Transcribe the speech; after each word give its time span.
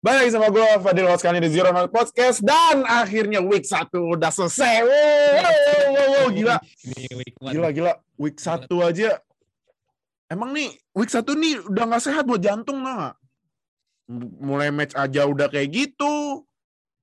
Balik 0.00 0.32
sama 0.32 0.48
gue 0.48 0.64
Fadil 0.80 1.04
Waskani 1.04 1.44
di 1.44 1.52
Zero 1.52 1.76
Night 1.76 1.92
Podcast 1.92 2.40
dan 2.40 2.88
akhirnya 2.88 3.44
week 3.44 3.68
1 3.68 3.92
udah 3.92 4.32
selesai. 4.32 4.80
Wow, 4.80 4.96
wow, 5.92 6.06
wow, 6.08 6.26
gila. 6.32 6.56
Week 7.20 7.36
one. 7.36 7.52
Gila 7.52 7.68
gila. 7.68 7.92
Week 8.16 8.40
1 8.40 8.64
aja. 8.80 9.20
Emang 10.32 10.56
nih 10.56 10.72
week 10.96 11.12
1 11.12 11.20
nih 11.20 11.54
udah 11.68 11.84
gak 11.84 12.00
sehat 12.08 12.24
buat 12.24 12.40
jantung 12.40 12.80
nah. 12.80 13.12
Mulai 14.40 14.72
match 14.72 14.96
aja 14.96 15.28
udah 15.28 15.52
kayak 15.52 15.68
gitu. 15.68 16.48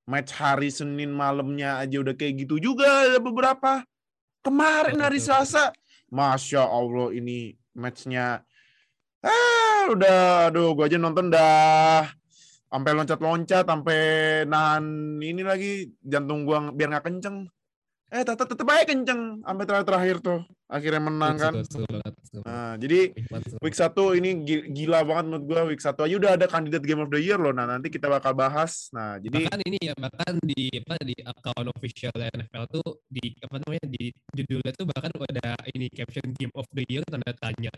Match 0.10 0.34
hari 0.34 0.74
Senin 0.74 1.14
malamnya 1.14 1.78
aja 1.78 2.02
udah 2.02 2.18
kayak 2.18 2.50
gitu 2.50 2.58
juga 2.58 3.14
ada 3.14 3.22
beberapa. 3.22 3.86
Kemarin 4.42 4.98
hari 4.98 5.22
Selasa, 5.22 5.70
Masya 6.10 6.66
Allah 6.66 7.14
ini 7.14 7.54
matchnya 7.78 8.42
ah 9.22 9.86
udah 9.94 10.50
aduh 10.50 10.74
gue 10.74 10.86
aja 10.88 10.98
nonton 10.98 11.30
dah 11.30 12.10
sampai 12.68 12.92
loncat-loncat 12.94 13.64
sampai 13.64 14.00
nahan 14.44 14.86
ini 15.20 15.42
lagi 15.42 15.72
jantung 16.04 16.44
gua 16.44 16.72
biar 16.72 16.92
nggak 16.92 17.06
kenceng. 17.08 17.48
Eh 18.08 18.24
tetap 18.24 18.48
tetap 18.48 18.64
aja 18.72 18.88
kenceng 18.88 19.44
sampai 19.44 19.64
terakhir 19.68 19.88
terakhir 19.88 20.16
tuh. 20.24 20.40
Akhirnya 20.68 21.00
menang 21.00 21.36
kan. 21.40 21.54
nah 22.44 22.76
jadi 22.76 23.12
Week 23.60 23.76
satu 23.76 24.16
ini 24.16 24.44
gi- 24.48 24.68
gila 24.72 25.04
banget 25.04 25.24
menurut 25.28 25.44
gua 25.48 25.62
week 25.68 25.80
satu 25.84 26.08
aja 26.08 26.16
udah 26.16 26.32
ada 26.40 26.48
kandidat 26.48 26.84
game 26.84 27.04
of 27.04 27.12
the 27.12 27.20
year 27.20 27.36
loh. 27.40 27.52
Nah 27.52 27.68
nanti 27.68 27.92
kita 27.92 28.08
bakal 28.08 28.32
bahas. 28.32 28.88
Nah 28.96 29.20
jadi 29.20 29.48
bahkan 29.48 29.60
ini 29.64 29.80
ya 29.80 29.94
bahkan 29.96 30.34
di 30.44 30.72
apa 30.72 30.96
di 31.04 31.16
account 31.20 31.68
official 31.72 32.16
NFL 32.16 32.64
tuh 32.68 32.88
di 33.12 33.32
apa 33.44 33.56
namanya 33.60 33.86
di 33.92 34.12
judulnya 34.36 34.72
tuh 34.76 34.86
bahkan 34.88 35.12
ada 35.28 35.56
ini 35.76 35.88
caption 35.92 36.32
game 36.36 36.52
of 36.56 36.68
the 36.72 36.84
year 36.88 37.04
tanda 37.08 37.32
tanya. 37.36 37.72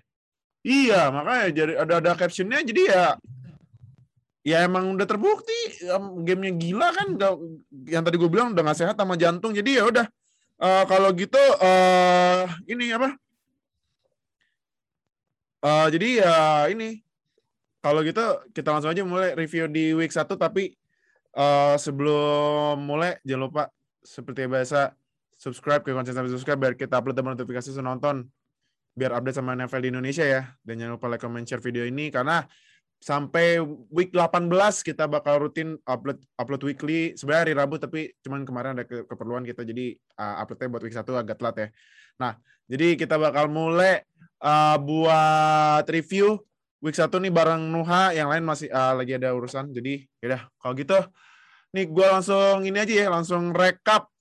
Iya 0.62 1.10
makanya 1.10 1.46
jadi 1.56 1.74
ada 1.78 1.94
ada 2.06 2.12
captionnya 2.14 2.62
jadi 2.62 2.82
ya 2.86 3.06
ya 4.44 4.64
emang 4.64 4.96
udah 4.96 5.08
terbukti 5.08 5.84
gamenya 6.24 6.54
gila 6.56 6.88
kan 6.96 7.08
yang 7.86 8.04
tadi 8.08 8.16
gue 8.16 8.30
bilang 8.32 8.56
udah 8.56 8.64
nggak 8.64 8.80
sehat 8.80 8.96
sama 8.96 9.20
jantung 9.20 9.52
jadi 9.52 9.84
ya 9.84 9.86
udah. 9.92 10.06
Eh, 10.60 10.84
kalau 10.92 11.10
gitu 11.16 11.40
eh 11.64 12.44
ini 12.68 12.92
apa? 12.92 13.16
Eh 15.64 15.88
jadi 15.96 16.08
ya 16.24 16.36
ini 16.72 17.00
kalau 17.80 18.04
gitu 18.04 18.24
kita 18.52 18.76
langsung 18.76 18.92
aja 18.92 19.04
mulai 19.08 19.36
review 19.40 19.68
di 19.72 19.96
week 19.96 20.12
1 20.12 20.28
tapi 20.36 20.76
eh 21.36 21.76
sebelum 21.80 22.80
mulai 22.84 23.20
jangan 23.24 23.42
lupa 23.48 23.64
seperti 24.04 24.48
biasa 24.48 24.92
subscribe 25.40 25.84
ke 25.84 25.96
konten 25.96 26.12
sampai 26.12 26.32
subscribe 26.32 26.60
biar 26.60 26.76
kita 26.76 27.00
upload 27.00 27.16
dan 27.16 27.32
notifikasi 27.32 27.72
nonton. 27.80 28.28
Biar 29.00 29.16
update 29.16 29.40
sama 29.40 29.56
NFL 29.56 29.80
di 29.80 29.90
Indonesia 29.96 30.26
ya. 30.28 30.42
Dan 30.60 30.84
jangan 30.84 31.00
lupa 31.00 31.08
like 31.08 31.24
comment 31.24 31.48
share 31.48 31.64
video 31.64 31.88
ini 31.88 32.12
karena 32.12 32.44
sampai 33.00 33.64
week 33.90 34.12
18 34.12 34.52
kita 34.84 35.08
bakal 35.08 35.48
rutin 35.48 35.80
upload 35.88 36.20
upload 36.36 36.62
weekly 36.68 37.16
sebenarnya 37.16 37.44
hari 37.48 37.54
Rabu 37.56 37.76
tapi 37.80 38.12
cuman 38.20 38.44
kemarin 38.44 38.76
ada 38.76 38.84
ke- 38.84 39.08
keperluan 39.08 39.48
kita 39.48 39.64
jadi 39.64 39.96
uh, 40.20 40.44
uploadnya 40.44 40.68
buat 40.68 40.84
week 40.84 40.96
1 40.96 41.08
agak 41.08 41.40
telat 41.40 41.56
ya. 41.56 41.68
Nah, 42.20 42.36
jadi 42.68 43.00
kita 43.00 43.16
bakal 43.16 43.48
mulai 43.48 44.04
uh, 44.44 44.76
buat 44.76 45.88
review 45.88 46.44
week 46.84 46.96
1 46.96 47.08
nih 47.08 47.32
bareng 47.32 47.72
Nuha, 47.72 48.12
yang 48.12 48.28
lain 48.28 48.44
masih 48.44 48.68
uh, 48.72 48.96
lagi 49.00 49.16
ada 49.16 49.32
urusan. 49.32 49.72
Jadi 49.72 50.04
yaudah 50.20 50.48
kalau 50.60 50.74
gitu 50.76 51.00
nih 51.72 51.86
gua 51.88 52.20
langsung 52.20 52.68
ini 52.68 52.78
aja 52.84 52.94
ya, 52.94 53.08
langsung 53.08 53.56
rekap 53.56 54.12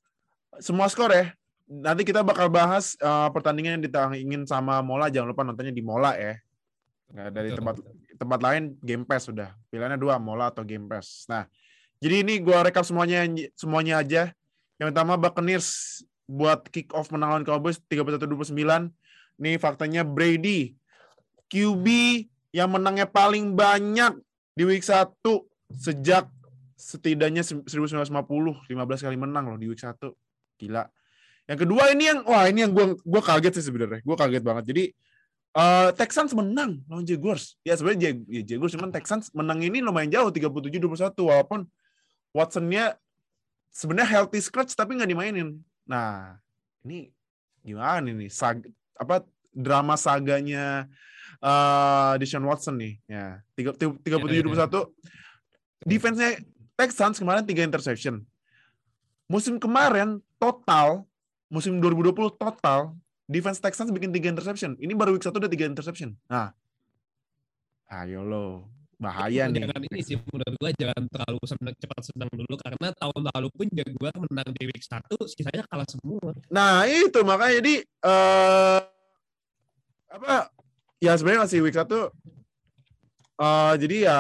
semua 0.62 0.86
skor 0.86 1.10
ya. 1.10 1.34
Nanti 1.68 2.06
kita 2.06 2.24
bakal 2.24 2.48
bahas 2.48 2.96
uh, 3.02 3.28
pertandingan 3.34 3.78
yang 3.78 3.84
ditangingin 3.84 4.42
sama 4.48 4.80
Mola, 4.86 5.10
jangan 5.10 5.34
lupa 5.34 5.42
nontonnya 5.42 5.74
di 5.74 5.82
Mola 5.84 6.14
ya. 6.14 6.38
Nggak 7.12 7.28
dari 7.34 7.50
tempat 7.52 7.74
betul. 7.82 8.07
Tempat 8.18 8.42
lain 8.42 8.74
Game 8.82 9.06
Pass 9.06 9.30
sudah. 9.30 9.54
Pilihannya 9.70 9.96
dua, 9.96 10.18
Mola 10.18 10.50
atau 10.50 10.66
Game 10.66 10.90
Pass. 10.90 11.24
Nah, 11.30 11.46
jadi 12.02 12.26
ini 12.26 12.42
gua 12.42 12.66
rekap 12.66 12.82
semuanya 12.82 13.24
semuanya 13.54 14.02
aja. 14.02 14.22
Yang 14.78 14.94
pertama 14.94 15.14
Buccaneers 15.18 16.02
buat 16.28 16.66
kick 16.68 16.92
off 16.92 17.08
menang 17.08 17.38
lawan 17.38 17.44
Cowboys 17.46 17.80
31-29. 17.88 18.92
Nih 19.38 19.56
faktanya 19.56 20.02
Brady 20.02 20.74
QB 21.48 21.86
yang 22.52 22.68
menangnya 22.74 23.08
paling 23.08 23.56
banyak 23.56 24.18
di 24.52 24.62
week 24.66 24.84
1 24.84 25.14
sejak 25.72 26.28
setidaknya 26.78 27.42
1950 27.42 28.06
15 28.06 29.04
kali 29.06 29.16
menang 29.18 29.54
loh 29.54 29.58
di 29.58 29.66
week 29.66 29.80
1. 29.80 29.94
Gila. 30.58 30.84
Yang 31.48 31.58
kedua 31.64 31.82
ini 31.90 32.04
yang 32.12 32.20
wah 32.28 32.44
ini 32.44 32.68
yang 32.68 32.72
gua 32.76 32.92
gua 33.02 33.22
kaget 33.24 33.58
sih 33.58 33.66
sebenarnya. 33.72 34.04
Gua 34.04 34.14
kaget 34.14 34.44
banget. 34.44 34.64
Jadi 34.68 34.84
eh 35.56 35.90
Texans 35.96 36.32
menang 36.36 36.84
lawan 36.86 37.04
Jaguars. 37.06 37.56
Ya 37.64 37.74
sebenarnya 37.76 38.12
Jag- 38.12 38.26
ya, 38.28 38.42
Jaguars 38.54 38.72
cuman 38.76 38.90
Texans 38.92 39.32
menang 39.32 39.60
ini 39.64 39.80
lumayan 39.80 40.12
jauh 40.12 40.28
37-21 40.28 41.24
walaupun 41.24 41.64
Watson-nya 42.36 43.00
sebenarnya 43.72 44.08
healthy 44.20 44.40
scratch 44.44 44.76
tapi 44.76 44.98
nggak 45.00 45.08
dimainin. 45.08 45.58
Nah, 45.88 46.36
ini 46.84 47.08
gimana 47.64 48.04
nih? 48.04 48.28
Sag, 48.28 48.68
apa 48.98 49.24
drama 49.54 49.96
saganya 49.96 50.84
eh 51.40 52.12
Deshaun 52.20 52.44
Watson 52.44 52.76
nih. 52.76 52.94
Ya, 53.08 53.40
37-21. 53.56 54.92
Defense-nya 55.86 56.42
Texans 56.76 57.16
kemarin 57.18 57.46
3 57.46 57.64
interception. 57.64 58.22
Musim 59.28 59.56
kemarin 59.60 60.20
total 60.40 61.04
musim 61.48 61.80
2020 61.80 62.36
total 62.36 62.92
defense 63.28 63.60
Texans 63.60 63.92
bikin 63.92 64.08
3 64.10 64.32
interception. 64.32 64.72
Ini 64.74 64.96
baru 64.96 65.14
week 65.14 65.22
1 65.22 65.30
udah 65.30 65.46
3 65.46 65.68
interception. 65.68 66.16
Nah. 66.26 66.50
Ayo 67.86 68.24
lo. 68.24 68.64
Bahaya 68.98 69.46
nih. 69.46 69.62
jangan 69.62 69.80
ini 69.86 70.00
sih 70.02 70.18
menurut 70.18 70.58
gua 70.58 70.74
jangan 70.74 71.06
terlalu 71.06 71.38
senang 71.46 71.76
cepat 71.78 72.02
senang 72.02 72.30
dulu 72.34 72.54
karena 72.58 72.90
tahun 72.98 73.22
lalu 73.30 73.48
pun 73.54 73.66
Jaguar 73.70 74.14
menang 74.18 74.50
di 74.50 74.64
week 74.66 74.82
1 74.82 75.06
sisanya 75.30 75.62
kalah 75.70 75.86
semua 75.86 76.34
Nah, 76.50 76.82
itu 76.82 77.22
makanya 77.22 77.62
jadi 77.62 77.74
eh 77.86 78.80
apa 80.10 80.50
ya 80.98 81.14
sebenarnya 81.14 81.46
masih 81.46 81.62
week 81.62 81.78
1 81.78 81.86
eh 83.38 83.72
jadi 83.78 83.96
ya 84.10 84.18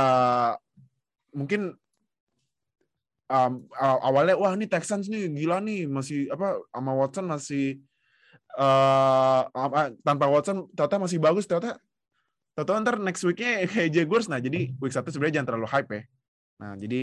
mungkin 1.34 1.74
um, 3.26 3.52
aw- 3.74 4.02
awalnya 4.06 4.38
wah 4.38 4.54
ini 4.54 4.70
Texans 4.70 5.10
nih 5.10 5.26
gila 5.34 5.58
nih 5.58 5.90
masih 5.90 6.30
apa 6.30 6.54
sama 6.70 6.92
Watson 6.94 7.26
masih 7.26 7.82
eh 8.58 9.42
apa, 9.46 9.94
tanpa 10.02 10.26
Watson 10.26 10.66
ternyata 10.74 10.98
masih 10.98 11.22
bagus 11.22 11.46
ternyata 11.46 11.78
ternyata 12.58 12.82
ntar 12.82 12.96
next 12.98 13.22
weeknya 13.22 13.70
kayak 13.70 13.94
Jaguars 13.94 14.26
nah 14.26 14.42
jadi 14.42 14.74
week 14.82 14.90
1 14.90 15.06
sebenarnya 15.06 15.38
jangan 15.38 15.48
terlalu 15.54 15.68
hype 15.70 15.90
ya 15.94 16.02
nah 16.58 16.74
jadi 16.74 17.00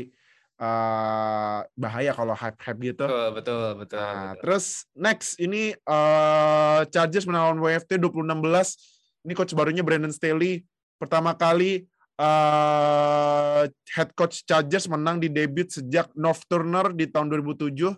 eh 0.56 1.60
bahaya 1.76 2.12
kalau 2.16 2.32
hype 2.32 2.60
hype 2.60 2.80
gitu 2.80 3.04
Betul, 3.08 3.28
betul, 3.36 3.68
betul. 3.76 4.00
Nah, 4.00 4.32
betul. 4.36 4.40
terus 4.44 4.66
next 4.96 5.36
ini 5.40 5.76
eh 5.76 6.80
Chargers 6.92 7.28
menang 7.28 7.56
lawan 7.56 7.60
WFT 7.60 8.00
2016. 8.00 9.28
Ini 9.28 9.34
coach 9.36 9.52
barunya 9.52 9.84
Brandon 9.84 10.16
Staley. 10.16 10.64
Pertama 10.96 11.36
kali 11.36 11.84
eh 12.16 13.64
head 13.68 14.10
coach 14.16 14.48
Chargers 14.48 14.88
menang 14.88 15.20
di 15.20 15.28
debut 15.28 15.68
sejak 15.68 16.08
North 16.16 16.48
Turner 16.48 16.96
di 16.96 17.12
tahun 17.12 17.28
2007. 17.36 17.92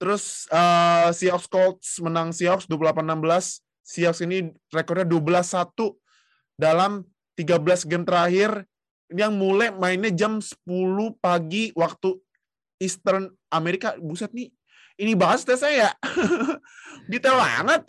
Terus 0.00 0.48
eh 0.48 1.08
Seahawks 1.12 1.46
Colts 1.46 2.00
menang 2.00 2.32
Seahawks 2.32 2.64
28-16. 2.64 3.60
Seahawks 3.84 4.24
ini 4.24 4.48
rekornya 4.72 5.04
12-1 5.04 5.76
dalam 6.56 7.04
13 7.36 7.84
game 7.84 8.08
terakhir 8.08 8.64
yang 9.12 9.36
mulai 9.36 9.68
mainnya 9.74 10.08
jam 10.08 10.40
10 10.40 10.56
pagi 11.20 11.68
waktu 11.76 12.16
Eastern 12.80 13.28
Amerika. 13.52 13.92
Buset 14.00 14.32
nih, 14.32 14.48
ini 14.96 15.12
bahas 15.12 15.44
tes 15.44 15.60
saya. 15.60 15.92
Detail 17.10 17.36
banget. 17.36 17.82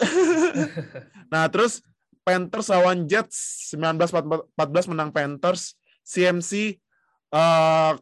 nah, 1.32 1.48
terus 1.48 1.80
Panthers 2.28 2.68
lawan 2.68 3.08
Jets 3.08 3.72
19-14 3.74 4.92
menang 4.92 5.10
Panthers. 5.16 5.80
CMC 6.02 6.76
eh 7.32 7.94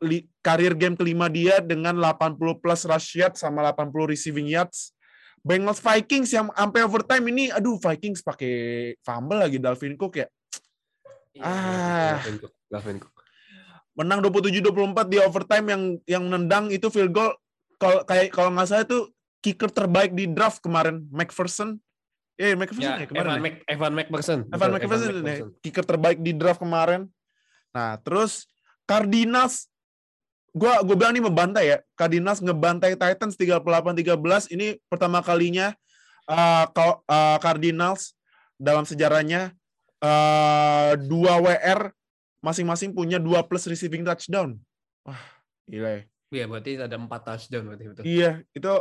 li- 0.00 0.28
karir 0.38 0.72
game 0.72 0.92
kelima 0.92 1.26
dia 1.26 1.58
dengan 1.58 1.94
80 1.94 2.36
plus 2.56 2.84
rush 2.84 3.16
yards 3.16 3.40
sama 3.40 3.62
80 3.66 3.92
receiving 4.06 4.46
yards. 4.46 4.92
Bengals 5.40 5.78
Vikings 5.78 6.28
yang 6.28 6.50
sampai 6.50 6.82
overtime 6.82 7.22
ini 7.28 7.48
aduh 7.48 7.76
Vikings 7.76 8.18
pakai 8.20 8.54
fumble 9.00 9.38
lagi 9.38 9.56
Dalvin 9.56 9.94
Cook 9.94 10.18
ya. 10.18 10.26
Iya, 11.32 11.42
Ah. 11.42 12.12
Dalvin 12.16 12.36
Cook, 12.38 12.52
Dalvin 12.66 12.98
Cook. 12.98 13.14
menang 13.92 14.20
27-24 14.20 14.62
di 15.06 15.16
overtime 15.16 15.66
yang 15.66 15.82
yang 16.04 16.24
nendang 16.26 16.68
itu 16.68 16.84
field 16.86 17.10
goal 17.10 17.32
kalau 17.76 18.04
kayak 18.04 18.28
kalau 18.28 18.50
nggak 18.50 18.66
salah 18.66 18.84
itu 18.84 19.08
kicker 19.40 19.70
terbaik 19.70 20.12
di 20.12 20.26
draft 20.26 20.60
kemarin 20.60 21.00
McPherson 21.08 21.80
eh 22.34 22.52
McPherson 22.52 22.92
ya, 22.92 23.00
Ya, 23.00 23.06
kemarin 23.06 23.24
Evan, 23.24 23.32
ya? 23.32 23.40
Mc, 23.40 23.54
Evan 23.66 23.92
McPherson. 23.94 24.38
Evan 24.46 24.70
McPherson 24.70 25.08
ya, 25.08 25.16
McPherson. 25.16 25.48
kicker 25.62 25.84
terbaik 25.86 26.18
di 26.20 26.32
draft 26.32 26.60
kemarin 26.60 27.08
nah 27.70 27.96
terus 27.96 28.44
Cardinals 28.84 29.72
gua 30.56 30.80
gue 30.80 30.96
bilang 30.96 31.12
ini 31.12 31.20
membantai 31.20 31.64
ya 31.68 31.78
Cardinals 31.92 32.40
ngebantai 32.40 32.96
Titans 32.96 33.36
38-13 33.36 34.56
ini 34.56 34.80
pertama 34.88 35.20
kalinya 35.20 35.76
uh, 36.24 36.64
uh, 36.72 37.38
Cardinals 37.44 38.16
dalam 38.56 38.88
sejarahnya 38.88 39.52
uh, 40.00 40.96
dua 40.96 41.36
WR 41.44 41.92
masing-masing 42.40 42.94
punya 42.94 43.18
dua 43.18 43.42
plus 43.42 43.66
receiving 43.66 44.06
touchdown. 44.06 44.54
Wah, 45.02 45.18
gila 45.66 46.00
ya. 46.00 46.02
Iya, 46.26 46.44
berarti 46.50 46.70
ada 46.78 46.96
empat 46.98 47.20
touchdown 47.26 47.64
berarti 47.70 47.84
betul. 47.90 48.02
Iya, 48.06 48.30
itu 48.54 48.72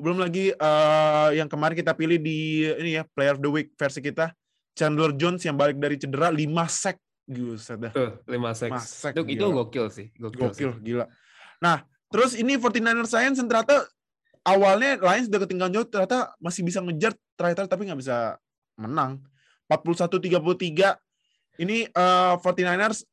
belum 0.00 0.18
lagi 0.18 0.50
eh, 0.50 1.28
yang 1.38 1.46
kemarin 1.46 1.76
kita 1.78 1.94
pilih 1.94 2.18
di 2.18 2.66
ini 2.66 2.98
ya 2.98 3.02
Player 3.14 3.38
of 3.38 3.42
the 3.42 3.50
Week 3.50 3.68
versi 3.78 4.00
kita 4.02 4.34
Chandler 4.74 5.14
Jones 5.14 5.44
yang 5.44 5.54
balik 5.58 5.78
dari 5.78 5.98
cedera 5.98 6.32
5 6.32 6.40
sack. 6.70 6.98
Buset 7.30 7.78
dah. 7.78 7.92
Tuh, 7.94 8.10
lima 8.26 8.50
seks. 8.50 8.74
Lima 8.74 8.82
sack, 8.82 9.14
Itu, 9.14 9.22
itu 9.30 9.46
gila. 9.46 9.62
gokil 9.62 9.86
sih. 9.94 10.10
Gokil, 10.18 10.50
sih. 10.50 10.66
Gokil, 10.66 10.72
gila. 10.82 11.06
Nah, 11.62 11.86
terus 12.10 12.34
ini 12.34 12.58
49ers 12.58 13.14
Giants 13.14 13.38
yang 13.38 13.46
ternyata 13.46 13.86
awalnya 14.42 14.98
Lions 14.98 15.30
udah 15.30 15.40
ketinggalan 15.46 15.72
jauh, 15.78 15.86
ternyata 15.86 16.34
masih 16.42 16.66
bisa 16.66 16.82
ngejar 16.82 17.14
terakhir 17.38 17.70
tapi 17.70 17.86
nggak 17.86 18.00
bisa 18.02 18.34
menang. 18.74 19.22
41-33. 19.70 20.98
Ini 21.60 21.86
eh, 21.86 22.34
49ers 22.42 23.06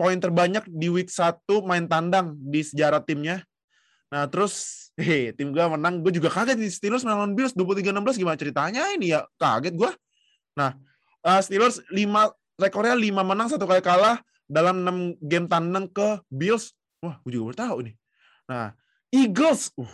poin 0.00 0.16
terbanyak 0.16 0.64
di 0.72 0.88
week 0.88 1.12
1 1.12 1.44
main 1.68 1.84
tandang 1.84 2.32
di 2.40 2.64
sejarah 2.64 3.04
timnya. 3.04 3.44
Nah, 4.10 4.24
terus 4.26 4.88
hehe, 4.96 5.36
tim 5.36 5.52
gue 5.52 5.60
menang. 5.60 6.00
Gue 6.00 6.10
juga 6.16 6.32
kaget 6.32 6.56
nih 6.56 6.72
Steelers 6.72 7.04
menang 7.04 7.28
lawan 7.28 7.34
Bills 7.36 7.52
23-16 7.52 8.16
gimana 8.16 8.36
ceritanya 8.40 8.82
ini 8.96 9.12
ya? 9.12 9.28
Kaget 9.36 9.76
gue. 9.76 9.90
Nah, 10.56 10.72
eh, 11.28 11.40
Steelers 11.44 11.84
5 11.92 12.32
rekornya 12.60 12.94
5 12.94 13.24
menang, 13.24 13.48
satu 13.48 13.64
kali 13.64 13.80
kalah 13.80 14.20
dalam 14.44 14.84
6 15.16 15.16
game 15.24 15.48
tandang 15.48 15.88
ke 15.88 16.20
Bills. 16.28 16.76
Wah, 17.00 17.16
gue 17.24 17.32
juga 17.40 17.52
baru 17.52 17.58
tahu 17.58 17.76
nih. 17.88 17.94
Nah, 18.44 18.76
Eagles. 19.08 19.72
Uh, 19.74 19.88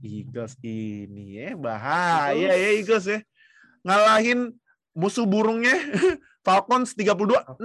Eagles 0.00 0.54
ini 0.62 1.42
ya 1.42 1.58
bahaya 1.58 2.54
ya 2.54 2.68
Eagles 2.78 3.04
ya. 3.10 3.20
Ngalahin 3.82 4.54
musuh 4.94 5.26
burungnya 5.26 5.74
Falcons 6.46 6.94
32-6. 6.94 7.58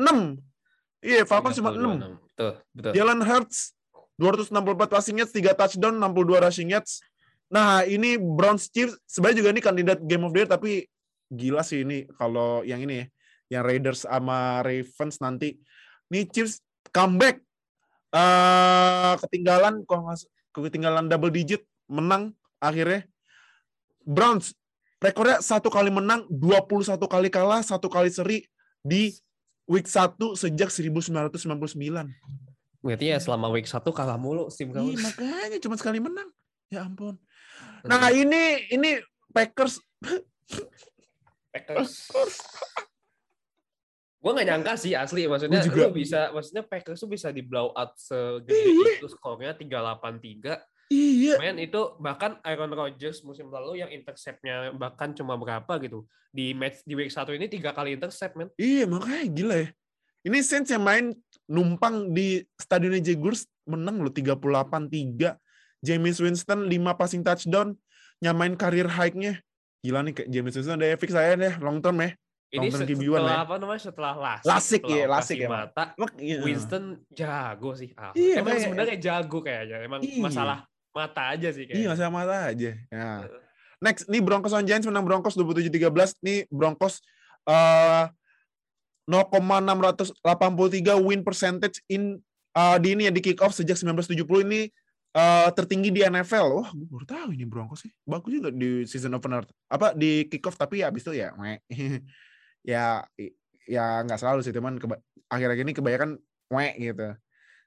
Iya, 1.03 1.23
Falcons 1.29 1.55
cuma 1.59 1.71
6. 1.75 2.33
Betul, 2.33 2.51
betul. 2.73 2.91
Jalen 2.97 3.21
Hurts 3.21 3.77
264 4.17 4.93
passing 4.93 5.17
yards, 5.21 5.33
3 5.33 5.53
touchdown, 5.57 5.95
62 5.99 6.43
rushing 6.43 6.69
yards. 6.71 7.01
Nah, 7.49 7.85
ini 7.85 8.17
Browns 8.17 8.69
Chiefs 8.69 8.97
sebenarnya 9.05 9.37
juga 9.45 9.49
ini 9.53 9.61
kandidat 9.61 9.99
Game 10.01 10.25
of 10.25 10.33
the 10.33 10.41
Year 10.41 10.49
tapi 10.49 10.89
gila 11.29 11.61
sih 11.65 11.85
ini 11.85 12.05
kalau 12.17 12.61
yang 12.65 12.81
ini 12.81 13.03
ya, 13.03 13.05
yang 13.51 13.63
Raiders 13.63 14.05
sama 14.05 14.61
Ravens 14.61 15.19
nanti. 15.19 15.59
Nih 16.11 16.27
Chiefs 16.29 16.61
comeback. 16.91 17.41
eh 18.13 19.13
ketinggalan 19.25 19.81
kok 19.89 19.97
nggak- 19.97 20.29
ketinggalan 20.53 21.09
double 21.09 21.33
digit 21.33 21.65
menang 21.89 22.37
akhirnya. 22.61 23.09
Browns 24.05 24.53
rekornya 25.01 25.41
satu 25.41 25.73
kali 25.73 25.89
menang, 25.89 26.29
21 26.29 27.09
kali 27.09 27.33
kalah, 27.33 27.65
satu 27.65 27.89
kali 27.89 28.13
seri 28.13 28.45
di 28.85 29.09
week 29.65 29.89
1 29.89 30.37
sejak 30.37 30.69
1999. 30.69 32.05
Berarti 32.85 33.05
ya 33.09 33.17
selama 33.17 33.49
week 33.49 33.65
1 33.65 33.89
kalah 33.89 34.21
mulu 34.21 34.45
tim 34.53 34.69
kamu. 34.69 34.93
Iya, 34.93 34.97
makanya 35.01 35.57
cuma 35.57 35.75
sekali 35.79 35.97
menang. 35.97 36.29
Ya 36.69 36.85
ampun. 36.85 37.17
Nah, 37.81 38.13
ini 38.13 38.69
ini 38.69 39.01
Packers 39.33 39.81
Packers. 41.49 42.13
Gue 44.23 44.31
gak 44.31 44.47
nyangka 44.47 44.73
sih 44.79 44.95
asli 44.95 45.27
maksudnya 45.27 45.59
Gua 45.59 45.67
juga. 45.67 45.83
lu 45.83 45.99
bisa 45.99 46.31
maksudnya 46.31 46.63
Packers 46.63 47.03
tuh 47.03 47.11
bisa 47.11 47.27
di 47.27 47.43
blow 47.43 47.75
out 47.75 47.91
segede 47.99 48.55
Iya. 48.55 49.03
itu 49.03 49.07
skornya 49.11 49.51
383. 49.51 50.63
iya. 50.87 51.35
Men 51.43 51.59
itu 51.59 51.99
bahkan 51.99 52.39
Aaron 52.39 52.71
Rodgers 52.71 53.19
musim 53.21 53.51
lalu 53.51 53.83
yang 53.83 53.91
interceptnya 53.91 54.71
bahkan 54.71 55.11
cuma 55.11 55.35
berapa 55.35 55.75
gitu. 55.83 56.07
Di 56.31 56.55
match 56.55 56.87
di 56.87 56.95
week 56.95 57.11
1 57.11 57.35
ini 57.35 57.51
tiga 57.51 57.75
kali 57.75 57.99
intercept 57.99 58.39
men. 58.39 58.47
Iya, 58.55 58.87
makanya 58.87 59.25
gila 59.27 59.55
ya. 59.59 59.67
Ini 60.23 60.37
Saints 60.39 60.71
yang 60.71 60.87
main 60.87 61.11
numpang 61.43 62.15
di 62.15 62.39
stadionnya 62.55 63.03
Jaguars 63.03 63.43
menang 63.67 63.99
loh 63.99 64.09
38-3. 64.09 65.35
James 65.83 66.15
Winston 66.15 66.71
5 66.71 66.95
passing 66.95 67.27
touchdown 67.27 67.75
nyamain 68.23 68.55
karir 68.55 68.87
high-nya. 68.87 69.43
Gila 69.83 69.99
nih 69.99 70.13
kayak 70.15 70.29
James 70.31 70.55
Winston 70.55 70.79
ada 70.79 70.87
epic 70.87 71.11
saya 71.11 71.35
deh 71.35 71.53
long 71.59 71.83
term 71.83 71.99
ya. 71.99 72.15
Ini 72.53 72.69
Long-term 72.69 72.85
se- 72.85 72.89
QB1 72.93 73.09
setelah 73.09 73.33
ya. 73.33 73.41
apa 73.41 73.53
namanya 73.57 73.81
setelah 73.81 74.13
lasik, 74.13 74.45
Lasik 74.45 74.81
setelah 74.83 74.93
ya, 74.93 75.05
lasik 75.09 75.37
ya, 75.37 75.49
mata, 75.49 75.83
iya. 76.15 76.37
Winston 76.39 76.83
jago 77.09 77.71
sih. 77.73 77.89
Ah, 77.95 78.13
Iya, 78.13 78.33
emang 78.39 78.53
kayak- 78.53 78.63
sebenarnya 78.63 78.97
jago 79.01 79.37
kayaknya. 79.41 79.77
Emang 79.81 79.99
Iya. 79.99 80.21
masalah 80.21 80.57
mata 80.93 81.21
aja 81.27 81.49
sih 81.49 81.65
Iya, 81.65 81.67
kayaknya. 81.67 81.85
nggak 81.89 81.97
sama 81.97 82.13
mata 82.19 82.37
aja. 82.45 82.71
Ya. 82.87 83.09
Next, 83.79 84.05
nih 84.05 84.21
Broncos 84.21 84.53
on 84.53 84.63
Giants 84.63 84.85
menang 84.85 85.01
Broncos 85.01 85.33
27-13. 85.33 86.13
Nih 86.21 86.45
Broncos 86.47 87.01
eh 87.43 88.05
0,683 89.03 90.13
win 90.97 91.21
percentage 91.21 91.81
in 91.87 92.21
eh, 92.53 92.77
di 92.77 92.93
ini 92.93 93.03
ya 93.03 93.11
di 93.11 93.19
kick 93.19 93.41
off 93.41 93.51
sejak 93.51 93.75
1970 93.75 94.13
ini 94.43 94.61
eh, 95.11 95.49
tertinggi 95.51 95.89
di 95.89 96.01
NFL. 96.01 96.47
Wah, 96.53 96.69
gue 96.69 96.87
baru 96.87 97.03
tahu 97.03 97.27
ini 97.33 97.43
Broncos 97.43 97.81
sih. 97.81 97.91
Bagus 98.03 98.29
juga 98.31 98.49
di 98.49 98.85
season 98.85 99.11
opener. 99.11 99.41
Apa 99.67 99.91
di 99.91 100.25
kick 100.25 100.41
off 100.43 100.55
tapi 100.55 100.79
ya 100.79 100.87
abis 100.87 101.01
itu 101.01 101.13
ya. 101.15 101.33
ya 102.63 103.03
ya 103.67 104.03
nggak 104.03 104.19
selalu 104.19 104.39
sih 104.43 104.55
teman 104.55 104.79
akhir-akhir 105.31 105.63
ini 105.63 105.73
kebanyakan 105.75 106.09
meh 106.51 106.73
gitu. 106.79 107.15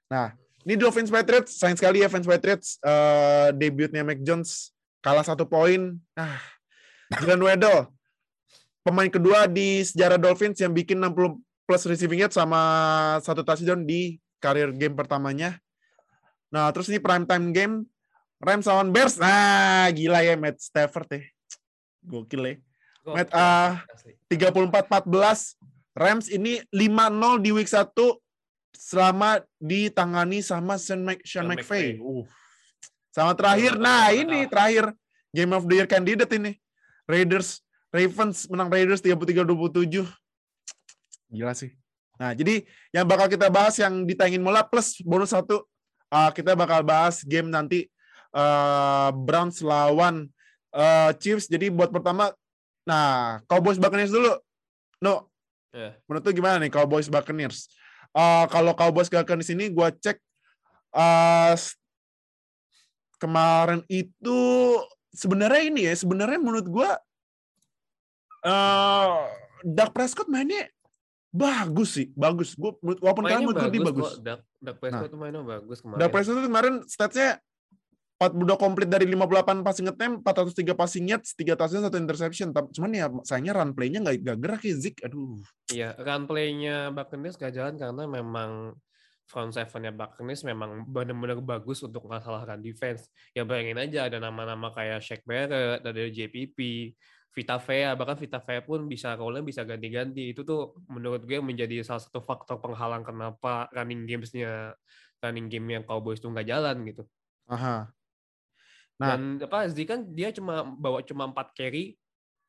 Nah, 0.07 0.33
ini 0.63 0.75
Dolphins 0.79 1.11
Patriots, 1.11 1.59
sayang 1.59 1.77
sekali 1.77 2.03
ya 2.03 2.09
fans 2.09 2.27
Patriots 2.27 2.79
eh, 2.81 3.49
debutnya 3.55 4.03
Mac 4.03 4.19
Jones 4.23 4.71
kalah 5.03 5.23
satu 5.23 5.45
poin. 5.47 5.95
Ah, 6.15 6.41
Jalen 7.19 7.43
Waddle, 7.43 7.87
pemain 8.83 9.11
kedua 9.11 9.47
di 9.47 9.83
sejarah 9.83 10.19
Dolphins 10.19 10.59
yang 10.59 10.71
bikin 10.75 10.99
60 10.99 11.39
plus 11.67 11.83
receiving 11.87 12.23
yards 12.23 12.35
sama 12.35 12.59
satu 13.23 13.43
touchdown 13.43 13.83
di 13.83 14.19
karir 14.39 14.71
game 14.71 14.95
pertamanya. 14.95 15.59
Nah, 16.47 16.71
terus 16.71 16.87
ini 16.87 16.99
prime 17.03 17.27
time 17.27 17.51
game 17.51 17.75
Rams 18.37 18.69
lawan 18.69 18.93
Bears. 18.93 19.17
Nah, 19.17 19.89
gila 19.91 20.21
ya 20.21 20.37
Matt 20.37 20.61
Stafford 20.61 21.09
ya. 21.09 21.21
Gokil 22.05 22.43
ya. 22.45 22.55
Sih, 23.07 23.23
ah, 23.31 23.79
asli. 23.87 24.11
34-14. 24.27 25.55
Rams 25.97 26.27
ini 26.29 26.61
5-0 26.69 27.41
di 27.41 27.49
week 27.55 27.71
1 27.71 27.89
selama 28.75 29.41
ditangani 29.57 30.43
sama 30.43 30.77
Sean, 30.77 31.01
Mc, 31.01 31.23
Sean 31.23 31.47
McVay. 31.47 31.97
Uh. 31.97 32.27
Sama 33.09 33.33
terakhir, 33.33 33.79
nah 33.81 34.13
ini 34.13 34.45
terakhir 34.45 34.93
Game 35.33 35.55
of 35.55 35.65
the 35.65 35.81
Year 35.81 35.89
candidate 35.89 36.29
ini. 36.37 36.59
Raiders, 37.09 37.63
Ravens 37.89 38.45
menang 38.51 38.69
Raiders 38.69 39.01
33-27. 39.01 40.05
Gila 41.31 41.53
sih. 41.57 41.71
Nah, 42.19 42.35
jadi 42.35 42.67
yang 42.91 43.07
bakal 43.07 43.31
kita 43.31 43.47
bahas 43.47 43.79
yang 43.79 44.03
ditayangin 44.05 44.43
mula 44.43 44.61
plus 44.67 44.99
bonus 45.01 45.31
satu, 45.31 45.65
uh, 46.11 46.29
kita 46.35 46.53
bakal 46.53 46.83
bahas 46.83 47.23
game 47.23 47.47
nanti 47.47 47.87
uh, 48.35 49.09
Browns 49.13 49.63
lawan 49.65 50.29
uh, 50.75 51.09
Chiefs. 51.17 51.49
Jadi 51.49 51.73
buat 51.73 51.89
pertama, 51.89 52.33
nah 52.87 53.43
Cowboys 53.51 53.75
Buccaneers 53.75 54.15
dulu. 54.15 54.31
No, 55.03 55.27
Ya. 55.75 55.93
menurut 56.09 56.23
lu 56.25 56.31
gimana 56.33 56.57
nih 56.57 56.71
Cowboys 56.71 57.11
Buccaneers? 57.11 57.67
Uh, 58.15 58.47
kalau 58.49 58.71
Cowboys 58.73 59.11
Buccaneers 59.11 59.51
ini 59.51 59.69
gue 59.69 59.87
cek 59.99 60.17
uh, 60.95 61.53
kemarin 63.21 63.83
itu 63.85 64.39
sebenarnya 65.13 65.61
ini 65.67 65.81
ya 65.85 65.93
sebenarnya 65.93 66.39
menurut 66.41 66.65
gue 66.65 66.89
uh, 68.47 69.27
Dak 69.65 69.91
Prescott 69.93 70.29
mainnya 70.29 70.69
bagus 71.29 71.99
sih 71.99 72.09
bagus 72.17 72.57
gue 72.57 72.71
walaupun 73.03 73.27
Mainnya 73.27 73.43
menurut 73.43 73.57
gue 73.59 73.71
dia 73.73 73.83
bagus 73.83 74.03
kok. 74.07 74.13
Dak, 74.23 74.39
Dak 74.57 74.75
Prescott 74.81 75.09
tuh 75.13 75.19
mainnya 75.19 75.41
bagus 75.43 75.77
kemarin. 75.83 75.99
Dak 76.01 76.09
Prescott 76.09 76.35
itu 76.39 76.47
kemarin 76.49 76.73
statsnya 76.89 77.29
42 78.17 78.57
komplit 78.57 78.89
dari 78.89 79.05
58 79.05 79.61
passing 79.61 79.87
attempt, 79.93 80.25
403 80.25 80.73
passing 80.73 81.05
yards, 81.05 81.37
3 81.37 81.53
touchdown, 81.53 81.85
1 81.85 82.01
interception. 82.01 82.49
Cuman 82.49 82.89
ya 82.89 83.05
sayangnya 83.21 83.61
run 83.61 83.77
play-nya 83.77 84.01
nggak 84.01 84.25
nggak 84.25 84.37
gerak 84.41 84.61
ya 84.65 84.73
Zik. 84.73 85.05
Aduh. 85.05 85.37
Iya, 85.69 85.93
run 86.01 86.25
play-nya 86.25 86.89
Buccaneers 86.89 87.37
gak 87.37 87.53
jalan 87.53 87.77
karena 87.77 88.03
memang 88.09 88.73
front 89.29 89.53
seven-nya 89.53 89.93
Buccaneers 89.93 90.41
memang 90.49 90.89
benar-benar 90.89 91.37
bagus 91.45 91.85
untuk 91.85 92.09
masalah 92.09 92.41
run 92.49 92.65
defense. 92.65 93.05
Ya 93.37 93.45
bayangin 93.45 93.77
aja 93.77 94.09
ada 94.09 94.17
nama-nama 94.17 94.73
kayak 94.73 94.97
Shaq 94.97 95.21
Barrett, 95.21 95.85
ada 95.85 96.01
JPP, 96.09 96.57
Vita 97.37 97.61
Vea, 97.61 97.93
bahkan 97.93 98.17
Vita 98.17 98.41
Vea 98.41 98.65
pun 98.65 98.89
bisa 98.89 99.13
role 99.13 99.45
bisa 99.45 99.61
ganti-ganti. 99.61 100.33
Itu 100.33 100.41
tuh 100.41 100.73
menurut 100.89 101.21
gue 101.21 101.37
menjadi 101.37 101.85
salah 101.85 102.01
satu 102.01 102.17
faktor 102.17 102.57
penghalang 102.57 103.05
kenapa 103.05 103.69
running 103.77 104.09
games-nya 104.09 104.73
running 105.21 105.45
game 105.45 105.69
yang 105.69 105.85
Cowboys 105.85 106.17
tuh 106.17 106.33
nggak 106.33 106.49
jalan 106.49 106.81
gitu. 106.89 107.05
Aha. 107.45 107.93
Nah. 108.97 109.13
Dan 109.13 109.21
apa 109.45 109.69
Zee 109.69 109.85
kan 109.85 110.05
dia 110.09 110.33
cuma 110.33 110.65
bawa 110.65 111.05
cuma 111.05 111.29
4 111.29 111.53
carry 111.53 111.93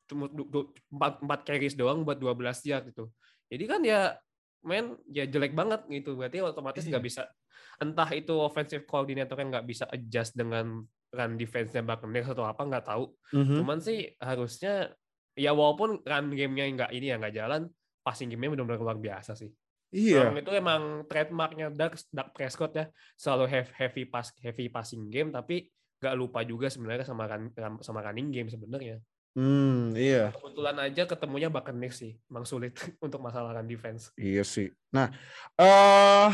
cuma 0.08 0.24
du- 0.32 0.48
du- 0.48 0.72
empat 0.88 1.20
empat 1.20 1.40
carries 1.44 1.76
doang 1.76 2.00
buat 2.02 2.16
12 2.16 2.64
yard 2.64 2.88
gitu. 2.88 3.12
Jadi 3.52 3.64
kan 3.68 3.80
ya 3.84 4.16
main 4.64 4.96
ya 5.12 5.28
jelek 5.28 5.52
banget 5.52 5.84
gitu. 5.92 6.16
Berarti 6.16 6.40
otomatis 6.40 6.84
nggak 6.88 7.04
bisa 7.04 7.28
entah 7.78 8.08
itu 8.16 8.32
offensive 8.40 8.88
coordinator 8.88 9.36
yang 9.36 9.52
nggak 9.52 9.68
bisa 9.68 9.84
adjust 9.92 10.32
dengan 10.34 10.82
run 11.08 11.32
defense-nya 11.40 11.84
Buccaneers 11.84 12.32
atau 12.32 12.44
apa 12.48 12.64
nggak 12.64 12.84
tahu. 12.88 13.12
Mhm. 13.36 13.54
Cuman 13.60 13.78
sih 13.80 14.12
harusnya 14.20 14.92
ya 15.36 15.52
walaupun 15.52 16.00
run 16.02 16.26
game-nya 16.32 16.64
nggak 16.72 16.90
ini 16.96 17.06
ya 17.12 17.16
nggak 17.20 17.36
jalan, 17.36 17.62
passing 18.00 18.32
game-nya 18.32 18.56
benar-benar 18.56 18.80
luar 18.80 18.98
biasa 18.98 19.36
sih. 19.36 19.52
Iya. 19.88 20.28
Memang 20.28 20.40
itu 20.44 20.52
emang 20.52 20.82
trademarknya 21.08 21.66
Dak, 21.72 21.96
Dak 22.12 22.36
Prescott 22.36 22.72
ya, 22.76 22.84
selalu 23.16 23.44
have 23.48 23.70
heavy 23.72 24.04
pass 24.04 24.32
heavy 24.40 24.68
passing 24.68 25.08
game 25.08 25.32
tapi 25.32 25.68
nggak 25.98 26.14
lupa 26.14 26.40
juga 26.46 26.70
sebenarnya 26.70 27.06
sama 27.06 27.26
sama 27.82 28.00
running 28.06 28.30
game 28.30 28.48
sebenarnya. 28.50 29.02
Hmm, 29.38 29.94
iya. 29.94 30.34
Kebetulan 30.34 30.76
aja 30.82 31.06
ketemunya 31.06 31.46
Buccaneers 31.46 31.98
sih, 32.02 32.18
emang 32.26 32.42
sulit 32.42 32.74
untuk 33.04 33.22
masalah 33.22 33.54
run 33.54 33.70
defense. 33.70 34.10
Iya 34.18 34.42
sih. 34.42 34.74
Nah, 34.90 35.10
eh 35.58 36.30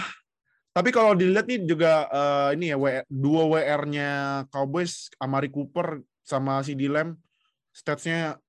tapi 0.74 0.90
kalau 0.90 1.12
dilihat 1.14 1.44
nih 1.44 1.68
juga 1.68 2.08
eh, 2.08 2.48
ini 2.56 2.72
ya 2.72 2.76
W- 2.80 3.04
dua 3.08 3.42
WR-nya 3.46 4.10
Cowboys 4.48 5.12
Amari 5.20 5.52
Cooper 5.52 6.00
sama 6.24 6.64
CD 6.64 6.88
Lamb 6.88 7.20
stats-nya 7.74 8.40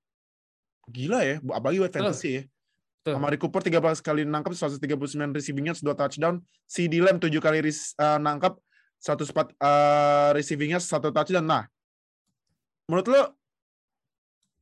gila 0.86 1.20
ya, 1.26 1.36
apalagi 1.42 1.82
buat 1.82 1.92
fantasy 1.92 2.30
ya. 2.30 2.42
Betul. 3.02 3.12
Amari 3.22 3.38
Cooper 3.38 3.62
13 3.62 4.02
kali 4.02 4.22
nangkap 4.26 4.54
139 4.54 5.30
receiving 5.34 5.70
yards, 5.70 5.82
2 5.82 5.94
touchdown. 5.94 6.42
CD 6.66 6.98
Lamb 6.98 7.22
7 7.22 7.38
kali 7.38 7.62
ris- 7.62 7.94
eh, 7.98 8.18
nangkap 9.06 9.54
104 9.54 9.54
eh, 9.54 10.28
receiving 10.34 10.74
yards, 10.74 10.90
1 10.90 11.14
touchdown. 11.14 11.46
Nah, 11.46 11.64
menurut 12.90 13.06
lo 13.06 13.22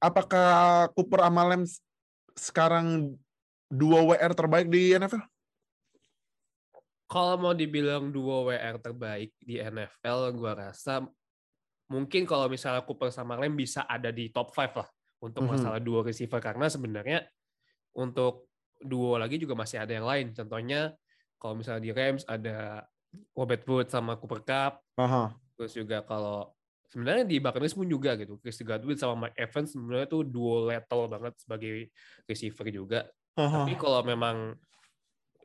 apakah 0.01 0.89
Cooper 0.93 1.25
sama 1.25 1.43
Lamb 1.49 1.65
sekarang 2.37 3.17
dua 3.73 4.05
WR 4.05 4.33
terbaik 4.37 4.69
di 4.69 4.93
NFL? 4.93 5.25
Kalau 7.05 7.37
mau 7.37 7.55
dibilang 7.55 8.11
duo 8.11 8.49
WR 8.49 8.81
terbaik 8.81 9.33
di 9.39 9.61
NFL, 9.61 10.35
gua 10.35 10.53
rasa 10.69 11.05
mungkin 11.89 12.25
kalau 12.25 12.49
misalnya 12.49 12.83
Cooper 12.85 13.13
sama 13.13 13.37
Lamb 13.37 13.57
bisa 13.57 13.85
ada 13.89 14.09
di 14.13 14.33
top 14.33 14.53
5 14.53 14.83
lah 14.83 14.89
untuk 15.21 15.45
Mhm. 15.45 15.51
masalah 15.53 15.81
duo 15.81 16.01
receiver 16.05 16.41
karena 16.41 16.67
sebenarnya 16.69 17.29
untuk 17.95 18.49
duo 18.81 19.17
lagi 19.21 19.37
juga 19.41 19.55
masih 19.55 19.85
ada 19.85 19.93
yang 19.95 20.09
lain. 20.09 20.27
Contohnya 20.33 20.97
kalau 21.39 21.55
misalnya 21.61 21.85
di 21.85 21.93
Rams 21.93 22.25
ada 22.25 22.89
Robert 23.35 23.63
Woods 23.67 23.93
sama 23.93 24.17
Cooper 24.17 24.41
Cup, 24.43 24.83
Aha. 24.97 25.35
terus 25.55 25.73
juga 25.75 26.03
kalau 26.03 26.51
sebenarnya 26.87 27.27
di 27.27 27.43
Buccaneers 27.43 27.75
pun 27.75 27.87
juga 27.87 28.15
gitu. 28.15 28.39
Chris 28.39 28.63
Godwin 28.63 28.95
sama 28.95 29.27
Mike 29.27 29.39
Evans 29.39 29.75
sebenarnya 29.75 30.07
tuh 30.07 30.23
duo 30.23 30.69
lethal 30.71 31.11
banget 31.11 31.35
sebagai 31.39 31.91
receiver 32.27 32.67
juga. 32.71 33.01
Aha. 33.35 33.67
Tapi 33.67 33.75
kalau 33.75 34.01
memang 34.07 34.55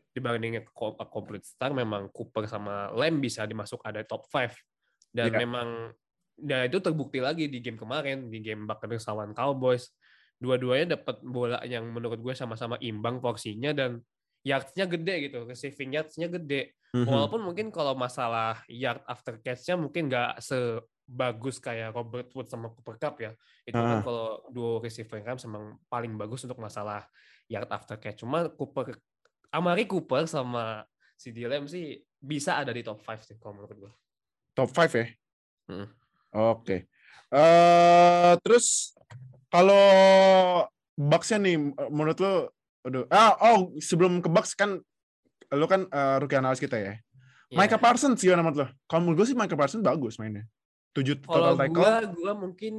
dibandingin 0.09 0.65
ko- 0.73 0.97
complete 1.09 1.45
star 1.45 1.71
memang 1.71 2.09
Cooper 2.09 2.49
sama 2.49 2.89
Lamb 2.93 3.21
bisa 3.21 3.45
dimasuk 3.45 3.79
ada 3.85 4.01
top 4.03 4.25
5 4.25 4.51
dan 5.13 5.29
Iya. 5.29 5.37
memang 5.45 5.67
dan 6.39 6.71
itu 6.71 6.79
terbukti 6.79 7.19
lagi 7.19 7.45
di 7.51 7.59
game 7.59 7.77
kemarin 7.77 8.31
di 8.31 8.39
game 8.41 8.65
Buccaneers 8.65 9.05
lawan 9.05 9.33
Cowboys 9.33 9.91
dua-duanya 10.39 10.95
dapat 10.97 11.19
bola 11.19 11.59
yang 11.67 11.83
menurut 11.91 12.15
gue 12.23 12.31
sama-sama 12.31 12.79
imbang 12.79 13.19
porsinya 13.19 13.75
dan 13.75 13.99
yards-nya 14.41 14.85
gede 14.87 15.15
gitu 15.29 15.43
receiving 15.43 15.95
yards-nya 15.95 16.27
gede 16.31 16.73
Mhm. 16.89 17.05
walaupun 17.05 17.41
mungkin 17.45 17.69
kalau 17.69 17.93
masalah 17.93 18.65
yard 18.65 19.03
after 19.05 19.37
catch-nya 19.37 19.77
mungkin 19.77 20.09
nggak 20.09 20.41
sebagus 20.41 21.61
kayak 21.61 21.93
Robert 21.93 22.33
Woods 22.33 22.49
sama 22.49 22.73
Cooper 22.73 22.97
Cup 22.97 23.21
ya 23.21 23.31
itu 23.61 23.77
kan 23.77 23.99
Ah. 23.99 24.03
kalau 24.03 24.41
duo 24.49 24.81
receiver 24.81 25.21
Rams 25.21 25.45
memang 25.45 25.77
paling 25.85 26.17
bagus 26.17 26.49
untuk 26.49 26.57
masalah 26.57 27.05
yard 27.45 27.69
after 27.69 27.93
catch 28.01 28.25
cuma 28.25 28.49
Cooper 28.49 28.97
Amari 29.53 29.85
Cooper 29.85 30.25
sama 30.25 30.81
CD 31.13 31.45
Lamb 31.45 31.69
sih 31.69 31.99
bisa 32.17 32.57
ada 32.57 32.73
di 32.73 32.81
top 32.81 33.01
5 33.05 33.21
sih 33.21 33.37
kalau 33.37 33.59
menurut 33.59 33.77
gue. 33.77 33.93
Top 34.55 34.69
5 34.73 34.93
ya? 34.97 35.07
Mm. 35.69 35.87
Oke. 36.31 36.89
Eh 37.29 38.33
terus 38.41 38.97
kalau 39.49 39.85
Bucks-nya 40.93 41.39
nih 41.39 41.55
menurut 41.89 42.17
lo 42.19 42.33
aduh. 42.83 43.05
Ah, 43.09 43.35
oh, 43.41 43.73
sebelum 43.79 44.19
ke 44.19 44.29
Bucks 44.29 44.53
kan 44.53 44.79
lo 45.49 45.65
kan 45.65 45.89
eh, 45.89 46.15
rookie 46.21 46.37
analis 46.37 46.61
kita 46.61 46.77
ya. 46.77 46.93
Iya. 47.49 47.57
Micah 47.57 47.81
Parsons 47.81 48.21
gimana 48.21 48.45
menurut 48.45 48.57
lo? 48.61 48.67
Kalau 48.85 49.01
menurut 49.01 49.17
gue 49.25 49.27
sih 49.33 49.37
Micah 49.37 49.57
Parsons 49.57 49.81
bagus 49.81 50.21
mainnya. 50.21 50.45
7 50.93 51.17
Kalau 51.21 51.53
total 51.53 51.55
tackle. 51.57 51.73
gue, 51.73 51.93
gue 52.13 52.33
mungkin 52.33 52.73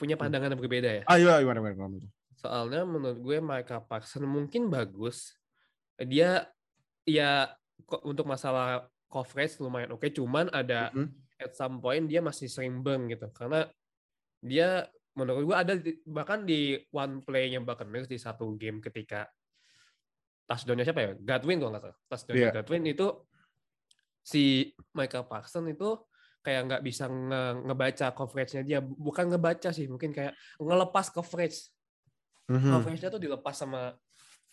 punya 0.00 0.16
pandangan 0.16 0.56
yang 0.56 0.60
berbeda 0.60 0.88
ya. 0.88 1.02
Ah, 1.04 1.20
iya, 1.20 1.36
gimana, 1.44 1.60
gimana, 1.60 1.74
gimana, 1.76 1.92
gimana? 2.00 2.12
Soalnya 2.40 2.82
menurut 2.88 3.18
gue 3.20 3.36
Micah 3.38 3.80
Parsons 3.84 4.24
mungkin 4.24 4.72
bagus. 4.72 5.36
Dia 6.00 6.48
ya 7.04 7.52
untuk 8.00 8.24
masalah 8.24 8.88
coverage 9.12 9.60
lumayan 9.60 9.92
oke, 9.92 10.08
cuman 10.08 10.48
ada 10.48 10.88
Mhm. 10.96 11.12
at 11.36 11.52
some 11.52 11.76
point 11.80 12.08
dia 12.08 12.24
masih 12.24 12.48
sering 12.48 12.80
burn 12.80 13.04
gitu. 13.12 13.28
Karena 13.36 13.68
dia 14.40 14.88
menurut 15.20 15.44
gue 15.44 15.56
ada 15.56 15.74
di- 15.76 16.00
bahkan 16.02 16.42
di 16.42 16.74
one 16.90 17.20
play-nya 17.20 17.60
Buccaneers 17.60 18.08
di 18.08 18.16
satu 18.16 18.56
game 18.56 18.80
ketika 18.80 19.28
touchdown-nya 20.44 20.82
siapa 20.82 21.00
ya? 21.00 21.10
Godwin 21.14 21.60
kalau 21.60 21.70
nggak 21.70 21.84
salah. 21.84 21.98
Touchdown-nya 22.08 22.42
Iya. 22.42 22.54
Godwin 22.56 22.84
itu 22.86 23.06
si 24.20 24.44
Michael 24.92 25.24
Parsons 25.24 25.68
itu 25.68 25.88
kayak 26.40 26.60
nggak 26.66 26.82
bisa 26.82 27.04
nge- 27.06 27.68
ngebaca 27.68 28.06
coverage-nya 28.10 28.62
dia. 28.62 28.78
Bukan 28.80 29.28
ngebaca 29.28 29.70
sih, 29.70 29.86
mungkin 29.86 30.10
kayak 30.10 30.32
ngelepas 30.56 31.12
coverage. 31.12 31.68
Mhm. 32.48 32.70
Coverage-nya 32.72 33.10
tuh 33.10 33.20
dilepas 33.20 33.54
sama 33.54 33.94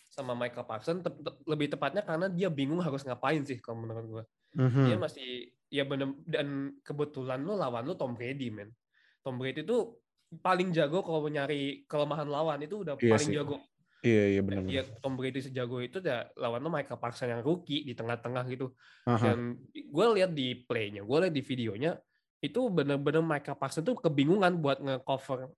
sama 0.08 0.34
Michael 0.34 0.66
Parsons 0.66 1.02
Tep- 1.02 1.22
tep- 1.22 1.42
lebih 1.46 1.70
tepatnya 1.70 2.02
karena 2.02 2.26
dia 2.26 2.50
bingung 2.50 2.82
harus 2.82 3.06
ngapain 3.06 3.46
sih 3.46 3.62
kalau 3.62 3.86
menurut 3.86 4.06
gue 4.08 4.24
Mhm. 4.58 4.84
dia 4.90 4.98
masih 4.98 5.30
ya 5.70 5.86
bener 5.86 6.10
dan 6.26 6.48
kebetulan 6.82 7.38
lo 7.40 7.54
lawan 7.54 7.86
lo 7.86 7.94
Tom 7.94 8.18
Brady 8.18 8.50
men 8.50 8.74
Tom 9.22 9.38
Brady 9.38 9.62
itu 9.62 9.94
paling 10.27 10.75
jago 10.75 11.00
kalau 11.01 11.24
nyari 11.27 11.88
kelemahan 11.88 12.27
lawan 12.27 12.60
itu 12.60 12.84
udah 12.84 13.00
Iya 13.00 13.15
paling 13.15 13.29
sih. 13.31 13.36
jago 13.36 13.57
Iya, 14.05 14.24
iya 14.38 14.41
benar. 14.46 14.62
dia 14.69 14.84
Tom 15.01 15.17
Brady 15.17 15.41
sejago 15.41 15.81
itu 15.81 15.98
ya 16.05 16.29
lawan 16.38 16.62
lo 16.62 16.69
Michael 16.69 17.01
Parsons 17.01 17.34
yang 17.34 17.41
rookie 17.41 17.81
di 17.81 17.98
tengah-tengah 17.98 18.46
gitu 18.46 18.72
Aha. 19.10 19.34
dan 19.34 19.57
gue 19.74 20.05
lihat 20.22 20.31
di 20.38 20.53
playnya 20.53 21.01
gue 21.01 21.17
lihat 21.27 21.34
di 21.34 21.41
videonya 21.41 21.98
itu 22.39 22.69
bener-bener 22.69 23.25
Michael 23.25 23.57
Parsons 23.57 23.84
tuh 23.84 23.98
kebingungan 23.98 24.62
buat 24.62 24.77
nge-cover 24.79 25.50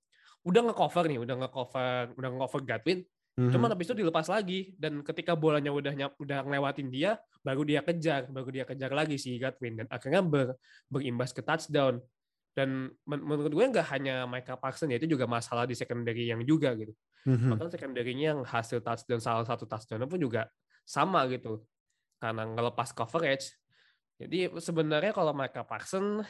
udah 0.47 0.61
nge-cover 0.71 1.03
nih 1.11 1.19
udah 1.19 1.35
nge-cover 1.35 2.03
udah 2.15 2.29
nge-cover 2.31 2.61
Godwin 2.63 2.99
Mhm. 3.39 3.55
Cuman 3.55 3.71
habis 3.71 3.88
itu 3.88 3.95
dilepas 3.95 4.27
lagi 4.27 4.75
dan 4.75 4.99
ketika 4.99 5.31
bolanya 5.31 5.71
udah 5.71 5.95
nyap, 5.95 6.11
udah 6.19 6.43
ngelewatin 6.43 6.91
dia, 6.91 7.15
baru 7.39 7.63
dia 7.63 7.79
kejar, 7.79 8.27
baru 8.27 8.51
dia 8.51 8.67
kejar 8.67 8.91
lagi 8.91 9.15
si 9.15 9.39
Godwin 9.39 9.79
dan 9.79 9.88
akhirnya 9.88 10.19
ber, 10.19 10.59
berimbas 10.91 11.31
ke 11.31 11.39
touchdown. 11.39 12.03
Dan 12.60 12.92
men- 13.08 13.24
menurut 13.24 13.56
gue 13.56 13.66
nggak 13.72 13.88
hanya 13.96 14.28
Michael 14.28 14.60
Parsons 14.60 14.92
ya 14.92 15.00
itu 15.00 15.08
juga 15.08 15.24
masalah 15.24 15.63
di 15.63 15.72
secondary 15.80 16.28
yang 16.28 16.44
juga 16.44 16.75
gitu. 16.75 16.92
Mhm. 17.24 17.56
Bahkan 17.56 17.68
secondary-nya 17.72 18.36
yang 18.36 18.42
hasil 18.44 18.84
touchdown 18.84 19.24
salah 19.24 19.48
satu 19.48 19.63
touchdown 19.63 20.04
pun 20.12 20.20
juga 20.20 20.51
sama 20.84 21.24
gitu. 21.32 21.63
Karena 22.20 22.44
ngelepas 22.44 22.92
coverage. 22.92 23.56
Jadi 24.20 24.51
sebenarnya 24.60 25.16
kalau 25.16 25.32
Michael 25.32 25.63
Parsons 25.63 26.28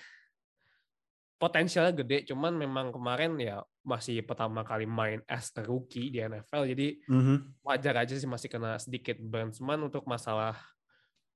potensialnya 1.40 2.04
gede, 2.04 2.28
cuman 2.30 2.52
memang 2.52 2.92
kemarin 2.92 3.40
ya 3.40 3.64
masih 3.88 4.20
pertama 4.28 4.62
kali 4.68 4.84
main 4.84 5.24
as 5.24 5.56
a 5.56 5.64
rookie 5.64 6.12
di 6.12 6.20
NFL, 6.20 6.68
jadi 6.68 7.00
Mhm. 7.08 7.64
wajar 7.64 7.96
aja 8.04 8.12
sih 8.14 8.28
masih 8.28 8.52
kena 8.52 8.76
sedikit 8.76 9.16
burn. 9.24 9.56
Cuman 9.56 9.88
untuk 9.88 10.04
masalah 10.04 10.60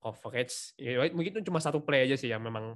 coverage, 0.04 0.76
ya 0.76 1.00
mungkin 1.16 1.40
itu 1.40 1.48
cuma 1.48 1.64
satu 1.64 1.80
play 1.80 2.04
aja 2.04 2.20
sih 2.20 2.28
yang 2.28 2.44
memang 2.44 2.76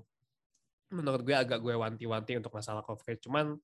menurut 0.89 1.21
gue 1.23 1.35
agak 1.35 1.59
gue 1.59 1.75
wanti-wanti 1.75 2.39
untuk 2.39 2.53
masalah 2.55 2.83
coverage. 2.83 3.23
Cuman 3.23 3.59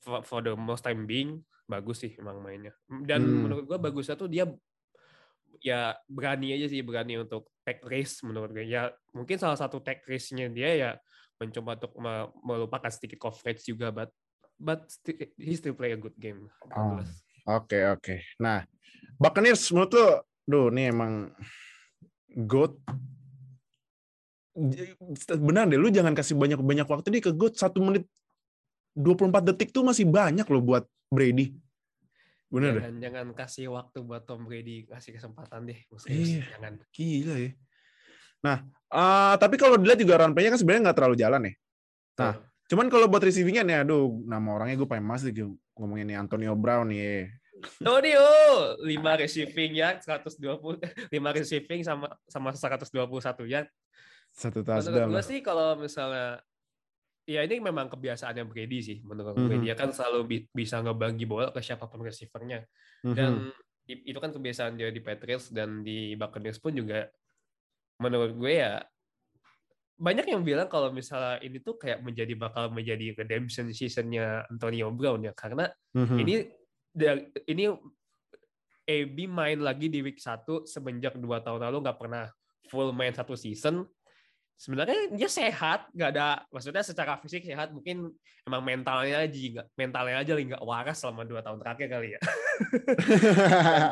for, 0.00 0.22
for 0.22 0.40
the 0.42 0.54
most 0.54 0.86
time 0.86 1.04
being 1.04 1.42
bagus 1.66 2.06
sih 2.06 2.14
memang 2.18 2.38
mainnya. 2.40 2.74
Dan 2.86 3.26
Hmm. 3.26 3.38
menurut 3.50 3.64
gue 3.66 3.78
bagusnya 3.78 4.14
tuh 4.14 4.30
dia 4.30 4.46
ya 5.58 5.96
berani 6.06 6.52
aja 6.52 6.68
sih 6.68 6.84
berani 6.84 7.18
untuk 7.18 7.50
take 7.66 7.82
risk 7.82 8.22
menurut 8.22 8.54
gue. 8.54 8.66
Ya 8.66 8.94
mungkin 9.10 9.40
salah 9.40 9.58
satu 9.58 9.82
take 9.82 10.06
risk-nya 10.06 10.46
dia 10.46 10.70
ya 10.74 10.90
mencoba 11.36 11.76
untuk 11.76 11.92
me- 11.98 12.32
melupakan 12.44 12.88
sedikit 12.88 13.20
coverage 13.20 13.66
juga, 13.66 13.90
but 13.90 14.10
but 14.56 14.88
sti- 14.88 15.36
he 15.36 15.52
still 15.58 15.76
play 15.76 15.92
a 15.92 16.00
good 16.00 16.16
game. 16.16 16.48
Oh. 16.72 17.02
Oke, 17.46 17.78
oke. 17.86 18.14
Nah, 18.42 18.66
Buccaneers 19.20 19.70
menurut 19.70 19.92
lo, 19.94 20.08
duh, 20.42 20.66
ini 20.74 20.90
emang 20.90 21.30
GOAT. 22.34 22.74
Benar 25.36 25.68
deh, 25.68 25.76
lu 25.76 25.92
jangan 25.92 26.16
kasih 26.16 26.32
banyak-banyak 26.34 26.88
waktu 26.88 27.06
nih 27.12 27.22
ke 27.28 27.30
GOAT. 27.36 27.60
Satu 27.60 27.84
menit 27.84 28.08
24 28.96 29.52
detik 29.52 29.70
tuh 29.70 29.84
masih 29.84 30.08
banyak 30.08 30.48
loh 30.48 30.62
buat 30.64 30.84
Brady. 31.12 31.52
Bener 32.48 32.78
deh. 32.80 32.82
jangan, 33.02 33.36
kasih 33.36 33.68
waktu 33.74 34.00
buat 34.00 34.24
Tom 34.24 34.46
Brady 34.48 34.86
kasih 34.86 35.18
kesempatan 35.18 35.66
deh 35.66 35.76
Iya. 35.82 35.98
serius 35.98 36.30
jangan 36.46 36.72
Gila 36.94 37.36
ya. 37.36 37.50
Nah, 38.40 38.56
eh, 38.94 39.34
tapi 39.36 39.58
kalau 39.60 39.76
dilihat 39.76 39.98
juga 39.98 40.22
run 40.22 40.32
play-nya 40.32 40.54
kan 40.54 40.60
sebenarnya 40.62 40.82
nggak 40.88 40.96
terlalu 40.96 41.16
jalan 41.18 41.42
ya. 41.42 41.54
Nah. 42.16 42.34
Cuman 42.66 42.90
kalau 42.90 43.06
buat 43.06 43.22
receiving-nya 43.22 43.62
nih, 43.62 43.86
aduh, 43.86 44.10
nama 44.26 44.58
orangnya 44.58 44.74
gue 44.74 44.88
pengen 44.90 45.06
masuk 45.06 45.30
gitu. 45.30 45.54
Ngomongin 45.78 46.10
nih 46.10 46.18
Antonio 46.18 46.50
Brown 46.58 46.90
nih. 46.90 47.30
Tonio 47.78 48.26
5 48.82 49.22
receiving 49.22 49.72
ya 49.80 49.96
120 49.96 50.76
5 51.08 51.36
receiving 51.40 51.80
sama 51.80 52.12
sama 52.28 52.52
121 52.52 53.48
ya 53.48 53.64
Satu 54.36 54.60
menurut 54.60 54.84
touchdown. 54.84 55.08
gue 55.10 55.22
sih 55.24 55.38
kalau 55.40 55.80
misalnya 55.80 56.44
ya 57.24 57.40
ini 57.42 57.56
memang 57.58 57.88
kebiasaannya 57.88 58.44
Brady 58.44 58.78
sih 58.78 58.98
menurut 59.00 59.32
gue 59.34 59.56
Mhm. 59.56 59.64
dia 59.64 59.74
kan 59.74 59.90
selalu 59.90 60.20
bi- 60.28 60.48
bisa 60.52 60.78
ngebagi 60.78 61.24
bola 61.24 61.48
ke 61.50 61.58
siapa 61.58 61.88
pun 61.88 62.04
receivernya 62.04 62.68
Mhm. 63.02 63.14
dan 63.16 63.32
i- 63.88 64.04
itu 64.06 64.18
kan 64.20 64.30
kebiasaan 64.30 64.76
dia 64.76 64.92
di 64.92 65.00
Patriots 65.00 65.48
dan 65.48 65.80
di 65.80 66.12
Buccaneers 66.14 66.60
pun 66.60 66.70
juga 66.70 67.08
menurut 67.96 68.36
gue 68.36 68.52
ya 68.54 68.84
banyak 69.96 70.28
yang 70.28 70.44
bilang 70.44 70.68
kalau 70.68 70.92
misalnya 70.92 71.40
ini 71.40 71.56
tuh 71.58 71.80
kayak 71.80 72.04
menjadi 72.04 72.36
bakal 72.36 72.68
menjadi 72.68 73.16
redemption 73.16 73.72
seasonnya 73.72 74.44
Antonio 74.46 74.92
Brown 74.92 75.24
ya 75.24 75.32
karena 75.32 75.72
Mhm. 75.96 76.16
ini 76.20 76.34
dari- 76.92 77.26
ini 77.48 77.72
AB 78.86 79.16
main 79.26 79.58
lagi 79.58 79.88
di 79.88 79.98
week 79.98 80.20
1 80.20 80.62
semenjak 80.62 81.16
dua 81.16 81.40
tahun 81.40 81.64
lalu 81.64 81.82
nggak 81.82 81.98
pernah 81.98 82.28
full 82.68 82.92
main 82.92 83.10
satu 83.10 83.32
season. 83.34 83.82
Sebenarnya 84.56 85.12
dia 85.12 85.28
sehat, 85.28 85.92
nggak 85.92 86.10
ada 86.16 86.48
maksudnya 86.48 86.80
secara 86.80 87.20
fisik 87.20 87.44
sehat, 87.44 87.76
mungkin 87.76 88.08
emang 88.48 88.62
mentalnya 88.64 89.28
aja 89.28 89.36
nggak 89.36 89.66
mentalnya 89.76 90.16
aja 90.22 90.32
nggak 90.32 90.64
waras 90.64 90.96
selama 91.02 91.28
dua 91.28 91.44
tahun 91.44 91.60
terakhir 91.60 91.86
kali 91.92 92.08
ya. 92.16 92.20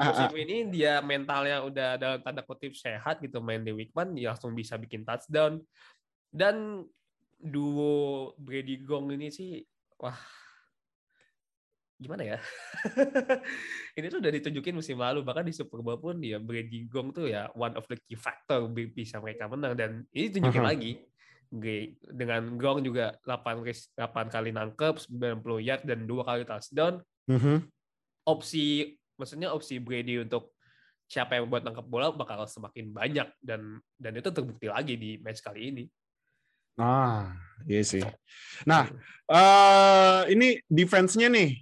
Musim 0.09 0.35
ini 0.49 0.57
dia 0.73 1.05
mentalnya 1.05 1.61
udah 1.69 2.01
dalam 2.01 2.21
tanda 2.25 2.41
kutip 2.41 2.73
sehat 2.73 3.21
gitu 3.21 3.45
main 3.45 3.61
di 3.61 3.77
1 3.77 3.93
dia 4.17 4.33
langsung 4.33 4.57
bisa 4.57 4.81
bikin 4.81 5.05
touchdown. 5.05 5.61
Dan 6.33 6.81
duo 7.37 8.33
Brady 8.41 8.81
Gong 8.81 9.13
ini 9.13 9.29
sih 9.29 9.61
wah 10.01 10.17
gimana 11.95 12.23
ya? 12.27 12.39
ini 13.99 14.07
tuh 14.11 14.19
udah 14.19 14.33
ditunjukin 14.35 14.75
musim 14.75 14.99
lalu 14.99 15.23
bahkan 15.23 15.47
di 15.47 15.55
Super 15.55 15.79
Bowl 15.81 15.97
pun 15.97 16.19
dia 16.19 16.43
Brady 16.43 16.91
Gong 16.91 17.15
tuh 17.15 17.31
ya 17.31 17.49
one 17.55 17.75
of 17.79 17.87
the 17.87 17.97
key 18.05 18.19
factor 18.19 18.67
bi- 18.67 18.91
bisa 18.91 19.23
mereka 19.23 19.47
menang 19.47 19.79
dan 19.79 19.91
ini 20.11 20.29
tunjukin 20.31 20.63
Mhm. 20.63 20.71
lagi 20.71 20.93
G- 21.55 21.95
dengan 22.03 22.59
Gong 22.59 22.83
juga 22.83 23.15
8 23.23 23.63
res- 23.63 23.95
8 23.95 24.27
kali 24.27 24.51
nangkep 24.51 24.99
90 24.99 25.63
yard 25.63 25.87
dan 25.87 26.03
dua 26.03 26.27
kali 26.27 26.43
touchdown 26.43 26.99
Mhm. 27.31 27.71
opsi 28.27 28.91
maksudnya 29.15 29.55
opsi 29.55 29.79
Brady 29.79 30.19
untuk 30.19 30.51
siapa 31.07 31.39
yang 31.39 31.47
buat 31.47 31.63
nangkep 31.63 31.87
bola 31.87 32.11
bakal 32.11 32.43
semakin 32.49 32.91
banyak 32.91 33.29
dan 33.39 33.79
dan 33.95 34.13
itu 34.19 34.35
terbukti 34.35 34.67
lagi 34.67 34.99
di 34.99 35.21
match 35.23 35.45
kali 35.45 35.71
ini. 35.71 35.85
Ah, 36.75 37.31
iya 37.71 37.87
sih. 37.87 38.03
Nah, 38.67 38.91
eh 39.31 40.21
ini 40.35 40.59
defense-nya 40.67 41.31
nih. 41.31 41.55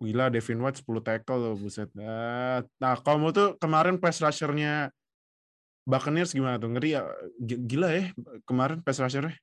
Gila, 0.00 0.32
Devin 0.32 0.64
White 0.64 0.80
10 0.80 1.04
tackle 1.04 1.36
loh, 1.36 1.54
buset. 1.60 1.92
Eh, 1.92 2.58
Nah, 2.80 2.94
kalau 3.04 3.20
menurut 3.20 3.36
tuh 3.36 3.50
kemarin 3.60 4.00
pass 4.00 4.16
rusher-nya 4.24 4.88
Buccaneers 5.84 6.32
gimana 6.32 6.56
tuh? 6.56 6.72
Ngeri 6.72 6.96
ya? 6.96 7.04
Gila 7.40 7.88
ya 7.92 8.02
kemarin 8.48 8.80
pass 8.80 8.96
rusher-nya. 8.96 9.36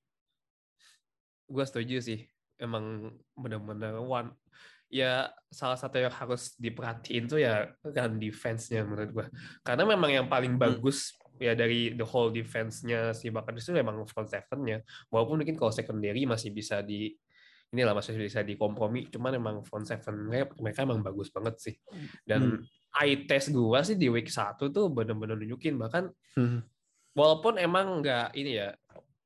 Gue 1.46 1.66
setuju 1.66 2.02
sih. 2.02 2.26
Emang 2.58 3.14
benar-benar 3.38 4.02
one 4.02 4.34
ya 4.88 5.28
salah 5.52 5.76
satu 5.76 6.00
yang 6.00 6.16
harus 6.16 6.56
diperhatiin 6.56 7.28
tuh 7.28 7.44
ya 7.44 7.68
run 7.84 8.18
defense-nya 8.18 8.82
menurut 8.88 9.10
gue. 9.14 9.26
Karena 9.62 9.84
memang 9.86 10.10
yang 10.10 10.28
paling 10.32 10.56
bagus 10.58 11.14
ya 11.38 11.54
dari 11.54 11.94
the 11.94 12.08
whole 12.08 12.34
defense-nya 12.34 13.14
si 13.14 13.30
Buccaneers 13.30 13.68
itu 13.70 13.78
memang 13.78 14.02
front 14.10 14.32
seven-nya. 14.32 14.82
Walaupun 15.14 15.44
mungkin 15.44 15.60
kalau 15.60 15.70
secondary 15.70 16.26
masih 16.26 16.50
bisa 16.50 16.82
di 16.82 17.14
inilah 17.68 17.94
masih 17.94 18.16
bisa 18.16 18.42
dikompromi, 18.42 19.12
cuman 19.12 19.32
emang 19.36 19.56
front 19.62 19.84
seven 19.84 20.26
mereka, 20.26 20.56
mereka 20.58 20.80
emang 20.82 21.02
bagus 21.02 21.28
banget 21.28 21.56
sih. 21.60 21.76
Dan 22.24 22.64
eye 22.96 23.28
test 23.28 23.52
gua 23.52 23.84
sih 23.84 23.94
di 23.94 24.08
week 24.08 24.28
1 24.28 24.72
tuh 24.72 24.88
bener-bener 24.88 25.36
nunjukin 25.36 25.76
bahkan 25.76 26.10
Hmm. 26.34 26.64
walaupun 27.14 27.58
emang 27.58 28.00
nggak 28.00 28.34
ini 28.34 28.58
ya 28.58 28.72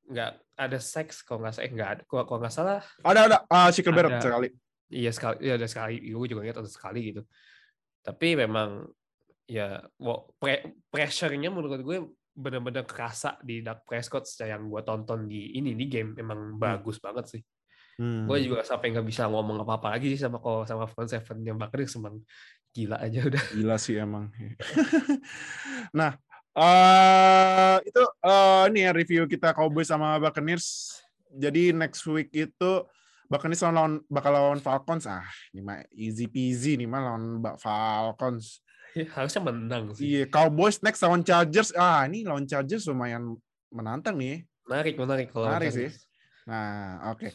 nggak 0.07 0.31
ada 0.57 0.79
seks 0.79 1.21
kalau 1.21 1.43
nggak 1.43 1.59
eh, 1.59 1.71
nggak 1.71 1.89
ada 1.89 2.01
kalau 2.07 2.39
nggak 2.39 2.51
salah 2.51 2.83
Ada 2.99 3.19
ada 3.27 3.37
ah 3.47 3.67
Shaquille 3.67 3.95
Barrett 3.95 4.19
Ada. 4.19 4.23
sekali. 4.23 4.47
iya 4.91 5.11
sekali 5.11 5.37
iya 5.39 5.53
ada 5.55 5.67
sekali 5.67 5.95
gue 6.03 6.27
juga 6.27 6.41
lihat 6.43 6.59
ada 6.59 6.67
sekali 6.67 7.11
gitu 7.11 7.21
tapi 7.99 8.35
memang 8.35 8.87
ya 9.47 9.79
wa- 9.99 10.23
pre- 10.35 10.83
pressure-nya 10.87 11.47
menurut 11.47 11.79
gue 11.79 11.97
benar-benar 12.31 12.83
kerasa 12.83 13.39
di 13.39 13.59
Dak 13.59 13.83
Prescott 13.83 14.23
yang 14.39 14.67
gue 14.67 14.81
tonton 14.83 15.27
di 15.27 15.55
ini 15.55 15.75
di 15.75 15.85
game 15.87 16.15
emang 16.15 16.55
bagus 16.55 16.99
banget 16.99 17.27
sih 17.29 17.41
Hmm. 17.99 18.25
gue 18.25 18.37
juga 18.47 18.63
sampai 18.63 18.95
nggak 18.95 19.05
bisa 19.05 19.27
ngomong 19.27 19.61
apa-apa 19.61 19.99
lagi 19.99 20.15
sih 20.15 20.21
sama 20.23 20.39
kalau 20.39 20.63
sama 20.63 20.87
front 20.87 21.11
seven 21.11 21.43
yang 21.43 21.59
bakal 21.59 21.83
emang 21.83 22.23
gila 22.71 22.97
aja 22.97 23.19
udah 23.29 23.43
Gila 23.51 23.75
sih 23.77 23.99
emang. 23.99 24.31
nah, 25.99 26.15
eh 26.55 27.77
itu 27.83 28.03
eh 28.23 28.63
ini 28.71 28.79
ya 28.87 28.91
review 28.95 29.23
kita 29.27 29.51
Cowboys 29.51 29.91
sama 29.91 30.17
Buccaneers. 30.17 30.97
Jadi 31.31 31.71
next 31.71 32.03
week 32.07 32.31
itu 32.31 32.71
Buccaneers 33.31 33.63
lawan, 33.63 34.03
bakal 34.11 34.31
lawan 34.35 34.59
Falcons. 34.59 35.07
Ah, 35.07 35.23
ini 35.55 35.63
mah 35.63 35.79
easy 35.95 36.27
peasy 36.27 36.75
nih 36.75 36.87
mah 36.87 36.99
lawan 36.99 37.39
Falcons. 37.55 38.59
harusnya 38.91 39.39
menang 39.47 39.95
sih 39.95 40.03
Iya, 40.03 40.23
Cowboys 40.27 40.83
next 40.83 40.99
lawan 40.99 41.23
Chargers. 41.23 41.71
Ah, 41.79 42.03
ini 42.07 42.27
lawan 42.27 42.43
Chargers 42.43 42.83
lumayan 42.91 43.39
menantang 43.71 44.19
nih. 44.19 44.43
menarik 44.67 44.95
menarik 44.99 45.27
kalau 45.31 45.47
Menarik 45.51 45.71
sih. 45.71 45.89
Nah, 46.47 47.11
oke. 47.11 47.31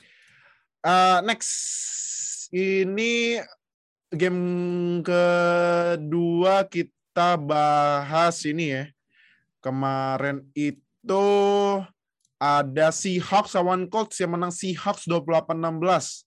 Eh, 0.87 1.19
next 1.27 1.51
ini 2.55 3.43
game 4.15 5.03
kedua 5.03 6.63
kita 6.71 7.35
bahas 7.35 8.47
ini 8.47 8.71
ya. 8.71 8.85
Kemarin 9.59 10.47
itu 10.55 11.27
ada 12.39 12.95
Seahawks 12.95 13.59
lawan 13.59 13.91
Colts 13.91 14.23
yang 14.23 14.39
menang 14.39 14.55
Seahawks 14.55 15.11
28-16. 15.11 16.23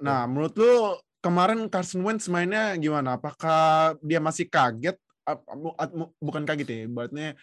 Nah, 0.00 0.24
menurut 0.24 0.56
lu 0.56 0.96
kemarin 1.20 1.68
Carson 1.68 2.00
Wentz 2.08 2.32
mainnya 2.32 2.72
gimana? 2.80 3.20
Apakah 3.20 4.00
dia 4.00 4.16
masih 4.16 4.48
kaget? 4.48 4.96
Bukan 6.24 6.48
kaget 6.48 6.68
ya, 6.72 6.78
ibaratnya 6.88 7.36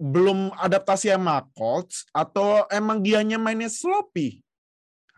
belum 0.00 0.52
adaptasi 0.56 1.12
sama 1.12 1.44
Colts 1.56 2.08
atau 2.10 2.64
emang 2.72 3.04
dianya 3.04 3.36
mainnya 3.36 3.68
sloppy? 3.68 4.43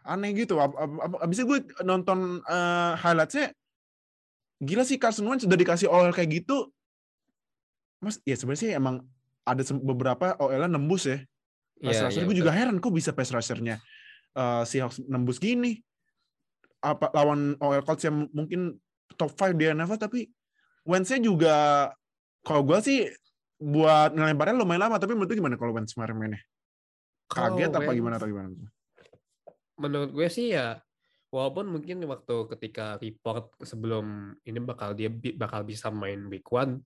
Aneh 0.07 0.31
gitu. 0.33 0.57
Ab- 0.57 0.79
ab- 0.79 1.01
ab- 1.03 1.21
Abisnya 1.21 1.45
gue 1.45 1.59
nonton 1.83 2.39
eh, 2.41 2.93
highlightsnya, 2.97 3.51
gila 4.63 4.83
sih 4.83 4.97
Carson 4.97 5.27
Wentz 5.27 5.45
sudah 5.45 5.59
dikasih 5.59 5.91
OL 5.91 6.15
kayak 6.15 6.43
gitu. 6.43 6.71
Mas, 7.99 8.23
ya 8.23 8.37
sebenarnya 8.37 8.79
emang 8.79 9.03
ada 9.43 9.63
beberapa 9.77 10.37
OL-nya 10.39 10.71
nembus 10.71 11.07
ya. 11.07 11.19
Pass 11.77 11.93
Iya, 11.93 12.03
rusher 12.09 12.13
iya, 12.17 12.25
gue 12.25 12.33
betul. 12.33 12.41
juga 12.41 12.53
heran 12.57 12.77
kok 12.81 12.93
bisa 12.93 13.11
pass 13.13 13.29
rushernya 13.29 13.77
eh, 14.33 14.63
Seahawks 14.65 15.03
nembus 15.05 15.37
gini. 15.37 15.83
Apa 16.81 17.11
lawan 17.13 17.57
OL 17.59 17.83
Colts 17.83 18.05
yang 18.05 18.31
mungkin 18.31 18.79
top 19.17 19.33
5 19.33 19.55
di 19.55 19.65
NFL 19.67 19.99
tapi 19.99 20.21
Wentz-nya 20.87 21.19
juga 21.19 21.57
kalau 22.47 22.63
gue 22.63 22.79
sih 22.79 22.99
buat 23.57 24.13
ngelemparnya 24.13 24.55
lumayan 24.55 24.87
lama 24.87 25.01
tapi 25.01 25.17
menurut 25.17 25.33
gimana 25.33 25.57
kalau 25.57 25.73
Wentz 25.75 25.97
kemarin 25.97 26.15
mainnya? 26.15 26.41
Kaget 27.27 27.73
apa 27.73 27.91
Wentz- 27.91 27.97
gimana 27.97 28.15
atau 28.17 28.29
gimana? 28.29 28.49
Menurut 29.77 30.11
gue 30.13 30.29
sih 30.29 30.53
ya 30.57 30.81
walaupun 31.31 31.69
mungkin 31.69 32.01
waktu 32.07 32.37
ketika 32.57 32.97
report 32.97 33.53
sebelum 33.61 34.37
ini 34.47 34.59
bakal 34.63 34.95
dia 34.97 35.11
bakal 35.37 35.67
bisa 35.67 35.91
main 35.93 36.27
week 36.33 36.49
one 36.49 36.81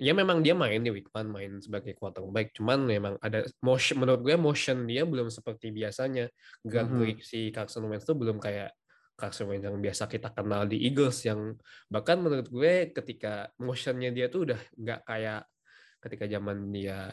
ya 0.00 0.16
memang 0.16 0.40
dia 0.40 0.56
main 0.56 0.80
di 0.80 0.88
week 0.88 1.12
one 1.12 1.28
main 1.28 1.60
sebagai 1.60 1.92
quarterback 1.92 2.56
cuman 2.56 2.88
memang 2.88 3.14
ada 3.20 3.44
motion 3.60 4.00
menurut 4.00 4.24
gue 4.24 4.36
motion 4.40 4.88
dia 4.88 5.04
belum 5.04 5.28
seperti 5.28 5.68
biasanya 5.74 6.32
gerak 6.64 6.88
Mhm. 6.88 6.96
gerik 6.96 7.20
si 7.20 7.52
Carson 7.52 7.84
Wentz 7.84 8.08
tuh 8.08 8.16
belum 8.16 8.40
kayak 8.40 8.72
Carson 9.20 9.52
Wentz 9.52 9.68
yang 9.68 9.76
biasa 9.76 10.08
kita 10.08 10.32
kenal 10.32 10.64
di 10.64 10.80
Eagles 10.88 11.20
yang 11.28 11.52
bahkan 11.92 12.16
menurut 12.24 12.48
gue 12.48 12.88
ketika 12.96 13.52
motionnya 13.60 14.08
dia 14.08 14.32
tuh 14.32 14.48
udah 14.48 14.60
nggak 14.80 15.00
kayak 15.04 15.44
ketika 16.00 16.24
zaman 16.24 16.72
dia 16.72 17.12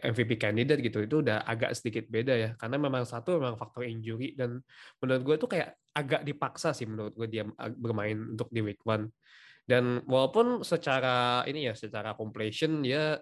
MVP 0.00 0.38
candidate 0.38 0.80
gitu 0.80 1.02
itu 1.02 1.16
udah 1.20 1.42
agak 1.42 1.74
sedikit 1.74 2.06
beda 2.06 2.34
ya. 2.34 2.50
Karena 2.54 2.78
memang 2.78 3.02
satu 3.02 3.36
memang 3.36 3.58
faktor 3.58 3.82
injury 3.84 4.38
dan 4.38 4.62
menurut 5.02 5.22
gue 5.26 5.36
tuh 5.36 5.50
kayak 5.50 5.74
agak 5.92 6.22
dipaksa 6.22 6.70
sih 6.70 6.86
menurut 6.86 7.12
gue 7.12 7.26
dia 7.26 7.42
ag- 7.58 7.76
bermain 7.76 8.16
untuk 8.16 8.48
di 8.48 8.62
week 8.62 8.80
one. 8.86 9.10
Dan 9.62 10.02
walaupun 10.06 10.62
secara 10.62 11.42
ini 11.46 11.66
ya 11.66 11.74
secara 11.74 12.14
completion 12.14 12.82
dia 12.82 13.18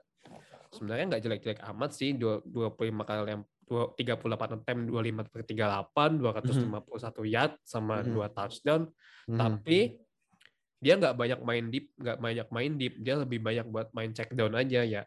sebenarnya 0.71 1.05
nggak 1.17 1.23
jelek-jelek 1.25 1.61
amat 1.75 1.91
sih 1.93 2.15
dua- 2.15 2.41
25 2.45 3.03
kali 3.03 3.19
yang 3.29 3.43
dua- 3.67 3.91
38 3.95 4.51
attempt 4.57 4.83
25 4.87 5.27
per 5.29 5.43
38 5.45 6.11
251 6.17 7.25
yard 7.27 7.53
sama 7.63 8.01
Mhm. 8.01 8.09
dua 8.11 8.27
touchdown. 8.29 8.83
Mhm. 9.29 9.37
tapi 9.37 9.79
dia 10.81 10.97
nggak 10.97 11.13
banyak 11.13 11.41
main 11.45 11.69
deep 11.69 11.93
nggak 11.95 12.19
banyak 12.19 12.49
main 12.51 12.73
deep 12.75 12.95
dia 12.99 13.21
lebih 13.21 13.39
banyak 13.39 13.69
buat 13.69 13.93
main 13.93 14.11
check 14.11 14.33
down 14.33 14.57
aja 14.57 14.81
ya 14.81 15.05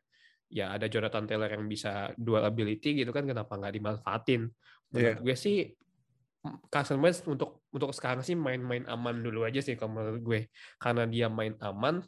ya 0.54 0.78
ada 0.78 0.86
Jonathan 0.86 1.26
Taylor 1.26 1.50
yang 1.50 1.66
bisa 1.66 2.14
dual 2.14 2.46
ability 2.46 3.02
gitu 3.02 3.10
kan 3.10 3.26
kenapa 3.26 3.58
nggak 3.58 3.74
dimanfaatin? 3.74 4.46
Menurut 4.94 5.20
gue 5.26 5.36
sih 5.36 5.74
Carson 6.70 7.02
Wentz 7.02 7.26
untuk 7.26 7.66
untuk 7.74 7.90
sekarang 7.90 8.22
sih 8.22 8.38
main-main 8.38 8.86
aman 8.86 9.18
dulu 9.26 9.50
aja 9.50 9.66
sih 9.66 9.74
kalau 9.74 9.98
menurut 9.98 10.22
gue. 10.22 10.40
Karena 10.78 11.10
dia 11.10 11.26
main 11.28 11.58
aman 11.58 12.06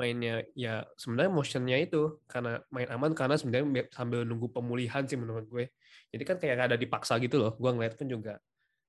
mainnya 0.00 0.40
ya 0.56 0.88
sebenarnya 0.96 1.28
motionnya 1.28 1.76
itu 1.76 2.24
karena 2.24 2.64
main 2.72 2.88
aman 2.88 3.12
karena 3.12 3.36
sebenarnya 3.36 3.92
sambil 3.92 4.24
nunggu 4.24 4.48
pemulihan 4.48 5.04
sih 5.04 5.20
menurut 5.20 5.44
gue. 5.52 5.68
Jadi 6.08 6.22
kan 6.24 6.36
kayak 6.40 6.72
ada 6.72 6.76
dipaksa 6.80 7.20
gitu 7.20 7.36
loh. 7.36 7.52
Gue 7.60 7.68
ngeliat 7.68 8.00
pun 8.00 8.08
juga 8.08 8.40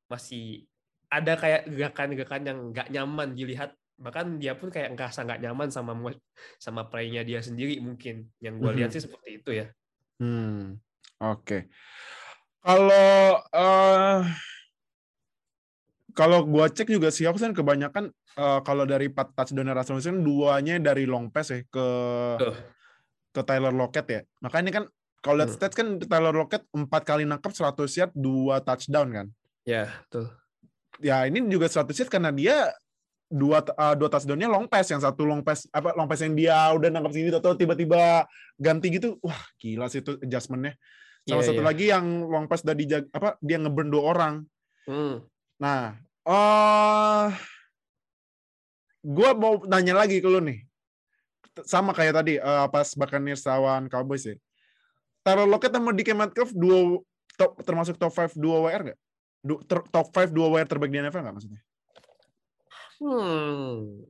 masih 0.07 0.63
ada 1.11 1.35
kayak 1.35 1.67
gerakan-gerakan 1.67 2.41
yang 2.47 2.59
nggak 2.71 2.87
nyaman 2.95 3.35
dilihat 3.35 3.75
bahkan 4.01 4.41
dia 4.41 4.57
pun 4.57 4.73
kayak 4.73 4.97
ngerasa 4.97 5.23
nggak 5.23 5.39
nyaman 5.45 5.69
sama 5.69 5.93
sama 6.57 6.89
playnya 6.89 7.21
dia 7.21 7.39
sendiri 7.39 7.77
mungkin 7.77 8.33
yang 8.41 8.57
gue 8.57 8.71
lihat 8.73 8.89
Mhm. 8.89 8.95
sih 8.97 9.03
seperti 9.05 9.29
itu 9.39 9.51
ya 9.53 9.67
Hmm, 10.21 10.77
oke. 11.17 11.65
Kalau 12.61 13.41
eh 13.57 14.21
kalau 16.13 16.45
gua 16.45 16.69
cek 16.69 16.93
juga 16.93 17.09
Seahawks 17.09 17.41
kan 17.41 17.57
kebanyakan 17.57 18.13
eh, 18.37 18.59
kalau 18.61 18.85
dari 18.85 19.09
4 19.09 19.33
touchdown 19.33 19.73
Russell 19.73 19.97
Wilson 19.97 20.21
duanya 20.21 20.77
dari 20.77 21.09
long 21.09 21.33
pass 21.33 21.49
ya 21.49 21.65
ke 21.65 21.87
Tuh. 22.37 22.53
ke 23.33 23.41
Tyler 23.41 23.73
Lockett 23.73 24.07
ya. 24.13 24.21
Makanya 24.45 24.61
ini 24.61 24.73
kan 24.77 24.85
kalau 25.25 25.41
lihat 25.41 25.49
Hmm. 25.49 25.57
stats 25.57 25.73
kan 25.73 25.97
Tyler 25.97 26.35
Lockett 26.37 26.69
4 26.69 27.01
kali 27.01 27.23
nangkep 27.25 27.49
100 27.49 27.97
yard, 27.97 28.11
2 28.13 28.61
touchdown 28.61 29.09
kan. 29.09 29.27
ya 29.61 29.89
tuh 30.09 30.25
Ya 31.01 31.25
ini 31.25 31.41
juga 31.49 31.65
100 31.65 31.97
yard 31.97 32.09
karena 32.13 32.29
dia 32.29 32.69
dua 33.31 33.63
eh, 33.63 33.95
dua 33.95 34.09
touchdownnya 34.11 34.51
long 34.51 34.67
pass 34.67 34.91
yang 34.91 34.99
satu 34.99 35.23
long 35.23 35.39
pass 35.39 35.63
apa 35.71 35.95
long 35.95 36.05
pass 36.05 36.19
yang 36.19 36.35
dia 36.35 36.53
udah 36.75 36.91
nangkep 36.91 37.11
sini 37.15 37.29
atau 37.31 37.55
tiba-tiba 37.55 38.27
ganti 38.59 38.91
gitu 38.91 39.15
wah 39.23 39.39
gila 39.55 39.87
sih 39.87 40.03
itu 40.03 40.19
adjustmentnya 40.19 40.75
sama 41.23 41.39
Iya, 41.39 41.47
satu 41.47 41.61
iya. 41.61 41.67
lagi 41.69 41.85
yang 41.87 42.05
long 42.27 42.45
pass 42.45 42.61
dari 42.61 42.83
jag- 42.83 43.07
apa 43.09 43.39
dia 43.39 43.57
ngeburn 43.57 43.89
dua 43.89 44.03
orang 44.05 44.33
Hmm. 44.83 45.23
nah 45.61 45.95
eh 46.27 47.27
gua 49.01 49.29
mau 49.33 49.61
nanya 49.65 49.97
lagi 49.97 50.19
ke 50.19 50.27
lu 50.27 50.41
nih 50.41 50.65
sama 51.63 51.93
kayak 51.93 52.19
tadi 52.19 52.37
eh, 52.37 52.65
pas 52.67 52.87
Buccaneers 52.93 53.45
lawan 53.45 53.87
Cowboys 53.87 54.25
ya 54.25 54.35
Taruh 55.21 55.45
Lockett 55.45 55.69
sama 55.69 55.93
DK 55.93 56.17
Metcalf 56.17 56.49
dua 56.49 56.97
top, 57.37 57.61
termasuk 57.61 57.93
top 57.95 58.09
5 58.09 58.33
dua 58.33 58.57
WR 58.65 58.81
nggak? 58.89 58.99
Ter- 59.69 59.87
top 59.93 60.09
5 60.09 60.33
dua 60.33 60.49
WR 60.49 60.65
terbaik 60.65 60.89
di 60.89 60.97
NFL 60.97 61.21
nggak 61.21 61.35
maksudnya? 61.37 61.61
Hmm. 63.01 64.05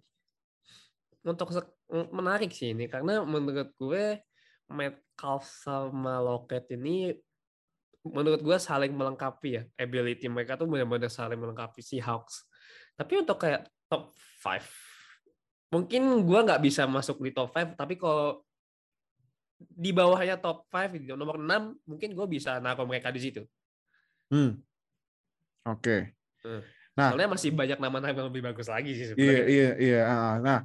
Untuk 1.23 1.47
menarik 2.11 2.51
sih 2.51 2.75
ini 2.75 2.91
karena 2.91 3.23
menurut 3.23 3.71
gue 3.79 4.19
Metcalf 4.67 5.47
sama 5.47 6.19
Lockett 6.19 6.67
ini 6.75 7.15
menurut 8.01 8.41
gue 8.41 8.57
saling 8.57 8.91
melengkapi 8.91 9.49
ya 9.53 9.63
ability 9.77 10.25
mereka 10.25 10.57
tuh 10.57 10.65
benar-benar 10.65 11.07
saling 11.07 11.39
melengkapi 11.39 11.79
si 11.79 12.03
Hawks. 12.03 12.43
Tapi 12.99 13.23
untuk 13.23 13.39
kayak 13.39 13.69
top 13.87 14.11
5 14.43 15.71
mungkin 15.71 16.27
gue 16.27 16.39
nggak 16.43 16.61
bisa 16.67 16.83
masuk 16.83 17.23
di 17.23 17.31
top 17.31 17.55
5 17.55 17.79
tapi 17.79 17.95
kalau 17.95 18.43
di 19.55 19.93
bawahnya 19.95 20.35
top 20.41 20.67
5 20.67 20.99
di 20.99 21.07
nomor 21.15 21.39
6 21.39 21.87
mungkin 21.87 22.09
gue 22.11 22.27
bisa 22.27 22.59
naruh 22.59 22.83
mereka 22.83 23.13
di 23.13 23.21
situ. 23.23 23.45
Hmm. 24.33 24.57
Oke. 25.69 26.17
Nah. 27.01 27.09
Soalnya 27.17 27.33
masih 27.33 27.49
banyak 27.49 27.79
nama-nama 27.81 28.13
yang 28.13 28.29
lebih 28.29 28.45
bagus 28.45 28.69
lagi 28.69 28.93
sih 28.93 29.05
Iya, 29.09 29.11
sebenarnya. 29.17 29.45
iya, 29.49 29.69
iya. 29.81 30.01
ah, 30.05 30.35
Nah, 30.37 30.59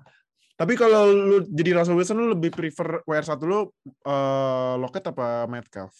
tapi 0.52 0.76
kalau 0.76 1.08
lu 1.08 1.36
jadi 1.48 1.80
Russell 1.80 1.96
Wilson 1.96 2.20
lu 2.20 2.36
lebih 2.36 2.52
prefer 2.52 3.00
WR1 3.08 3.40
lu 3.40 3.72
eh 4.04 4.74
Lockett 4.76 5.08
apa 5.08 5.48
Metcalf? 5.48 5.96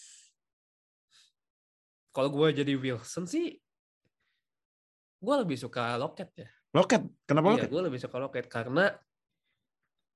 Kalau 2.13 2.29
gue 2.29 2.49
jadi 2.53 2.73
Wilson 2.77 3.25
sih, 3.25 3.53
gue 5.17 5.35
lebih 5.37 5.57
suka 5.57 5.97
Lockett 5.97 6.33
ya. 6.37 6.49
Lockett. 6.73 7.05
Kenapa 7.25 7.47
Iya, 7.49 7.53
Lockett? 7.57 7.71
gue 7.73 7.83
lebih 7.89 8.01
suka 8.01 8.17
Lockett 8.17 8.47
karena 8.49 8.85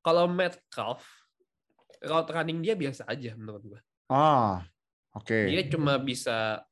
kalau 0.01 0.25
Metcalf, 0.29 1.05
route 2.01 2.31
running 2.33 2.61
dia 2.61 2.73
biasa 2.73 3.05
aja 3.05 3.37
menurut 3.37 3.61
gue. 3.65 3.81
Ah. 4.09 4.65
Oke. 5.13 5.53
Dia 5.53 5.69
cuma 5.69 6.01
bisa, 6.01 6.65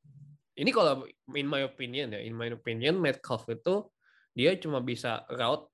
ini 0.58 0.70
kalau 0.74 1.06
in 1.38 1.46
my 1.46 1.62
opinion 1.62 2.10
ya, 2.12 2.20
in 2.20 2.34
my 2.34 2.50
opinion 2.50 2.98
Metcalf 2.98 3.46
itu 3.46 3.86
dia 4.34 4.58
cuma 4.58 4.82
bisa 4.82 5.22
route 5.30 5.70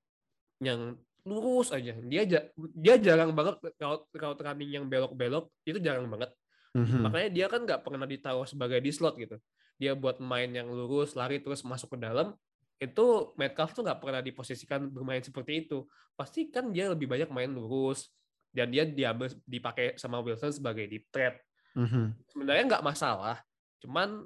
yang 0.61 1.01
lurus 1.25 1.73
aja. 1.73 1.97
Dia 2.05 2.29
dia 2.77 2.95
jarang 3.01 3.33
banget 3.33 3.65
route, 3.81 4.05
route 4.13 4.41
running 4.45 4.71
yang 4.77 4.85
belok-belok 4.85 5.49
itu 5.65 5.81
jarang 5.81 6.05
banget. 6.13 6.31
Mhm. 6.77 7.09
Makanya 7.09 7.29
dia 7.33 7.47
kan 7.49 7.65
nggak 7.65 7.81
pernah 7.81 8.05
ditaruh 8.05 8.45
sebagai 8.45 8.79
di 8.85 8.93
slot 8.93 9.17
gitu. 9.17 9.41
Dia 9.81 9.97
buat 9.97 10.21
main 10.21 10.53
yang 10.53 10.69
lurus, 10.69 11.17
lari 11.17 11.41
terus 11.41 11.65
masuk 11.65 11.97
ke 11.97 11.99
dalam. 12.05 12.37
Itu 12.77 13.33
Metcalf 13.41 13.73
tuh 13.73 13.83
nggak 13.89 14.05
pernah 14.05 14.21
diposisikan 14.21 14.93
bermain 14.93 15.25
seperti 15.25 15.65
itu. 15.65 15.89
Pasti 16.13 16.53
kan 16.53 16.69
dia 16.71 16.93
lebih 16.93 17.09
banyak 17.09 17.33
main 17.33 17.49
lurus. 17.49 18.13
Dan 18.55 18.71
dia 18.71 18.87
diambil 18.87 19.35
dipakai 19.43 19.99
sama 19.99 20.23
Wilson 20.23 20.55
sebagai 20.55 20.87
deep 20.87 21.11
threat. 21.11 21.43
Mhm. 21.75 22.15
Sebenarnya 22.31 22.65
nggak 22.71 22.85
masalah. 22.87 23.43
Cuman 23.83 24.23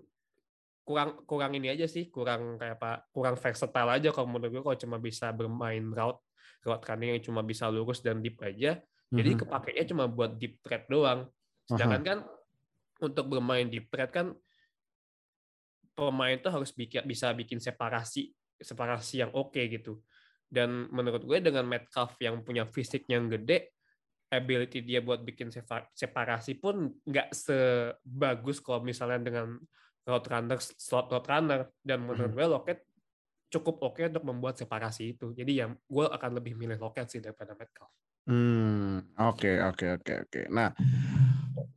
kurang 0.88 1.20
kurang 1.28 1.52
ini 1.52 1.68
aja 1.68 1.84
sih, 1.84 2.08
kurang 2.08 2.56
kayak 2.56 2.80
apa? 2.80 3.04
Kurang 3.12 3.36
versatile 3.36 3.90
aja 3.92 4.08
kalau 4.08 4.32
menurut 4.32 4.48
gue 4.48 4.62
kalau 4.64 4.78
cuma 4.80 4.96
bisa 4.96 5.28
bermain 5.36 5.84
route 5.84 6.16
route 6.64 6.84
running 6.88 7.20
yang 7.20 7.22
cuma 7.28 7.44
bisa 7.44 7.68
lurus 7.68 8.00
dan 8.00 8.24
deep 8.24 8.40
aja. 8.40 8.80
Jadi 9.12 9.36
Mhm. 9.36 9.40
kepakainya 9.44 9.84
cuma 9.92 10.08
buat 10.08 10.40
deep 10.40 10.64
threat 10.64 10.88
doang. 10.88 11.28
Sedangkan 11.68 12.00
kan 12.00 12.18
untuk 13.04 13.28
bermain 13.28 13.68
di 13.68 13.84
threat 13.84 14.08
kan 14.08 14.32
pemain 15.92 16.40
tuh 16.40 16.56
harus 16.56 16.72
bikin 16.72 17.04
bisa 17.04 17.36
bikin 17.36 17.60
separasi 17.60 18.32
separasi 18.56 19.28
yang 19.28 19.30
oke 19.36 19.60
gitu. 19.68 20.00
Dan 20.48 20.88
menurut 20.88 21.20
gue 21.28 21.38
dengan 21.44 21.68
Metcalf 21.68 22.16
yang 22.24 22.40
punya 22.40 22.64
fisik 22.64 23.04
yang 23.12 23.28
gede, 23.28 23.76
ability 24.32 24.80
dia 24.80 25.04
buat 25.04 25.20
bikin 25.20 25.52
sepa- 25.52 25.92
separasi 25.92 26.56
pun 26.56 26.88
nggak 27.04 27.28
sebagus 27.36 28.64
kalau 28.64 28.80
misalnya 28.80 29.20
dengan 29.20 29.60
route 30.08 30.28
runner 30.32 30.58
slot 30.58 31.12
route 31.12 31.28
runner 31.28 31.60
dan 31.84 32.00
menurut 32.00 32.32
gue 32.32 32.46
Lockett 32.48 32.80
cukup 33.52 33.80
oke 33.84 34.00
untuk 34.08 34.24
membuat 34.24 34.56
separasi 34.56 35.16
itu. 35.16 35.36
Jadi 35.36 35.60
ya 35.60 35.68
gue 35.68 36.04
akan 36.08 36.30
lebih 36.40 36.56
milih 36.56 36.80
Lockett 36.80 37.12
sih 37.12 37.20
daripada 37.20 37.52
Metcalf. 37.52 37.92
Hmm, 38.28 39.08
oke, 39.16 39.52
oke, 39.72 39.86
oke, 40.00 40.12
oke. 40.28 40.40
Nah, 40.52 40.72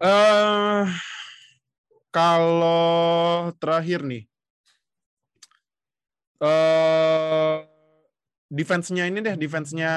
eh 0.03 0.83
kalau 2.11 3.55
terakhir 3.55 4.03
nih, 4.03 4.27
eh 6.43 7.57
defense-nya 8.51 9.07
ini 9.07 9.23
deh, 9.23 9.39
defense-nya 9.39 9.91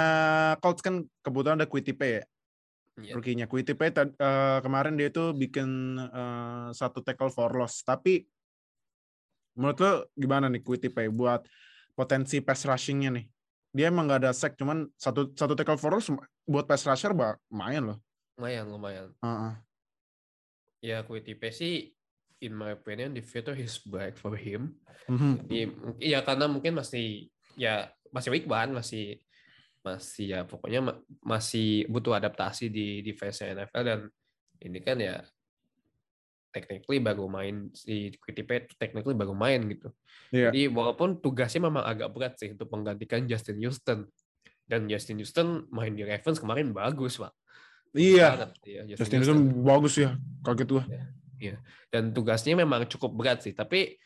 Colts 0.63 0.79
kan 0.79 1.03
kebetulan 1.27 1.59
ada 1.59 1.67
Quitipe 1.67 2.23
ya, 2.23 2.25
Rookie-nya. 2.95 3.51
Quitipe 3.51 3.91
tad- 3.91 4.15
eh, 4.15 4.59
kemarin 4.63 4.95
dia 4.95 5.11
tuh 5.11 5.35
bikin 5.35 5.99
eh, 5.99 6.69
satu 6.71 7.03
tackle 7.03 7.31
for 7.31 7.51
loss. 7.51 7.83
Tapi 7.83 8.23
menurut 9.59 9.79
lo 9.83 9.93
gimana 10.15 10.47
nih 10.51 10.63
Quitipe 10.63 11.11
buat 11.11 11.43
potensi 11.95 12.39
pass 12.43 12.63
rushing-nya 12.67 13.11
nih? 13.11 13.27
Dia 13.75 13.91
emang 13.91 14.07
nggak 14.07 14.21
ada 14.23 14.31
sack, 14.31 14.55
cuman 14.55 14.87
satu 14.95 15.35
satu 15.35 15.59
tackle 15.59 15.79
for 15.79 15.99
loss 15.99 16.07
buat 16.47 16.63
pass 16.71 16.87
rusher 16.87 17.11
bah, 17.11 17.35
lumayan 17.51 17.95
loh. 17.95 17.99
Lumayan, 18.39 18.67
lumayan. 18.71 19.09
Heeh. 19.19 19.53
Ya, 20.85 21.03
Quitipe 21.03 21.51
sih, 21.51 21.91
in 22.45 22.55
my 22.55 22.77
opinion, 22.79 23.15
the 23.17 23.23
future 23.25 23.57
is 23.59 23.83
bright 23.83 24.15
for 24.15 24.39
him. 24.39 24.79
Mhm. 25.11 25.51
Jadi, 25.51 25.61
ya 26.07 26.23
karena 26.23 26.47
mungkin 26.47 26.79
masih, 26.79 27.31
ya 27.59 27.91
masih 28.15 28.31
week 28.31 28.47
one, 28.47 28.79
masih 28.79 29.19
masih 29.85 30.27
ya 30.33 30.41
pokoknya 30.49 30.81
ma- 30.81 31.01
masih 31.21 31.85
butuh 31.93 32.17
adaptasi 32.17 32.73
di 32.73 33.05
defense 33.05 33.45
NFL 33.45 33.85
dan 33.85 34.01
ini 34.65 34.81
kan 34.81 34.97
ya 34.97 35.21
technically 36.49 37.05
baru 37.05 37.29
main 37.29 37.69
si 37.77 38.15
Quitipe 38.17 38.71
technically 38.81 39.13
baru 39.13 39.37
main 39.37 39.61
gitu. 39.69 39.93
Iya. 40.33 40.49
Jadi 40.49 40.73
walaupun 40.73 41.21
tugasnya 41.21 41.69
memang 41.69 41.85
agak 41.85 42.09
berat 42.15 42.35
sih 42.41 42.55
untuk 42.55 42.73
menggantikan 42.73 43.29
Justin 43.29 43.61
Houston 43.61 44.09
dan 44.65 44.89
Justin 44.89 45.21
Houston 45.21 45.69
main 45.69 45.93
di 45.93 46.07
Ravens 46.07 46.41
kemarin 46.41 46.73
bagus 46.73 47.21
pak. 47.21 47.35
Iya. 47.93 48.41
Banget 48.41 48.51
dia, 48.65 48.81
Justin 48.97 49.21
Houston 49.21 49.41
bagus 49.61 49.95
ya. 50.01 50.17
Kaget 50.41 50.69
gua. 50.73 50.85
dan 51.93 52.11
tugasnya 52.17 52.57
memang 52.57 52.89
cukup 52.89 53.13
berat 53.13 53.45
sih 53.45 53.53
tapi 53.53 54.01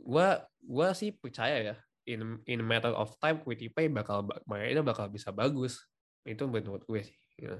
gua 0.00 0.40
gua 0.64 0.96
sih 0.96 1.12
percaya 1.12 1.60
ya 1.60 1.76
in 2.06 2.42
in 2.46 2.60
matter 2.66 2.90
of 2.92 3.14
time 3.22 3.38
Quitipe 3.40 3.86
bakal 3.90 4.26
ba- 4.26 4.42
mainnya 4.46 4.82
bakal 4.82 5.06
bisa 5.06 5.30
bagus 5.30 5.86
itu 6.26 6.42
menurut 6.46 6.82
gue 6.86 7.02
sih 7.02 7.16
ya. 7.38 7.58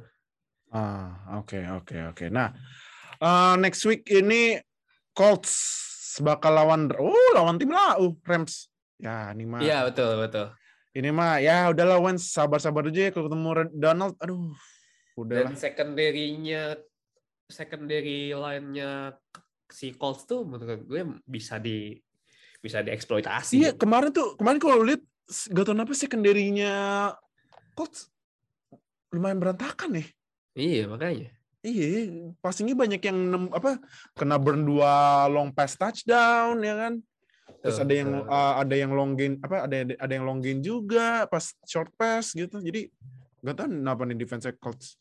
Ah, 0.72 1.36
oke, 1.36 1.60
oke, 1.82 1.96
oke. 2.16 2.24
Nah, 2.32 2.48
eh, 3.20 3.54
next 3.60 3.84
week 3.84 4.08
ini 4.08 4.56
Colts 5.12 5.52
bakal 6.24 6.56
lawan 6.56 6.88
oh 6.96 7.30
lawan 7.36 7.60
tim 7.60 7.72
lau 7.72 8.16
Rams. 8.24 8.72
Ya, 9.02 9.34
ini 9.34 9.44
mah. 9.44 9.60
iya 9.60 9.82
betul 9.82 10.14
betul 10.22 10.54
Ini 10.92 11.08
mah 11.08 11.40
ya 11.40 11.72
udahlah 11.72 11.98
Wens 12.04 12.28
sabar-sabar 12.30 12.84
aja 12.86 13.08
ya 13.08 13.10
kalau 13.10 13.26
ketemu 13.32 13.48
Donald. 13.72 14.14
Aduh. 14.20 14.52
Udahlah. 15.16 15.52
dan 15.52 15.56
secondary-nya 15.56 16.76
secondary 17.48 18.32
line-nya 18.32 19.16
si 19.68 19.92
Colts 19.96 20.24
tuh 20.28 20.44
menurut 20.44 20.84
gue 20.84 21.02
bisa 21.24 21.56
di 21.60 21.96
bisa 22.62 22.78
dieksploitasi 22.80 23.58
Iya, 23.58 23.70
kemarin 23.74 24.14
tuh 24.14 24.38
kemarin 24.38 24.62
kalau 24.62 24.86
lihat 24.86 25.02
gak 25.50 25.64
tau 25.66 25.74
kenapa 25.74 25.92
secondary-nya 25.92 26.72
Colts 27.74 28.08
lumayan 29.12 29.42
berantakan 29.42 30.00
nih. 30.00 30.06
iya 30.56 30.88
makanya 30.88 31.28
Iya, 31.62 32.10
passingnya 32.42 32.74
banyak 32.74 32.98
yang 33.06 33.18
nem, 33.30 33.44
apa 33.54 33.78
kena 34.18 34.34
burn 34.34 34.66
dua 34.66 35.26
long 35.30 35.54
pass 35.54 35.78
touchdown 35.78 36.58
ya 36.58 36.74
kan. 36.74 36.94
terus 37.62 37.78
ada 37.78 37.94
yang 37.94 38.10
uh, 38.26 38.58
ada 38.58 38.74
yang 38.74 38.90
long 38.90 39.14
gain 39.14 39.38
apa 39.38 39.70
ada 39.70 39.94
ada 39.94 40.10
yang 40.10 40.26
long 40.26 40.42
gain 40.42 40.58
juga 40.58 41.22
pas 41.30 41.54
short 41.62 41.94
pass 41.94 42.34
gitu 42.34 42.58
jadi 42.58 42.90
nggak 43.38 43.54
tahu 43.54 43.68
kenapa 43.70 44.02
nih 44.02 44.18
defense 44.18 44.50
Colts 44.58 44.98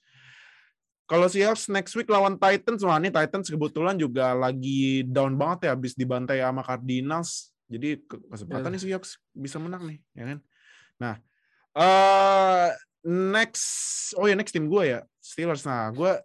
kalau 1.12 1.28
Seahawks 1.28 1.68
next 1.68 1.92
week 2.00 2.08
lawan 2.08 2.40
Titans 2.40 2.88
wah 2.88 2.96
ini 2.96 3.12
Titans 3.12 3.52
kebetulan 3.52 4.00
juga 4.00 4.32
lagi 4.32 5.04
down 5.04 5.36
banget 5.36 5.68
ya 5.68 5.70
habis 5.76 5.92
dibantai 5.92 6.40
sama 6.40 6.64
Cardinals. 6.64 7.52
Jadi 7.68 8.00
kesempatan 8.08 8.72
yeah. 8.72 8.80
nih 8.80 8.80
Seahawks 8.80 9.20
bisa 9.36 9.60
menang 9.60 9.92
nih 9.92 10.00
ya 10.16 10.24
kan? 10.32 10.40
Nah 11.04 11.16
uh, 11.76 12.72
next 13.04 13.68
oh 14.16 14.24
ya 14.24 14.40
next 14.40 14.56
tim 14.56 14.72
gue 14.72 14.84
ya 14.88 15.04
Steelers. 15.20 15.68
Nah 15.68 15.92
gue 15.92 16.16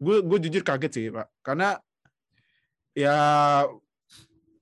gue 0.00 0.16
gue 0.24 0.38
jujur 0.48 0.64
kaget 0.64 0.92
sih 0.96 1.04
pak. 1.12 1.28
Karena 1.44 1.76
ya 2.96 3.20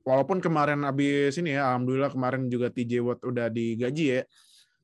walaupun 0.02 0.42
kemarin 0.42 0.82
abis 0.90 1.38
ini 1.38 1.54
ya 1.54 1.70
alhamdulillah 1.70 2.10
kemarin 2.10 2.50
juga 2.50 2.66
TJ 2.66 2.98
Watt 2.98 3.22
udah 3.22 3.46
digaji 3.46 4.18
ya 4.18 4.22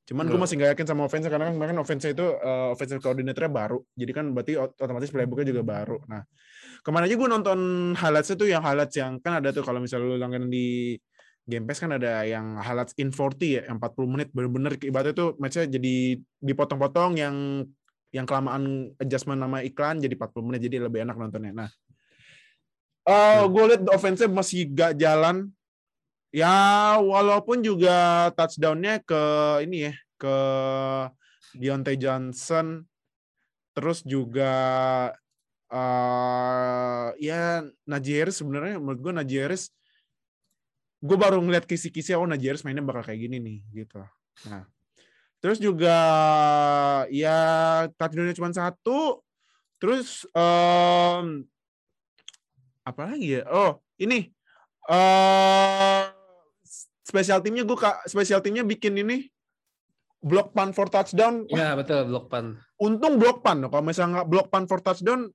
cuman 0.08 0.24
gue 0.24 0.40
masih 0.40 0.56
nggak 0.56 0.70
yakin 0.72 0.86
sama 0.88 1.04
offense 1.04 1.28
karena 1.28 1.52
kan 1.52 1.54
kemarin 1.60 1.76
offense 1.84 2.08
itu 2.08 2.24
uh, 2.24 2.72
offensive 2.72 3.04
coordinator 3.04 3.44
baru. 3.52 3.76
Jadi 3.92 4.12
kan 4.16 4.32
berarti 4.32 4.56
otomatis 4.56 5.12
playbooknya 5.12 5.52
juga 5.52 5.62
baru. 5.68 6.00
Nah 6.08 6.24
kemarin 6.80 7.12
aja 7.12 7.16
gue 7.20 7.28
nonton 7.28 7.58
highlights 7.92 8.32
itu 8.32 8.48
yang 8.48 8.64
highlights 8.64 8.96
yang 8.96 9.20
kan 9.20 9.44
ada 9.44 9.52
tuh 9.52 9.60
kalau 9.60 9.84
misalnya 9.84 10.08
lu 10.08 10.16
langganan 10.16 10.48
di 10.48 10.96
Game 11.48 11.64
Pass 11.64 11.80
kan 11.80 11.96
ada 11.96 12.24
yang 12.28 12.60
highlights 12.60 12.92
in 13.00 13.08
40 13.08 13.40
ya, 13.40 13.62
yang 13.68 13.80
40 13.80 14.04
menit 14.04 14.28
bener-bener 14.36 14.76
ibaratnya 14.84 15.16
tuh 15.16 15.28
matchnya 15.40 15.64
jadi 15.64 16.20
dipotong-potong 16.44 17.16
yang 17.16 17.64
yang 18.12 18.24
kelamaan 18.28 18.92
adjustment 19.00 19.40
nama 19.40 19.64
iklan 19.64 20.00
jadi 20.00 20.12
40 20.16 20.44
menit 20.48 20.60
jadi 20.64 20.76
lebih 20.84 21.08
enak 21.08 21.16
nontonnya. 21.16 21.52
Nah, 21.52 21.68
uh, 23.08 23.44
gue 23.48 23.64
lihat 23.72 23.82
offense 23.92 24.24
masih 24.28 24.68
gak 24.72 24.96
jalan. 25.00 25.48
Ya 26.28 26.52
walaupun 27.00 27.64
juga 27.64 28.28
touchdownnya 28.36 29.00
ke 29.00 29.22
ini 29.64 29.88
ya 29.88 29.94
ke 30.20 30.36
Deontay 31.56 31.96
Johnson, 31.96 32.84
terus 33.72 34.04
juga 34.04 34.52
uh, 35.72 37.08
ya 37.16 37.64
Najee 37.88 38.28
sebenarnya 38.28 38.76
menurut 38.76 39.00
gue 39.00 39.12
Najee 39.16 39.40
Harris 39.40 39.72
baru 41.00 41.40
ngeliat 41.40 41.64
kisi-kisi 41.64 42.12
oh 42.12 42.28
Najee 42.28 42.60
mainnya 42.60 42.84
bakal 42.84 43.08
kayak 43.08 43.24
gini 43.24 43.40
nih 43.40 43.58
gitu. 43.72 44.04
Nah, 44.52 44.68
terus 45.40 45.56
juga 45.56 45.96
ya 47.08 47.38
touchdownnya 47.96 48.36
cuma 48.36 48.52
satu. 48.52 49.24
Terus 49.78 50.26
um, 50.34 51.46
apa 52.82 53.02
lagi 53.06 53.38
ya? 53.38 53.46
Oh 53.46 53.78
ini 53.96 54.34
uh, 54.90 56.17
spesial 57.08 57.40
timnya 57.40 57.64
gue 57.64 57.78
kak 57.80 58.04
spesial 58.04 58.44
timnya 58.44 58.60
bikin 58.68 58.92
ini 59.00 59.32
block 60.20 60.52
punt 60.52 60.76
for 60.76 60.92
touchdown. 60.92 61.48
Iya 61.48 61.72
betul 61.78 62.04
block 62.10 62.28
punt. 62.28 62.60
Untung 62.76 63.16
block 63.16 63.40
punt. 63.40 63.64
Kalau 63.64 63.82
misalnya 63.82 64.20
nggak 64.20 64.28
block 64.28 64.46
punt 64.52 64.66
for 64.68 64.84
touchdown, 64.84 65.32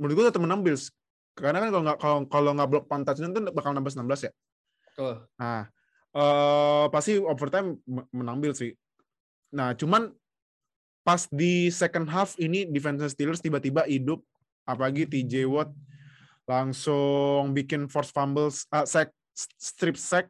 menurut 0.00 0.14
gue 0.18 0.24
tetap 0.26 0.42
menang 0.42 0.66
Bills. 0.66 0.90
Karena 1.38 1.62
kan 1.62 1.68
kalau 1.70 1.84
nggak 1.86 1.98
kalau 2.00 2.18
kalau 2.26 2.50
nggak 2.58 2.70
block 2.74 2.86
punt 2.90 3.04
touchdown 3.06 3.30
tuh 3.30 3.42
bakal 3.54 3.70
nambah 3.76 3.92
16 3.92 4.26
ya. 4.26 4.32
Oh. 5.00 5.16
Nah, 5.40 5.68
uh, 6.16 6.84
pasti 6.92 7.16
overtime 7.20 7.80
menambil 8.12 8.52
sih. 8.52 8.76
Nah, 9.52 9.76
cuman 9.76 10.12
pas 11.04 11.28
di 11.28 11.68
second 11.68 12.08
half 12.08 12.36
ini 12.40 12.68
defense 12.68 13.12
Steelers 13.12 13.40
tiba-tiba 13.40 13.84
hidup, 13.84 14.24
apalagi 14.64 15.08
TJ 15.08 15.48
Watt 15.48 15.72
langsung 16.48 17.54
bikin 17.54 17.86
force 17.86 18.10
fumbles, 18.10 18.64
uh, 18.72 18.84
sack, 18.84 19.12
strip 19.60 19.96
sack. 19.96 20.28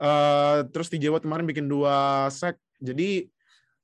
Uh, 0.00 0.64
terus 0.72 0.88
TJ 0.88 1.12
Watt 1.12 1.24
kemarin 1.24 1.44
bikin 1.44 1.68
dua 1.68 2.26
sack. 2.32 2.56
Jadi 2.80 3.28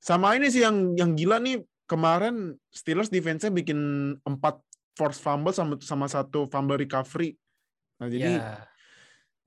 sama 0.01 0.33
ini 0.33 0.49
sih 0.49 0.65
yang 0.65 0.97
yang 0.97 1.13
gila 1.13 1.37
nih 1.37 1.61
kemarin 1.85 2.57
Steelers 2.73 3.13
defense-nya 3.13 3.53
bikin 3.53 3.77
empat 4.25 4.57
force 4.97 5.21
fumble 5.21 5.53
sama 5.53 5.77
sama 5.79 6.09
satu 6.09 6.49
fumble 6.49 6.81
recovery. 6.81 7.37
Nah, 8.01 8.09
jadi 8.09 8.41
yeah 8.41 8.65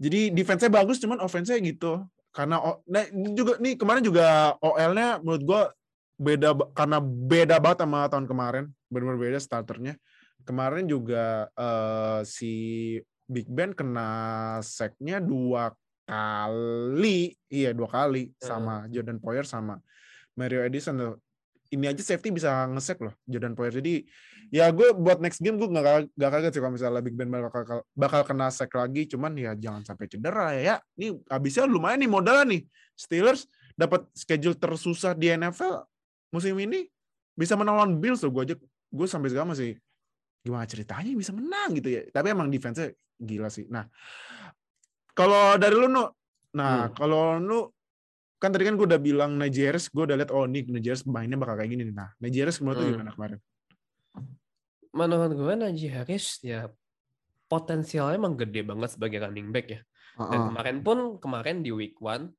jadi 0.01 0.33
defense-nya 0.33 0.73
bagus, 0.73 0.97
cuman 0.97 1.21
offense-nya 1.21 1.61
gitu. 1.61 2.01
Karena 2.33 2.57
nah, 2.89 3.05
juga 3.37 3.61
nih 3.61 3.77
kemarin 3.77 4.01
juga 4.01 4.57
OL-nya 4.65 5.21
menurut 5.21 5.43
gue 5.45 5.63
beda 6.21 6.57
karena 6.73 6.99
beda 7.05 7.57
banget 7.61 7.79
sama 7.85 8.09
tahun 8.09 8.25
kemarin. 8.25 8.65
Benar-benar 8.89 9.21
beda 9.21 9.39
starternya. 9.39 9.95
Kemarin 10.49 10.89
juga 10.89 11.53
uh, 11.53 12.25
si 12.25 12.97
Big 13.29 13.45
Ben 13.53 13.77
kena 13.77 14.59
sack-nya 14.65 15.21
dua 15.21 15.77
kali, 16.11 17.39
iya 17.47 17.71
dua 17.71 17.87
kali 17.87 18.35
sama 18.43 18.91
Jordan 18.91 19.23
Poyer 19.23 19.47
sama 19.47 19.79
Mario 20.35 20.67
Edison 20.67 20.99
ini 21.71 21.87
aja 21.87 22.03
safety 22.03 22.35
bisa 22.35 22.67
ngesek 22.67 22.99
loh 22.99 23.15
Jordan 23.31 23.55
Poyer. 23.55 23.79
Jadi 23.79 24.03
ya 24.51 24.67
gue 24.75 24.91
buat 24.91 25.23
next 25.23 25.39
game 25.39 25.55
gue 25.55 25.71
nggak 25.71 26.11
gak 26.19 26.31
kaget 26.35 26.53
sih 26.59 26.61
kalau 26.61 26.75
misalnya 26.75 26.99
Big 26.99 27.15
Ben 27.15 27.31
bakal 27.31 27.87
bakal 27.95 28.21
kena 28.27 28.51
sack 28.51 28.75
lagi. 28.75 29.07
Cuman 29.07 29.39
ya 29.39 29.55
jangan 29.55 29.87
sampai 29.87 30.11
cedera 30.11 30.51
ya. 30.59 30.61
ya. 30.61 30.77
Ini 30.99 31.15
abisnya 31.31 31.71
lumayan 31.71 32.03
nih 32.03 32.11
modalnya 32.11 32.59
nih. 32.59 32.63
Steelers 32.99 33.47
dapat 33.79 34.11
schedule 34.13 34.59
tersusah 34.59 35.15
di 35.15 35.31
NFL 35.31 35.87
musim 36.35 36.59
ini 36.59 36.91
bisa 37.39 37.55
menang 37.55 37.79
lawan 37.79 37.93
Bills 38.03 38.27
loh. 38.27 38.35
Gue 38.35 38.51
aja 38.51 38.57
gue 38.91 39.07
sampai 39.07 39.31
sekarang 39.31 39.55
masih 39.55 39.79
gimana 40.43 40.67
ceritanya 40.67 41.15
bisa 41.15 41.31
menang 41.31 41.71
gitu 41.79 41.89
ya. 41.95 42.03
Tapi 42.11 42.35
emang 42.35 42.51
defense-nya 42.51 42.91
gila 43.23 43.47
sih. 43.47 43.71
Nah 43.71 43.87
kalau 45.15 45.57
dari 45.61 45.75
lu 45.77 45.89
nu, 45.91 46.05
nah 46.55 46.89
hmm. 46.89 46.95
kalau 46.97 47.39
lu 47.39 47.61
kan 48.41 48.49
tadi 48.51 48.65
kan 48.65 48.75
gue 48.81 48.87
udah 48.89 49.03
bilang 49.03 49.37
Nigeris, 49.37 49.93
gue 49.93 50.05
udah 50.09 50.17
lihat 50.17 50.33
oh 50.33 50.49
nih 50.49 50.65
Nigeris 50.65 51.05
mainnya 51.05 51.37
bakal 51.37 51.61
kayak 51.61 51.77
gini 51.77 51.93
nih. 51.93 51.95
Nah, 51.95 52.11
Nigeris 52.25 52.59
menurut 52.65 52.81
hmm. 52.81 52.91
gimana 52.97 53.13
kemarin? 53.13 53.39
Menurut 54.91 55.33
gue 55.39 55.53
Najee 55.55 55.93
Harris 55.93 56.43
ya 56.43 56.67
potensialnya 57.47 58.19
emang 58.19 58.35
gede 58.35 58.63
banget 58.67 58.95
sebagai 58.95 59.23
running 59.23 59.55
back 59.55 59.67
ya. 59.71 59.81
Uh 60.19 60.23
-uh. 60.27 60.31
Dan 60.31 60.41
kemarin 60.51 60.77
pun 60.83 60.99
kemarin 61.23 61.57
di 61.63 61.71
week 61.71 61.99
one 62.03 62.35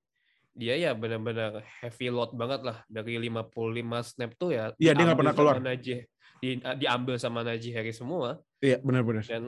dia 0.51 0.75
ya 0.75 0.91
benar-benar 0.91 1.63
heavy 1.63 2.11
load 2.11 2.35
banget 2.35 2.67
lah 2.67 2.83
dari 2.91 3.15
55 3.15 3.55
snap 4.03 4.31
tuh 4.35 4.51
ya. 4.51 4.75
Iya 4.75 4.91
dia 4.91 5.03
nggak 5.07 5.19
pernah 5.19 5.35
keluar. 5.35 5.55
Najee, 5.63 6.11
di, 6.43 6.59
diambil 6.59 7.15
sama 7.15 7.39
Najee 7.43 7.71
Harris 7.71 8.03
semua. 8.03 8.39
Iya 8.59 8.83
benar-benar. 8.83 9.23
Dan 9.23 9.45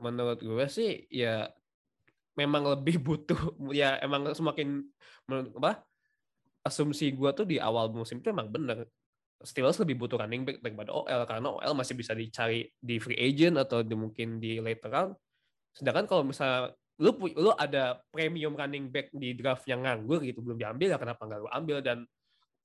menurut 0.00 0.40
gue 0.40 0.64
sih 0.72 1.04
ya 1.12 1.52
memang 2.38 2.62
lebih 2.78 3.02
butuh 3.06 3.58
ya 3.74 3.98
emang 3.98 4.30
semakin 4.30 4.86
apa 5.58 5.82
asumsi 6.62 7.10
gue 7.10 7.30
tuh 7.34 7.46
di 7.48 7.58
awal 7.58 7.90
musim 7.90 8.22
itu 8.22 8.30
emang 8.30 8.46
bener 8.52 8.86
Steelers 9.38 9.78
lebih 9.78 10.02
butuh 10.02 10.18
running 10.18 10.42
back 10.42 10.58
daripada 10.58 10.90
OL 10.90 11.22
karena 11.22 11.46
OL 11.46 11.72
masih 11.78 11.94
bisa 11.94 12.10
dicari 12.10 12.66
di 12.74 12.98
free 12.98 13.14
agent 13.14 13.54
atau 13.54 13.86
di, 13.86 13.94
mungkin 13.94 14.42
di 14.42 14.58
later 14.58 14.90
round. 14.90 15.12
Sedangkan 15.70 16.10
kalau 16.10 16.26
misalnya 16.26 16.74
lu 16.98 17.14
lu 17.38 17.54
ada 17.54 18.02
premium 18.10 18.58
running 18.58 18.90
back 18.90 19.14
di 19.14 19.38
draft 19.38 19.62
yang 19.70 19.86
nganggur 19.86 20.18
gitu 20.26 20.42
belum 20.42 20.58
diambil 20.58 20.90
ya 20.90 20.98
kenapa 20.98 21.22
nggak 21.22 21.40
lu 21.46 21.50
ambil 21.54 21.78
dan 21.78 22.02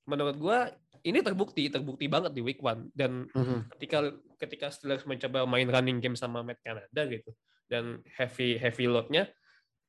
menurut 0.09 0.35
gue 0.41 0.57
ini 1.05 1.21
terbukti 1.21 1.69
terbukti 1.69 2.09
banget 2.09 2.33
di 2.33 2.41
week 2.41 2.57
one 2.65 2.89
dan 2.97 3.29
mm-hmm. 3.29 3.69
ketika 3.77 4.09
ketika 4.41 4.65
Steelers 4.73 5.05
mencoba 5.05 5.45
main 5.45 5.69
running 5.69 6.01
game 6.01 6.17
sama 6.17 6.41
Matt 6.41 6.65
Canada 6.65 7.01
gitu 7.05 7.29
dan 7.69 8.01
heavy 8.17 8.57
heavy 8.57 8.89
loadnya 8.89 9.29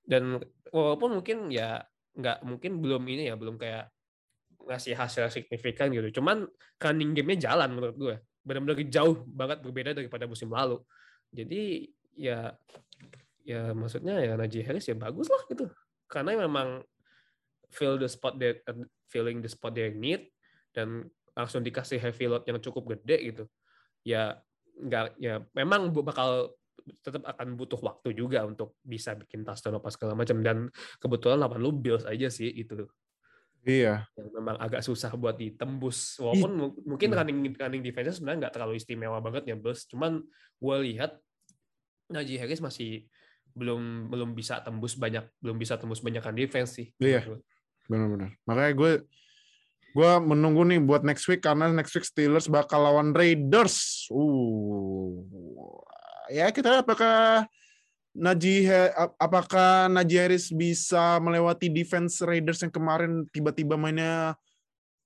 dan 0.04 0.40
walaupun 0.70 1.20
mungkin 1.20 1.48
ya 1.48 1.80
nggak 2.14 2.46
mungkin 2.46 2.78
belum 2.78 3.02
ini 3.10 3.32
ya 3.32 3.34
belum 3.34 3.58
kayak 3.58 3.90
ngasih 4.64 4.96
hasil 4.96 5.28
signifikan 5.28 5.92
gitu. 5.92 6.20
Cuman 6.20 6.48
running 6.80 7.12
game-nya 7.12 7.52
jalan 7.52 7.76
menurut 7.76 7.96
gue. 7.96 8.16
Benar-benar 8.44 8.80
jauh 8.88 9.24
banget 9.28 9.60
berbeda 9.60 9.90
daripada 9.96 10.24
musim 10.24 10.48
lalu. 10.52 10.80
Jadi 11.32 11.88
ya 12.16 12.54
ya 13.44 13.76
maksudnya 13.76 14.24
ya 14.24 14.38
Najee 14.40 14.64
Harris 14.64 14.88
ya 14.88 14.96
bagus 14.96 15.28
lah 15.28 15.42
gitu. 15.52 15.68
Karena 16.08 16.36
memang 16.38 16.80
fill 17.68 18.00
the 18.00 18.08
spot 18.08 18.40
that 18.40 18.64
filling 19.10 19.44
the 19.44 19.50
spot 19.50 19.76
they 19.76 19.92
need 19.92 20.30
dan 20.72 21.08
langsung 21.34 21.60
dikasih 21.66 21.98
heavy 21.98 22.30
load 22.30 22.46
yang 22.48 22.60
cukup 22.62 22.96
gede 22.96 23.34
gitu. 23.34 23.44
Ya 24.06 24.40
nggak 24.74 25.20
ya 25.20 25.44
memang 25.52 25.92
bakal 25.92 26.56
tetap 27.00 27.24
akan 27.24 27.56
butuh 27.56 27.80
waktu 27.80 28.12
juga 28.12 28.44
untuk 28.44 28.76
bisa 28.84 29.16
bikin 29.16 29.40
touchdown 29.40 29.80
apa 29.80 29.88
segala 29.88 30.12
macam 30.12 30.44
dan 30.44 30.68
kebetulan 31.00 31.40
lawan 31.40 31.60
lu 31.60 31.72
Bills 31.72 32.04
aja 32.04 32.28
sih 32.28 32.52
itu 32.52 32.84
Iya. 33.64 34.04
Yang 34.12 34.28
memang 34.36 34.56
agak 34.60 34.84
susah 34.84 35.08
buat 35.16 35.40
ditembus. 35.40 36.20
Walaupun 36.20 36.52
It, 36.52 36.84
mungkin 36.84 37.08
iya. 37.10 37.16
running 37.16 37.38
running 37.56 37.80
defense 37.80 38.20
sebenarnya 38.20 38.46
nggak 38.46 38.54
terlalu 38.60 38.76
istimewa 38.76 39.18
banget 39.24 39.48
ya 39.48 39.56
Bills. 39.56 39.88
Cuman 39.88 40.20
gue 40.60 40.76
lihat 40.84 41.16
Najee 42.12 42.36
Harris 42.36 42.60
masih 42.60 43.08
belum 43.56 44.12
belum 44.12 44.36
bisa 44.36 44.60
tembus 44.60 45.00
banyak 45.00 45.24
belum 45.40 45.56
bisa 45.56 45.80
tembus 45.80 46.04
banyak 46.04 46.20
defense 46.36 46.76
sih. 46.76 46.92
Iya. 47.00 47.24
Benar-benar. 47.88 48.36
Makanya 48.44 48.72
gue 48.76 48.92
gue 49.94 50.10
menunggu 50.20 50.66
nih 50.68 50.82
buat 50.84 51.06
next 51.06 51.24
week 51.30 51.40
karena 51.40 51.70
next 51.72 51.96
week 51.96 52.04
Steelers 52.04 52.52
bakal 52.52 52.84
lawan 52.84 53.16
Raiders. 53.16 54.04
Uh, 54.12 55.24
ya 56.30 56.48
kita 56.52 56.80
apakah 56.84 57.44
Najee 58.14 58.62
Ha- 58.70 58.94
ap- 58.94 59.16
apakah 59.18 59.90
Najee 59.90 60.22
Harris 60.22 60.54
bisa 60.54 61.18
melewati 61.18 61.66
defense 61.66 62.22
Raiders 62.22 62.62
yang 62.62 62.70
kemarin 62.70 63.26
tiba-tiba 63.34 63.74
mainnya 63.74 64.38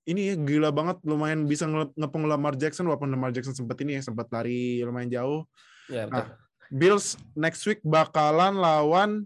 ini 0.05 0.33
ya 0.33 0.35
gila 0.37 0.69
banget 0.69 1.01
lumayan 1.01 1.49
bisa 1.49 1.65
nge- 1.65 1.93
ngepung 1.97 2.29
Lamar 2.29 2.53
Jackson 2.53 2.85
walaupun 2.85 3.09
Lamar 3.09 3.33
Jackson 3.33 3.57
sempat 3.57 3.81
ini 3.81 3.97
ya 3.97 4.05
sempat 4.05 4.29
lari 4.29 4.85
lumayan 4.85 5.09
jauh. 5.09 5.41
Ya, 5.89 6.05
Nah, 6.05 6.37
Bills 6.69 7.17
next 7.33 7.65
week 7.65 7.81
bakalan 7.81 8.61
lawan 8.61 9.25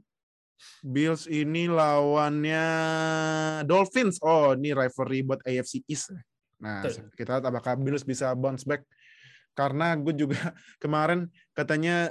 Bills 0.80 1.28
ini 1.28 1.68
lawannya 1.68 2.64
Dolphins. 3.68 4.16
Oh, 4.24 4.56
ini 4.56 4.72
rivalry 4.72 5.28
buat 5.28 5.44
AFC 5.44 5.84
East. 5.92 6.16
Nah, 6.64 6.88
Betul. 6.88 7.12
kita 7.20 7.36
lihat 7.40 7.46
apakah 7.52 7.76
Bills 7.76 8.08
bisa 8.08 8.32
bounce 8.32 8.64
back 8.64 8.88
karena 9.54 9.94
gue 9.98 10.14
juga 10.14 10.38
kemarin 10.84 11.30
katanya 11.54 12.10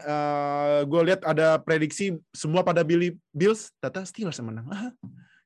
gue 0.86 1.00
lihat 1.02 1.26
ada 1.26 1.58
prediksi 1.58 2.14
semua 2.30 2.62
pada 2.62 2.86
Billy 2.86 3.18
Bills, 3.34 3.74
ternyata 3.82 4.06
Steelers 4.06 4.38
yang 4.38 4.54
menang. 4.54 4.66
Ah, 4.70 4.90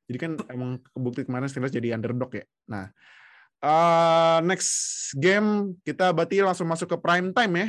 Jadi 0.07 0.17
kan 0.21 0.31
emang 0.53 0.79
kebukti 0.95 1.25
kemarin 1.27 1.49
Steelers 1.49 1.73
jadi 1.73 1.97
underdog 1.97 2.31
ya. 2.31 2.45
Nah, 2.69 2.93
eh, 3.59 4.37
next 4.45 4.71
game 5.17 5.75
kita 5.83 6.13
berarti 6.13 6.45
langsung 6.45 6.69
masuk 6.69 6.95
ke 6.95 6.97
prime 7.01 7.33
time 7.33 7.53
ya. 7.57 7.67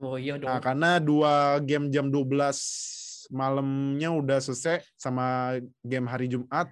oh 0.00 0.16
iya 0.16 0.34
dong. 0.36 0.48
Nah, 0.48 0.60
karena 0.60 0.90
dua 1.00 1.58
game 1.64 1.88
jam 1.92 2.08
12 2.08 3.30
malamnya 3.30 4.10
udah 4.10 4.38
selesai 4.42 4.82
sama 4.98 5.56
game 5.86 6.06
hari 6.10 6.26
Jumat. 6.28 6.68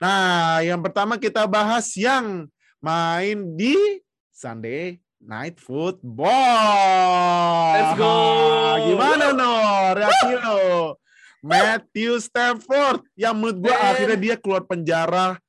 Nah, 0.00 0.60
yang 0.64 0.80
pertama 0.80 1.20
kita 1.20 1.44
bahas 1.44 1.92
yang 1.96 2.48
main 2.80 3.44
di 3.56 3.76
Sunday 4.32 4.96
Night 5.20 5.60
Football. 5.60 6.32
Let's 7.76 7.92
go. 7.94 8.14
Gimana 8.88 9.36
no 9.36 9.52
reaksi 9.92 10.32
lo? 10.34 10.58
Matthew 11.40 12.20
Stafford 12.20 13.04
yang 13.16 13.36
menurut 13.36 13.64
Man. 13.72 13.96
akhirnya 13.96 14.18
dia 14.20 14.36
keluar 14.36 14.60
penjara 14.64 15.40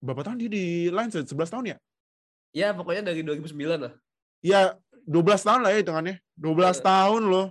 berapa 0.00 0.20
tahun 0.24 0.36
dia 0.36 0.50
di 0.52 0.64
Lions? 0.88 1.16
11 1.16 1.32
tahun 1.48 1.64
ya? 1.72 1.78
ya 2.50 2.74
pokoknya 2.74 3.12
dari 3.12 3.22
2009 3.22 3.56
lah. 3.78 3.92
ya 4.42 4.74
12 5.06 5.16
tahun 5.46 5.60
lah 5.64 5.70
ya 5.72 5.78
hitungannya. 5.80 6.16
12 6.36 6.76
Iya. 6.76 6.84
tahun 6.84 7.22
loh. 7.28 7.46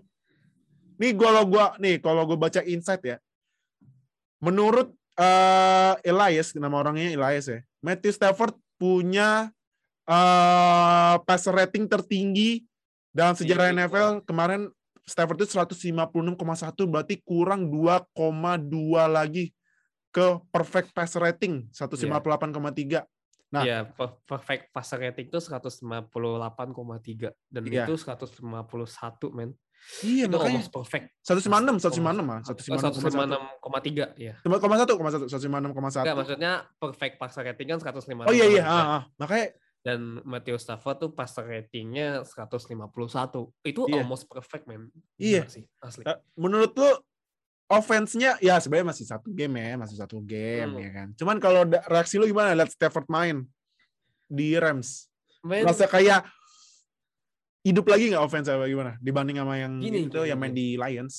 Nih 0.99 1.13
kalau 1.15 1.43
gua 1.45 1.65
nih 1.77 1.95
kalau 2.01 2.25
gua 2.25 2.37
baca 2.37 2.61
insight 2.61 3.01
ya. 3.05 3.17
Menurut 4.41 4.89
eh 5.17 5.93
Elias 6.01 6.53
nama 6.53 6.77
orangnya 6.77 7.09
Elias 7.09 7.45
ya. 7.47 7.59
Matthew 7.81 8.13
Stafford 8.13 8.53
punya 8.77 9.49
eh 10.09 11.15
passer 11.29 11.53
rating 11.53 11.85
tertinggi 11.85 12.65
dalam 13.13 13.37
sejarah 13.37 13.69
Di- 13.69 13.77
NFL 13.77 14.25
kemarin 14.25 14.73
Stafford 15.05 15.41
itu 15.41 15.57
156,1 15.57 16.85
berarti 16.85 17.17
kurang 17.21 17.69
2,2 17.69 18.05
lagi 19.09 19.53
ke 20.09 20.37
perfect 20.49 20.93
passer 20.93 21.21
rating 21.21 21.69
158,3. 21.73 23.05
Nah. 23.49 23.65
Iya, 23.65 23.89
per- 23.89 24.21
perfect 24.29 24.69
passer 24.69 25.01
rating 25.01 25.29
itu 25.29 25.41
158,3 25.41 27.33
dan 27.49 27.61
Iya. 27.65 27.85
itu 27.89 27.97
151 27.97 29.33
men. 29.33 29.57
Iya 30.05 30.27
itu 30.27 30.35
makanya 30.35 30.61
perfect. 30.69 31.05
156 31.23 31.79
156 31.81 32.21
mah 32.21 32.43
156,3 32.45 34.11
ya. 34.19 34.35
156,1 34.43 35.25
156,1 35.25 36.03
Enggak, 36.03 36.17
maksudnya 36.19 36.51
perfect 36.77 37.15
passer 37.17 37.41
rating 37.47 37.67
kan 37.73 37.79
156. 37.79 38.27
Oh 38.27 38.33
iya 38.35 38.45
iya, 38.51 38.63
ah, 38.67 39.01
ah. 39.01 39.01
makanya 39.17 39.55
Dan 39.79 40.19
Matthew 40.23 40.59
Stafford 40.59 40.97
tuh 40.99 41.11
passer 41.11 41.43
ratingnya 41.43 42.27
151. 42.27 43.47
Itu 43.63 43.87
Iya. 43.87 44.03
almost 44.03 44.27
perfect 44.27 44.67
men. 44.67 44.91
Iya. 45.15 45.47
Gila 45.47 45.51
sih, 45.51 45.65
asli. 45.79 46.03
eh, 46.03 46.17
menurut 46.35 46.75
lu 46.75 46.91
offense-nya 47.67 48.35
ya 48.39 48.57
sebenarnya 48.57 48.91
masih 48.91 49.05
satu 49.05 49.29
game 49.29 49.55
ya, 49.55 49.77
masih 49.77 49.95
satu 49.95 50.17
game 50.19 50.73
Hmm. 50.73 50.81
ya 50.81 50.89
kan. 50.91 51.07
Cuman 51.15 51.37
kalau 51.37 51.61
reaksi 51.85 52.17
lu 52.17 52.25
gimana 52.25 52.51
lihat 52.51 52.69
Stafford 52.69 53.07
main 53.07 53.45
di 54.25 54.57
Rams? 54.57 55.07
Men, 55.39 55.63
Rasa 55.63 55.85
kayak 55.85 56.27
hidup 57.61 57.85
lagi 57.85 58.09
nggak 58.09 58.19
offense 58.19 58.47
apa 58.47 58.65
gimana 58.65 58.99
dibanding 58.99 59.37
sama 59.37 59.55
yang 59.55 59.79
Gini, 59.79 60.07
itu 60.07 60.15
gini, 60.17 60.27
yang 60.27 60.35
main 60.37 60.51
gini. 60.51 60.59
di 60.59 60.67
Lions? 60.75 61.15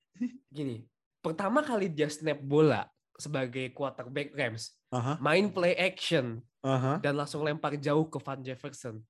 gini, 0.56 0.76
pertama 1.18 1.60
kali 1.60 1.88
dia 1.88 2.08
snap 2.08 2.40
bola 2.40 2.88
sebagai 3.18 3.74
quarterback 3.74 4.30
Rams, 4.30 4.78
Aha, 4.94 5.18
main 5.18 5.50
play 5.50 5.74
action 5.74 6.38
aha. 6.62 7.02
dan 7.02 7.18
langsung 7.18 7.42
lempar 7.42 7.74
jauh 7.74 8.06
ke 8.06 8.16
Van 8.22 8.40
Jefferson. 8.40 9.02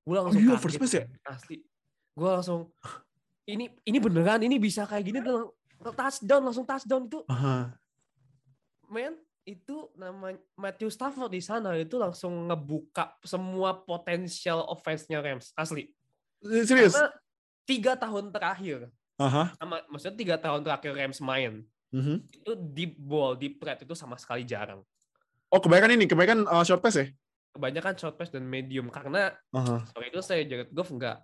Gue 0.00 0.16
langsung 0.16 0.40
iya, 0.40 0.56
kaget, 0.56 0.64
first 0.64 0.80
base 0.80 0.96
ya? 0.96 1.04
Asli. 1.28 1.60
Gue 2.16 2.30
langsung 2.32 2.72
ini 3.44 3.68
ini 3.84 3.98
beneran 4.00 4.40
ini 4.40 4.56
bisa 4.56 4.88
kayak 4.88 5.04
gini 5.04 5.20
dan 5.20 5.44
touchdown 5.92 6.42
langsung 6.48 6.64
touchdown 6.64 7.04
itu 7.04 7.20
Aha. 7.28 7.76
men 8.88 9.16
itu 9.44 9.88
nama 9.96 10.36
Matthew 10.56 10.92
Stafford 10.92 11.32
di 11.32 11.42
sana 11.44 11.76
itu 11.76 11.96
langsung 11.96 12.48
ngebuka 12.48 13.18
semua 13.24 13.76
potensial 13.76 14.64
offense-nya 14.68 15.20
Rams 15.20 15.52
asli. 15.56 15.92
Serius? 16.40 16.96
Karena 16.96 17.12
tiga 17.64 17.92
tahun 17.96 18.32
terakhir, 18.32 18.88
Aha. 19.20 19.52
sama 19.56 19.84
maksudnya 19.88 20.16
tiga 20.16 20.36
tahun 20.40 20.64
terakhir 20.64 20.92
Rams 20.96 21.20
main 21.20 21.64
Mhm. 21.90 22.22
itu 22.22 22.52
deep 22.70 22.94
ball, 22.98 23.34
deep 23.34 23.58
threat 23.58 23.82
itu 23.82 23.94
sama 23.98 24.14
sekali 24.14 24.46
jarang. 24.46 24.82
Oh 25.50 25.58
kebanyakan 25.58 25.98
ini, 25.98 26.06
kebanyakan 26.06 26.46
uh, 26.46 26.62
short 26.62 26.78
pass 26.78 26.94
ya? 26.94 27.10
Kebanyakan 27.50 27.98
short 27.98 28.14
pass 28.14 28.30
dan 28.30 28.46
medium 28.46 28.86
karena 28.86 29.34
Aha. 29.50 29.82
sorry 29.90 30.14
itu 30.14 30.22
saya 30.22 30.46
Jared 30.46 30.70
Goff 30.70 30.94
nggak 30.94 31.18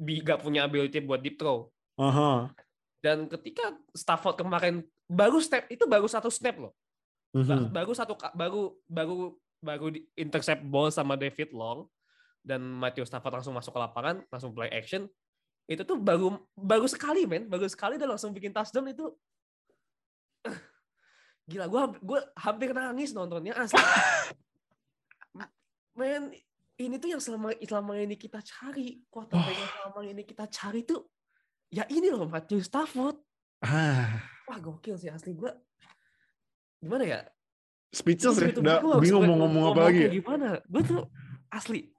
nggak 0.00 0.38
punya 0.44 0.68
ability 0.68 1.00
buat 1.00 1.24
deep 1.24 1.40
throw. 1.40 1.72
Aha. 1.96 2.52
Dan 3.00 3.24
ketika 3.32 3.72
Stafford 3.96 4.36
kemarin 4.36 4.84
baru 5.08 5.40
step 5.40 5.64
itu 5.72 5.88
baru 5.88 6.04
satu 6.04 6.28
snap 6.28 6.60
loh. 6.60 6.72
Mhm. 7.32 7.72
Baru 7.72 7.96
satu 7.96 8.12
baru 8.36 8.76
baru 8.84 9.16
baru 9.64 9.86
di 9.96 10.04
intercept 10.16 10.60
ball 10.64 10.92
sama 10.92 11.16
David 11.16 11.56
Long 11.56 11.88
dan 12.44 12.60
Matthew 12.60 13.08
Stafford 13.08 13.40
langsung 13.40 13.56
masuk 13.56 13.72
ke 13.72 13.80
lapangan, 13.80 14.20
langsung 14.28 14.52
play 14.52 14.68
action. 14.72 15.08
Itu 15.64 15.88
tuh 15.88 15.96
baru 15.96 16.36
baru 16.52 16.84
sekali 16.84 17.24
men, 17.24 17.48
baru 17.48 17.64
sekali 17.68 17.96
dan 17.96 18.12
langsung 18.12 18.36
bikin 18.36 18.52
touchdown 18.52 18.92
itu 18.92 19.12
gila 21.50 21.66
gue 21.66 21.82
gue 22.00 22.20
hampir 22.36 22.70
nangis 22.70 23.10
nontonnya 23.10 23.56
asli. 23.56 23.76
men 25.98 26.30
ini 26.78 26.96
tuh 26.96 27.10
yang 27.10 27.20
selama 27.20 27.52
selama 27.58 27.92
ini 27.98 28.14
kita 28.14 28.38
cari 28.40 29.02
quarterback 29.10 29.52
yang 29.52 29.70
selama 29.74 30.00
ini 30.06 30.22
kita 30.22 30.46
cari 30.46 30.80
tuh 30.82 31.10
ya 31.68 31.84
ini 31.86 32.08
loh 32.08 32.24
Matthew 32.24 32.62
Stafford 32.62 33.18
Ah. 33.60 34.22
wah 34.46 34.56
gokil 34.56 34.96
sih 34.96 35.10
asli 35.10 35.34
gue 35.34 35.50
gimana 36.78 37.04
ya 37.04 37.20
Speechless 37.90 38.38
ya, 38.38 38.54
udah 38.54 39.02
bingung 39.02 39.26
mau 39.26 39.34
ngomong- 39.34 39.50
ngomong 39.50 39.64
apa 39.74 39.80
lagi 39.84 40.00
ya? 40.00 40.10
Gimana? 40.14 40.48
Gue 40.62 40.82
tuh 40.86 41.02
asli. 41.50 41.90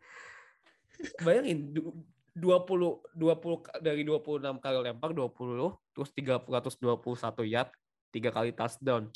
Bayangin 1.19 1.67
du- 1.67 1.93
20 2.31 3.03
20 3.11 3.59
ka- 3.59 3.75
dari 3.77 4.01
26 4.01 4.55
kali 4.57 4.77
lempar 4.79 5.11
20 5.11 5.75
terus 5.91 6.09
321 6.15 7.43
yard, 7.43 7.69
tiga 8.07 8.31
kali 8.31 8.55
touchdown. 8.55 9.11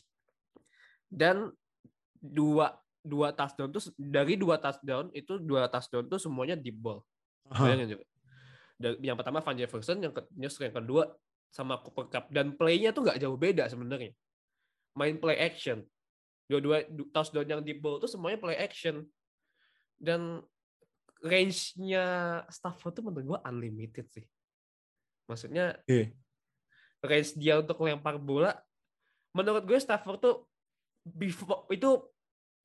Dan 1.15 1.55
dua 2.19 2.75
dua 3.05 3.31
touchdown 3.31 3.71
tuh 3.71 3.93
dari 3.95 4.35
dua 4.35 4.59
touchdown 4.59 5.13
itu 5.15 5.39
dua 5.39 5.71
touchdown 5.71 6.09
tuh 6.11 6.19
semuanya 6.19 6.59
deep 6.59 6.75
ball. 6.75 6.99
Bayangin 7.47 7.95
juga. 7.95 8.05
Dan 8.75 8.99
yang 8.99 9.15
pertama 9.15 9.39
Van 9.39 9.55
Jefferson, 9.55 10.03
yang, 10.03 10.11
ke, 10.11 10.19
yang 10.35 10.75
kedua 10.75 11.15
sama 11.47 11.79
Cooper 11.79 12.11
Cup 12.11 12.25
dan 12.33 12.51
playnya 12.51 12.91
tuh 12.91 13.07
nggak 13.07 13.21
jauh 13.23 13.39
beda 13.39 13.71
sebenarnya. 13.71 14.11
Main 14.99 15.15
play 15.15 15.39
action. 15.39 15.85
Dua-dua 16.51 16.83
du- 16.91 17.07
touchdown 17.13 17.47
yang 17.47 17.61
deep 17.63 17.79
ball 17.79 18.03
tuh 18.03 18.11
semuanya 18.11 18.35
play 18.41 18.59
action. 18.59 19.07
Dan 19.95 20.43
range-nya 21.23 22.03
Stafford 22.51 22.99
tuh 22.99 23.03
menurut 23.07 23.37
gua 23.37 23.39
unlimited 23.47 24.11
sih. 24.11 24.25
Maksudnya 25.29 25.79
Iya. 25.87 26.11
range 27.05 27.37
dia 27.39 27.61
untuk 27.61 27.79
lempar 27.85 28.19
bola 28.19 28.57
menurut 29.35 29.67
gue 29.67 29.77
Stafford 29.77 30.19
tuh 30.23 30.35
before, 31.05 31.69
itu 31.69 32.01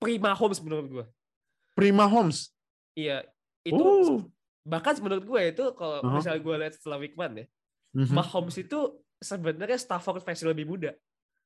prima 0.01 0.33
Holmes 0.33 0.59
menurut 0.59 0.87
gue. 0.89 1.05
Prima 1.77 2.09
Holmes. 2.09 2.51
Iya, 2.97 3.29
itu 3.63 3.77
Oh. 3.79 4.25
bahkan 4.65 4.97
menurut 4.99 5.25
gue 5.25 5.41
itu 5.53 5.65
kalau 5.77 6.01
Uh-huh. 6.01 6.17
misalnya 6.17 6.41
gue 6.41 6.55
lihat 6.57 6.75
setelah 6.77 6.99
one 6.99 7.45
ya, 7.45 7.47
Mhm. 7.91 8.15
Mahomes 8.15 8.57
itu 8.57 8.79
sebenarnya 9.19 9.77
Stafford 9.77 10.25
versi 10.25 10.47
lebih 10.47 10.65
muda. 10.65 10.95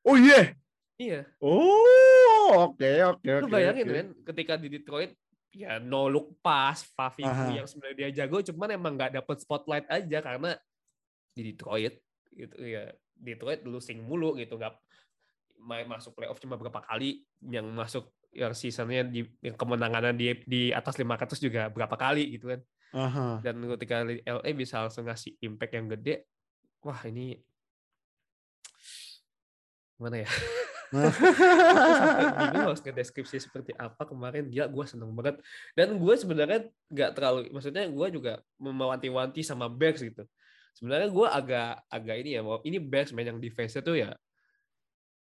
Oh 0.05 0.15
iya. 0.15 0.55
Iya, 0.95 1.27
Oh, 1.43 2.71
oke 2.71 2.87
oke 3.03 3.27
lu 3.27 3.47
oke. 3.47 3.51
bayangin 3.51 3.87
oke. 3.91 3.95
kan 3.99 4.07
ketika 4.31 4.55
di 4.55 4.69
Detroit 4.71 5.11
ya 5.51 5.83
no 5.83 6.07
look 6.07 6.39
pass, 6.39 6.87
Fafiku 6.95 7.27
Aha. 7.27 7.51
yang 7.51 7.67
sebenarnya 7.67 7.97
dia 8.07 8.11
jago 8.23 8.39
cuman 8.39 8.79
emang 8.79 8.95
nggak 8.95 9.19
dapet 9.19 9.37
spotlight 9.43 9.87
aja 9.91 10.23
karena 10.23 10.55
di 11.35 11.51
Detroit 11.51 11.99
gitu 12.31 12.55
ya 12.63 12.95
Detroit 13.15 13.67
losing 13.67 14.07
mulu 14.07 14.39
gitu 14.39 14.55
nggak 14.55 14.71
masuk 15.65 16.13
playoff 16.15 16.39
cuma 16.39 16.61
berapa 16.61 16.85
kali 16.85 17.25
yang 17.41 17.65
masuk 17.73 18.13
yang 18.35 18.53
seasonnya 18.53 19.07
di 19.07 19.25
yang 19.41 19.57
kemenangannya 19.57 20.13
di 20.13 20.27
di 20.45 20.63
atas 20.75 20.99
500 21.01 21.39
juga 21.41 21.73
berapa 21.73 21.95
kali 21.97 22.37
gitu 22.37 22.53
kan 22.53 22.61
Aha. 22.95 23.27
dan 23.43 23.59
ketika 23.75 24.07
LA 24.07 24.51
bisa 24.55 24.85
langsung 24.85 25.07
ngasih 25.09 25.35
impact 25.43 25.73
yang 25.75 25.87
gede 25.91 26.29
wah 26.83 27.01
ini 27.09 27.39
Mana 29.95 30.27
ya? 30.27 30.31
bingung 32.39 32.71
harus 32.71 32.83
ngedeskripsi 32.83 33.43
seperti 33.43 33.75
apa 33.75 34.07
kemarin 34.07 34.47
dia 34.47 34.71
gue 34.71 34.85
seneng 34.87 35.11
banget 35.11 35.43
dan 35.75 35.99
gue 35.99 36.15
sebenarnya 36.15 36.71
nggak 36.87 37.11
terlalu 37.19 37.51
maksudnya 37.51 37.85
gue 37.91 38.09
juga 38.15 38.33
mewanti-wanti 38.63 39.43
sama 39.43 39.67
Bears 39.67 39.99
gitu 40.03 40.23
sebenarnya 40.79 41.09
gue 41.11 41.27
agak 41.27 41.71
agak 41.91 42.17
ini 42.23 42.31
ya 42.39 42.43
ini 42.63 42.79
Bears 42.79 43.11
main 43.11 43.27
yang 43.27 43.41
defense 43.43 43.75
tuh 43.83 43.99
ya 43.99 44.15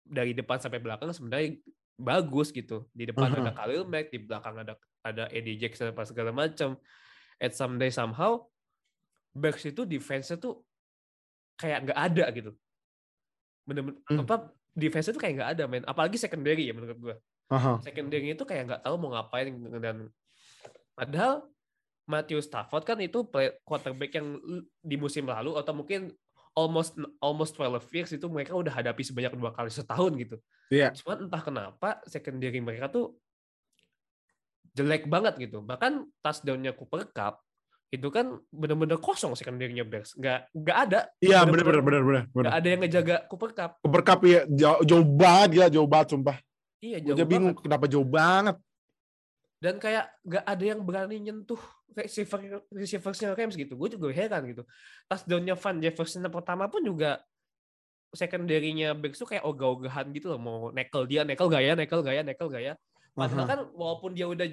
dari 0.04 0.36
depan 0.36 0.60
sampai 0.60 0.78
belakang 0.78 1.10
sebenarnya 1.10 1.56
bagus 1.96 2.52
gitu 2.52 2.86
di 2.92 3.08
depan 3.08 3.32
uh 3.32 3.34
-huh. 3.34 3.42
ada 3.48 3.52
Khalil 3.56 3.82
Mack 3.88 4.12
di 4.12 4.18
belakang 4.20 4.54
ada 4.60 4.74
ada 5.04 5.24
Eddie 5.32 5.56
Jackson 5.56 5.90
apa 5.90 6.04
segala 6.04 6.30
macam 6.30 6.76
at 7.40 7.52
someday 7.56 7.88
somehow 7.88 8.44
Bears 9.34 9.64
itu 9.66 9.82
defense 9.82 10.30
tuh 10.38 10.62
kayak 11.58 11.90
nggak 11.90 11.98
ada 11.98 12.24
gitu 12.34 12.52
bener-bener 13.64 13.98
hmm. 14.10 14.22
apa 14.26 14.52
defense 14.74 15.08
itu 15.10 15.18
kayak 15.18 15.34
nggak 15.40 15.50
ada 15.58 15.64
men 15.70 15.84
apalagi 15.86 16.18
secondary 16.18 16.68
ya 16.68 16.74
menurut 16.74 16.98
gue 16.98 17.16
uh-huh. 17.50 17.78
secondary 17.80 18.34
itu 18.34 18.44
kayak 18.44 18.70
nggak 18.70 18.82
tahu 18.82 18.94
mau 18.98 19.14
ngapain 19.14 19.54
dan 19.80 20.10
padahal 20.94 21.46
Matthew 22.04 22.44
Stafford 22.44 22.84
kan 22.84 23.00
itu 23.00 23.24
play, 23.24 23.56
quarterback 23.64 24.12
yang 24.12 24.36
di 24.84 24.96
musim 25.00 25.24
lalu 25.24 25.56
atau 25.56 25.72
mungkin 25.72 26.12
almost 26.54 26.94
almost 27.18 27.58
12 27.58 27.82
years 27.90 28.10
itu 28.14 28.26
mereka 28.30 28.54
udah 28.54 28.70
hadapi 28.70 29.02
sebanyak 29.02 29.34
dua 29.34 29.50
kali 29.50 29.70
setahun 29.70 30.12
gitu. 30.14 30.36
Iya. 30.70 30.88
Yeah. 30.88 30.90
Cuman 30.94 31.28
entah 31.28 31.42
kenapa 31.42 32.00
secondary 32.06 32.62
mereka 32.62 32.88
tuh 32.88 33.18
jelek 34.74 35.06
banget 35.06 35.38
gitu. 35.38 35.62
Bahkan 35.62 36.06
touchdownnya 36.22 36.74
Cooper 36.74 37.10
Cup 37.10 37.42
itu 37.94 38.10
kan 38.10 38.42
benar-benar 38.50 38.98
kosong 38.98 39.38
secondary-nya 39.38 39.86
Bears. 39.86 40.18
Nggak 40.18 40.50
nggak 40.50 40.78
ada. 40.90 41.00
Iya, 41.22 41.46
benar-benar 41.46 41.82
benar-benar. 41.82 42.24
Nggak 42.34 42.56
ada 42.58 42.68
yang 42.68 42.80
ngejaga 42.82 43.16
Cooper 43.30 43.50
Cup. 43.54 43.70
Cooper 43.86 44.02
Cup 44.02 44.20
ya 44.26 44.40
jauh, 44.50 44.82
jauh 44.82 45.06
banget 45.06 45.50
ya, 45.54 45.66
jauh 45.70 45.86
banget 45.86 46.08
sumpah. 46.18 46.36
Iya, 46.82 46.98
jauh 47.00 47.16
Gue 47.16 47.26
bingung 47.26 47.54
kenapa 47.54 47.86
jauh 47.86 48.06
banget. 48.06 48.58
Dan 49.64 49.80
kayak 49.80 50.12
nggak 50.20 50.44
ada 50.44 50.64
yang 50.64 50.80
berani 50.84 51.16
nyentuh 51.24 51.56
receiver 51.96 52.60
receiversnya 52.68 53.32
Rams 53.32 53.56
gitu. 53.56 53.80
Gue 53.80 53.88
juga 53.88 54.12
heran 54.12 54.44
gitu. 54.44 54.68
Touchdown-nya 55.08 55.56
Van 55.56 55.76
Jefferson 55.80 56.28
pertama 56.28 56.68
pun 56.68 56.84
juga 56.84 57.24
secondary-nya 58.12 58.92
tuh 59.16 59.24
kayak 59.24 59.48
ogah-ogahan 59.48 60.12
gitu 60.12 60.36
loh. 60.36 60.40
Mau 60.40 60.58
nekel 60.68 61.08
dia, 61.08 61.24
nekel 61.24 61.48
gaya, 61.48 61.72
nekel 61.72 62.04
gaya, 62.04 62.20
nekel 62.20 62.48
gaya. 62.52 62.72
Padahal 63.16 63.32
uh 63.32 63.40
-huh. 63.40 63.48
kan 63.48 63.60
walaupun 63.72 64.10
dia 64.12 64.28
udah 64.28 64.44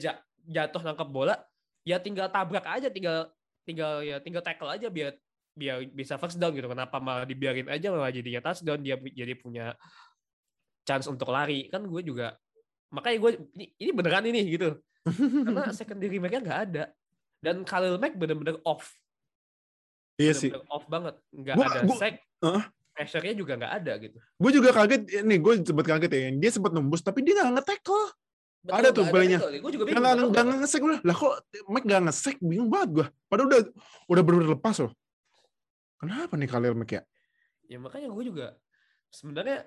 jatuh 0.47 0.81
nangkap 0.81 1.11
bola, 1.11 1.35
ya 1.83 1.97
tinggal 1.97 2.29
tabrak 2.29 2.65
aja 2.65 2.87
tinggal 2.87 3.29
tinggal 3.65 4.01
ya 4.05 4.17
tinggal 4.21 4.41
tackle 4.41 4.69
aja 4.69 4.89
biar 4.89 5.17
biar 5.51 5.83
bisa 5.91 6.15
first 6.15 6.39
down 6.39 6.55
gitu 6.55 6.69
kenapa 6.69 6.97
malah 7.01 7.27
dibiarin 7.27 7.67
aja 7.67 7.91
malah 7.91 8.13
jadinya 8.13 8.39
touchdown 8.39 8.79
dia 8.81 8.95
jadi 8.97 9.33
punya 9.35 9.75
chance 10.87 11.05
untuk 11.09 11.29
lari 11.29 11.67
kan 11.67 11.83
gue 11.83 12.01
juga 12.01 12.37
makanya 12.93 13.17
gue 13.19 13.31
ini, 13.57 13.65
ini 13.77 13.91
beneran 13.91 14.25
ini 14.29 14.41
gitu 14.47 14.79
karena 15.05 15.73
secondary 15.73 16.17
mereka 16.21 16.37
nggak 16.41 16.59
ada 16.69 16.83
dan 17.41 17.65
Khalil 17.65 17.97
Mack 17.97 18.13
bener-bener 18.17 18.61
off 18.67 18.93
iya 20.21 20.33
sih 20.35 20.53
off 20.69 20.85
banget 20.85 21.17
nggak 21.33 21.55
ada 21.57 21.79
gua, 21.85 21.97
sack 21.97 22.21
uh, 22.45 22.61
pressure-nya 22.93 23.33
juga 23.33 23.57
nggak 23.57 23.73
ada 23.81 23.93
gitu 23.97 24.17
gue 24.21 24.51
juga 24.53 24.69
kaget 24.75 25.01
nih 25.25 25.39
gue 25.41 25.53
sempat 25.65 25.85
kaget 25.87 26.11
ya 26.11 26.29
dia 26.37 26.51
sempat 26.53 26.71
nembus 26.75 27.01
tapi 27.01 27.25
dia 27.25 27.37
nggak 27.41 27.61
nge-tackle 27.61 28.07
Betul, 28.61 28.77
ada 28.77 28.89
tuh 28.93 29.05
playnya. 29.09 29.41
Gue 29.41 29.73
juga 29.73 29.89
bingung. 29.89 30.05
Gak, 30.05 30.37
gak 30.37 30.45
ngesek 30.61 30.81
gue. 30.85 30.95
Lah 31.01 31.15
kok 31.17 31.33
Mike 31.65 31.87
gak 31.89 32.01
ngesek? 32.05 32.37
Bingung 32.45 32.69
banget 32.69 32.89
gue. 32.93 33.07
Padahal 33.25 33.49
udah 33.49 33.61
udah 34.05 34.21
bener-bener 34.21 34.53
lepas 34.53 34.77
loh. 34.85 34.93
Kenapa 35.97 36.37
nih 36.37 36.45
Khalil 36.45 36.77
Mack 36.77 36.93
ya? 36.93 37.01
Ya 37.65 37.81
makanya 37.81 38.13
gue 38.13 38.23
juga 38.29 38.53
sebenarnya 39.09 39.65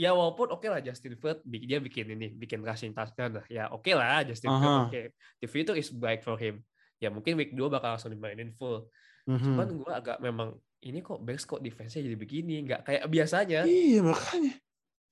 ya 0.00 0.16
walaupun 0.16 0.48
oke 0.48 0.64
okay 0.64 0.72
lah 0.72 0.80
Justin 0.80 1.12
Field 1.20 1.44
dia 1.44 1.76
bikin 1.76 2.16
ini 2.16 2.32
bikin 2.32 2.64
rushing 2.64 2.96
touchdown 2.96 3.36
lah. 3.36 3.46
Ya 3.52 3.68
oke 3.68 3.84
okay 3.84 3.92
lah 3.92 4.24
Justin 4.24 4.48
Field 4.56 4.78
oke. 4.88 4.96
Okay. 4.96 5.04
TV 5.44 5.52
itu 5.60 5.72
is 5.76 5.88
baik 5.92 6.24
for 6.24 6.40
him. 6.40 6.64
Ya 6.96 7.12
mungkin 7.12 7.36
week 7.36 7.52
2 7.52 7.68
bakal 7.68 8.00
langsung 8.00 8.08
dimainin 8.08 8.56
full. 8.56 8.88
Mm-hmm. 9.28 9.46
cuman 9.52 9.68
gue 9.76 9.92
agak 9.92 10.18
memang 10.24 10.56
ini 10.80 11.04
kok 11.04 11.20
Bears 11.20 11.44
kok 11.44 11.60
defense-nya 11.60 12.08
jadi 12.08 12.16
begini? 12.16 12.64
Nggak 12.64 12.88
kayak 12.88 13.04
biasanya. 13.12 13.68
Iya 13.68 14.00
makanya. 14.00 14.56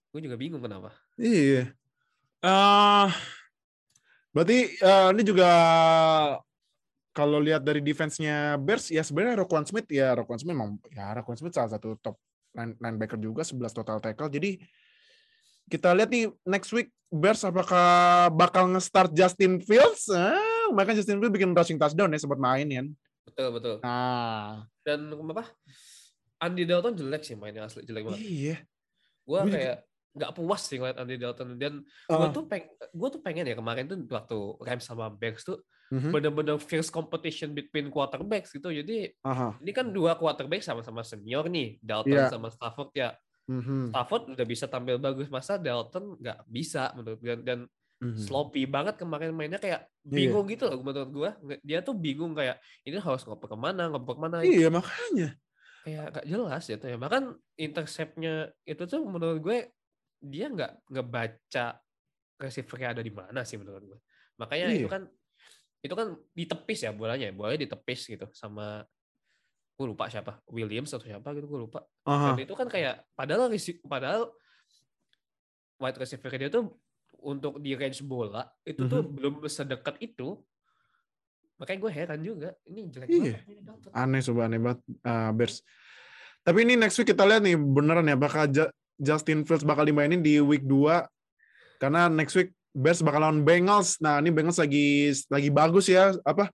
Gue 0.09 0.21
juga 0.25 0.37
bingung 0.41 0.65
kenapa. 0.65 0.97
Iya. 1.21 1.77
Uh, 2.41 3.13
berarti 4.33 4.81
uh, 4.81 5.13
ini 5.13 5.23
juga 5.23 5.51
kalau 7.13 7.37
lihat 7.43 7.61
dari 7.61 7.85
defense-nya 7.85 8.57
Bears 8.57 8.89
ya 8.89 9.05
sebenarnya 9.05 9.45
Roquan 9.45 9.69
Smith 9.69 9.91
ya 9.93 10.17
Roquan 10.17 10.41
Smith 10.41 10.57
memang 10.57 10.81
ya 10.89 11.13
Roquan 11.21 11.37
Smith 11.37 11.53
salah 11.53 11.77
satu 11.77 11.99
top 12.01 12.17
linebacker 12.57 13.19
juga 13.21 13.43
11 13.45 13.71
total 13.73 13.99
tackle. 14.01 14.31
Jadi 14.33 14.61
kita 15.69 15.93
lihat 15.93 16.09
nih 16.09 16.33
next 16.49 16.73
week 16.73 16.89
Bears 17.09 17.41
apakah 17.41 18.29
bakal 18.37 18.69
nge-start 18.69 19.17
Justin 19.17 19.65
Fields? 19.65 20.13
Ah, 20.13 20.69
bahkan 20.77 20.93
Justin 20.93 21.17
Fields 21.21 21.33
bikin 21.33 21.57
rushing 21.57 21.81
touchdown 21.81 22.13
ya 22.13 22.21
sempat 22.21 22.37
main 22.37 22.69
ya. 22.69 22.85
Betul 23.25 23.49
betul. 23.57 23.75
Nah, 23.81 24.69
dan 24.85 25.09
apa? 25.17 25.49
Andy 26.39 26.69
Dalton 26.69 26.95
jelek 26.95 27.25
sih 27.25 27.35
mainnya 27.35 27.65
asli 27.65 27.83
jelek 27.89 28.13
banget. 28.13 28.21
Iya. 28.21 28.57
Gua 29.25 29.45
kayak 29.49 29.89
nggak 30.19 30.33
puas 30.35 30.63
sih 30.67 30.77
ngeliat 30.77 30.99
Andy 30.99 31.17
Dalton 31.17 31.57
dan 31.57 31.85
uh. 32.11 32.17
gue 32.19 32.29
tuh 32.35 32.45
peng 32.51 32.65
gue 32.75 33.09
tuh 33.13 33.21
pengen 33.23 33.47
ya 33.47 33.55
kemarin 33.55 33.87
tuh 33.87 33.99
waktu 34.11 34.39
Rams 34.67 34.85
sama 34.85 35.07
Bears 35.13 35.47
tuh 35.47 35.63
uh-huh. 35.93 36.13
bener-bener 36.13 36.57
fierce 36.61 36.93
competition 36.93 37.53
between 37.57 37.89
quarterbacks 37.89 38.53
gitu 38.53 38.71
jadi 38.71 39.13
uh-huh. 39.25 39.57
ini 39.61 39.73
kan 39.73 39.91
dua 39.91 40.15
quarterback 40.15 40.63
sama-sama 40.65 41.03
senior 41.03 41.49
nih 41.49 41.81
Dalton 41.81 42.15
yeah. 42.15 42.31
sama 42.31 42.49
Stafford 42.53 42.91
ya 42.95 43.15
uh-huh. 43.49 43.93
Stafford 43.93 44.37
udah 44.37 44.47
bisa 44.47 44.65
tampil 44.69 44.97
bagus 45.01 45.29
masa 45.33 45.57
Dalton 45.57 46.17
nggak 46.21 46.39
bisa 46.49 46.93
menurut 46.95 47.21
gue 47.21 47.37
dan 47.45 47.59
uh-huh. 47.67 48.19
sloppy 48.21 48.69
banget 48.69 49.01
kemarin 49.01 49.33
mainnya 49.33 49.61
kayak 49.61 49.89
iya. 49.89 50.13
bingung 50.13 50.47
yeah. 50.47 50.55
gitu 50.57 50.65
loh 50.69 50.81
menurut 50.85 51.11
gue 51.11 51.31
dia 51.65 51.79
tuh 51.81 51.97
bingung 51.97 52.33
kayak 52.37 52.61
ini 52.85 53.01
harus 53.01 53.25
ngoper 53.25 53.49
ke 53.49 53.59
mana 53.59 53.89
ngoper 53.89 54.15
ke 54.17 54.21
mana 54.21 54.37
iya 54.45 54.69
makanya 54.69 55.37
kayak 55.87 56.21
gak 56.21 56.27
jelas 56.29 56.65
ya 56.69 56.77
tuh 56.77 56.89
ya 56.93 56.97
bahkan 57.01 57.33
interceptnya 57.57 58.53
itu 58.69 58.83
tuh 58.85 59.01
menurut 59.09 59.41
gue 59.41 59.59
dia 60.19 60.51
nggak 60.51 60.91
ngebaca 60.91 61.79
receiver 62.39 62.79
ada 62.79 63.03
di 63.03 63.11
mana 63.11 63.43
sih 63.43 63.59
menurut 63.59 63.83
gue. 63.83 64.01
Makanya 64.39 64.67
iya. 64.71 64.79
itu 64.79 64.89
kan 64.89 65.03
itu 65.79 65.95
kan 65.95 66.19
ditepis 66.35 66.87
ya 66.87 66.91
bolanya, 66.91 67.31
bolanya 67.31 67.63
ditepis 67.63 68.11
gitu 68.11 68.27
sama 68.35 68.83
gue 69.79 69.87
lupa 69.87 70.11
siapa 70.11 70.43
Williams 70.51 70.91
atau 70.91 71.07
siapa 71.07 71.31
gitu 71.39 71.47
gue 71.47 71.61
lupa. 71.71 71.87
Uh-huh. 72.03 72.35
Dan 72.35 72.43
itu 72.43 72.55
kan 72.59 72.67
kayak 72.67 73.07
padahal 73.15 73.47
padahal 73.87 74.35
wide 75.79 75.99
receiver 76.03 76.31
dia 76.35 76.51
tuh 76.51 76.75
untuk 77.23 77.63
di 77.63 77.79
range 77.79 78.03
bola 78.03 78.43
itu 78.67 78.83
uh-huh. 78.83 78.91
tuh 78.91 79.01
mhm. 79.07 79.15
belum 79.15 79.35
sedekat 79.47 80.03
itu. 80.03 80.35
Makanya 81.63 81.79
gue 81.79 81.93
heran 81.95 82.21
juga 82.23 82.51
ini 82.67 82.91
jelek 82.91 83.09
iya. 83.11 83.39
banget. 83.63 83.91
Aneh 83.95 84.21
coba 84.23 84.41
aneh 84.51 84.59
banget 84.63 84.81
uh, 85.07 85.31
Bears. 85.31 85.63
Tapi 86.43 86.59
ini 86.67 86.75
next 86.75 86.99
week 86.99 87.15
kita 87.15 87.23
lihat 87.23 87.43
nih 87.47 87.55
beneran 87.55 88.07
ya 88.07 88.19
bakal 88.19 88.51
Justin 88.99 89.47
Fields 89.47 89.63
bakal 89.63 89.87
dimainin 89.87 90.23
di 90.23 90.43
week 90.43 90.67
2 90.67 91.07
karena 91.79 92.11
next 92.11 92.35
week 92.35 92.58
Bears 92.77 93.01
bakal 93.01 93.25
lawan 93.25 93.43
Bengals. 93.43 93.99
Nah, 93.99 94.21
ini 94.21 94.31
Bengals 94.31 94.61
lagi 94.61 95.13
lagi 95.29 95.51
bagus 95.51 95.89
ya 95.89 96.15
apa 96.23 96.53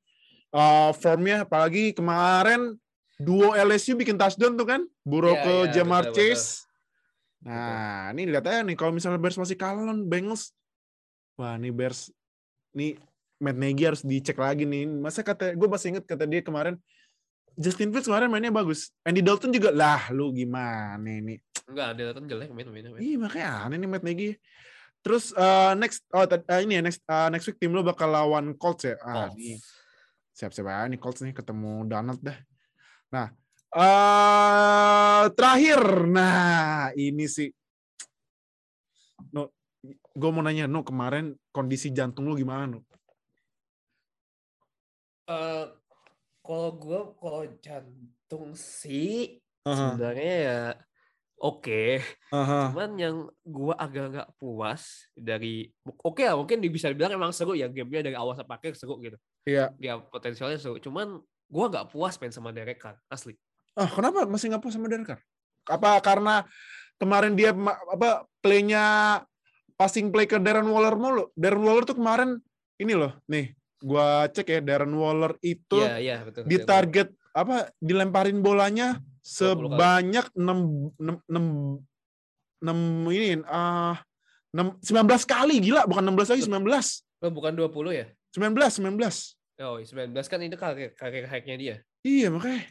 uh, 0.55 0.91
formnya 0.95 1.43
apalagi 1.43 1.91
kemarin 1.93 2.79
duo 3.19 3.55
LSU 3.55 3.95
bikin 3.95 4.19
touchdown 4.19 4.59
tuh 4.59 4.67
kan, 4.67 4.81
Burrow 5.07 5.39
yeah, 5.39 5.45
ke 5.45 5.55
yeah, 5.55 5.71
Jamar 5.71 6.11
betul, 6.11 6.15
Chase. 6.19 6.67
Betul. 7.43 7.51
Nah, 7.51 7.61
betul. 7.63 8.13
ini 8.15 8.23
lihat 8.31 8.45
aja 8.49 8.61
nih 8.65 8.77
kalau 8.79 8.93
misalnya 8.95 9.21
Bears 9.21 9.39
masih 9.39 9.57
kalah 9.59 9.83
lawan 9.85 10.03
Bengals. 10.07 10.51
Wah, 11.39 11.59
ini 11.59 11.71
Bears 11.75 12.11
nih 12.75 12.99
Matt 13.43 13.59
Nagy 13.59 13.83
harus 13.85 14.03
dicek 14.03 14.39
lagi 14.39 14.67
nih. 14.67 14.87
Masa 14.87 15.23
kata 15.23 15.55
gue 15.55 15.69
masih 15.69 15.95
inget 15.95 16.05
kata 16.07 16.25
dia 16.27 16.43
kemarin 16.43 16.79
Justin 17.55 17.95
Fields 17.95 18.11
kemarin 18.11 18.27
mainnya 18.31 18.51
bagus. 18.51 18.91
Andy 19.07 19.23
Dalton 19.23 19.55
juga 19.55 19.71
lah, 19.71 20.11
lu 20.11 20.35
gimana 20.35 21.07
ini? 21.07 21.39
Enggak, 21.71 21.87
Andy 21.95 22.03
Dalton 22.03 22.25
jelek 22.27 22.51
main 22.51 22.69
main. 22.71 22.85
main. 22.91 23.01
Iya 23.03 23.17
makanya 23.19 23.51
aneh 23.67 23.79
nih 23.79 23.89
Matt 23.91 24.03
Nagy. 24.03 24.31
Terus 25.05 25.37
uh, 25.37 25.77
next 25.77 26.01
oh 26.17 26.25
uh, 26.25 26.61
ini 26.65 26.81
ya 26.81 26.83
next 26.83 27.05
uh, 27.05 27.29
next 27.29 27.45
week 27.45 27.61
tim 27.61 27.77
lo 27.77 27.85
bakal 27.85 28.09
lawan 28.09 28.57
Colts 28.57 28.89
ya. 28.89 28.97
Ah, 29.05 29.29
Colts. 29.29 29.37
nih. 29.37 29.61
Siap-siap 30.33 30.67
aja 30.67 30.89
nih 30.89 30.97
Colts 30.97 31.21
nih 31.21 31.37
ketemu 31.37 31.85
Donald 31.85 32.21
dah. 32.25 32.39
Nah, 33.13 33.29
uh, 33.77 35.29
terakhir. 35.37 36.09
Nah, 36.09 36.91
ini 36.97 37.29
sih 37.29 37.53
No, 39.35 39.51
gue 39.91 40.31
mau 40.31 40.43
nanya, 40.43 40.71
No, 40.71 40.87
kemarin 40.87 41.35
kondisi 41.55 41.91
jantung 41.91 42.31
lu 42.31 42.39
gimana, 42.39 42.71
No? 42.71 42.81
Uh, 45.25 45.73
kalau 46.45 46.77
gue 46.77 47.01
kalau 47.17 47.43
jantung 47.65 48.53
sih 48.53 49.41
uh 49.65 49.73
-huh. 49.73 49.77
sebenarnya 49.97 50.35
ya 50.37 50.61
oke. 51.39 51.63
Okay. 51.63 52.03
Uh-huh. 52.31 52.73
Cuman 52.73 52.91
yang 52.99 53.17
gue 53.43 53.75
agak 53.75 54.05
nggak 54.15 54.29
puas 54.39 55.09
dari 55.15 55.71
oke 55.87 56.19
okay 56.19 56.31
lah 56.31 56.37
mungkin 56.39 56.63
bisa 56.71 56.91
dibilang 56.91 57.15
emang 57.15 57.33
seru 57.35 57.55
ya 57.59 57.71
gamenya 57.71 58.13
dari 58.13 58.17
awal 58.17 58.35
sampai 58.39 58.55
akhir 58.59 58.75
seru 58.79 58.99
gitu. 59.03 59.19
Iya. 59.47 59.75
Yeah. 59.81 59.99
Ya 59.99 60.03
potensialnya 60.03 60.59
seru. 60.61 60.79
Cuman 60.79 61.23
gue 61.25 61.65
nggak 61.71 61.91
puas 61.93 62.17
main 62.21 62.33
sama 62.33 62.51
Derek 62.51 62.81
Carr 62.81 62.99
asli. 63.11 63.35
Ah 63.75 63.87
oh, 63.87 63.91
kenapa 63.91 64.27
masih 64.27 64.55
nggak 64.55 64.63
puas 64.63 64.75
sama 64.75 64.87
Derek 64.87 65.07
Carr? 65.07 65.21
Apa 65.67 65.99
karena 66.05 66.45
kemarin 67.01 67.35
dia 67.35 67.51
apa 67.91 68.29
playnya 68.39 69.19
passing 69.75 70.15
play 70.15 70.31
ke 70.31 70.39
Darren 70.39 70.71
Waller 70.71 70.95
mulu. 70.95 71.31
Darren 71.35 71.63
Waller 71.63 71.85
tuh 71.85 71.99
kemarin 71.99 72.39
ini 72.79 72.95
loh, 72.95 73.15
nih 73.31 73.55
gua 73.85 74.27
cek 74.31 74.49
ya 74.49 74.61
Darren 74.65 74.95
Waller 74.95 75.37
itu 75.45 75.77
Iya, 75.77 76.01
iya, 76.01 76.17
betul. 76.25 76.49
di 76.49 76.57
target 76.63 77.13
apa 77.35 77.69
dilemparin 77.83 78.39
bolanya 78.39 78.95
20 78.95 79.03
kali. 79.21 79.75
sebanyak 79.75 80.27
6 80.33 80.95
6 81.03 81.19
6 81.27 81.83
6 82.63 83.11
ini 83.11 83.43
ah 83.45 83.99
6 84.55 84.79
19 84.81 85.03
kali 85.27 85.59
gila 85.59 85.83
bukan 85.85 86.05
16 86.07 86.31
lagi 86.31 86.43
19. 86.47 87.27
Oh, 87.27 87.33
bukan 87.35 87.53
20 87.53 87.91
ya? 87.91 88.07
19 88.31 88.55
19. 88.55 89.35
Oh, 89.61 89.77
19 89.83 90.15
kan 90.27 90.39
itu 90.41 90.57
karir 90.57 90.91
karir 90.95 91.27
hacknya 91.27 91.57
dia. 91.57 91.77
Iya 92.01 92.31
makanya. 92.31 92.71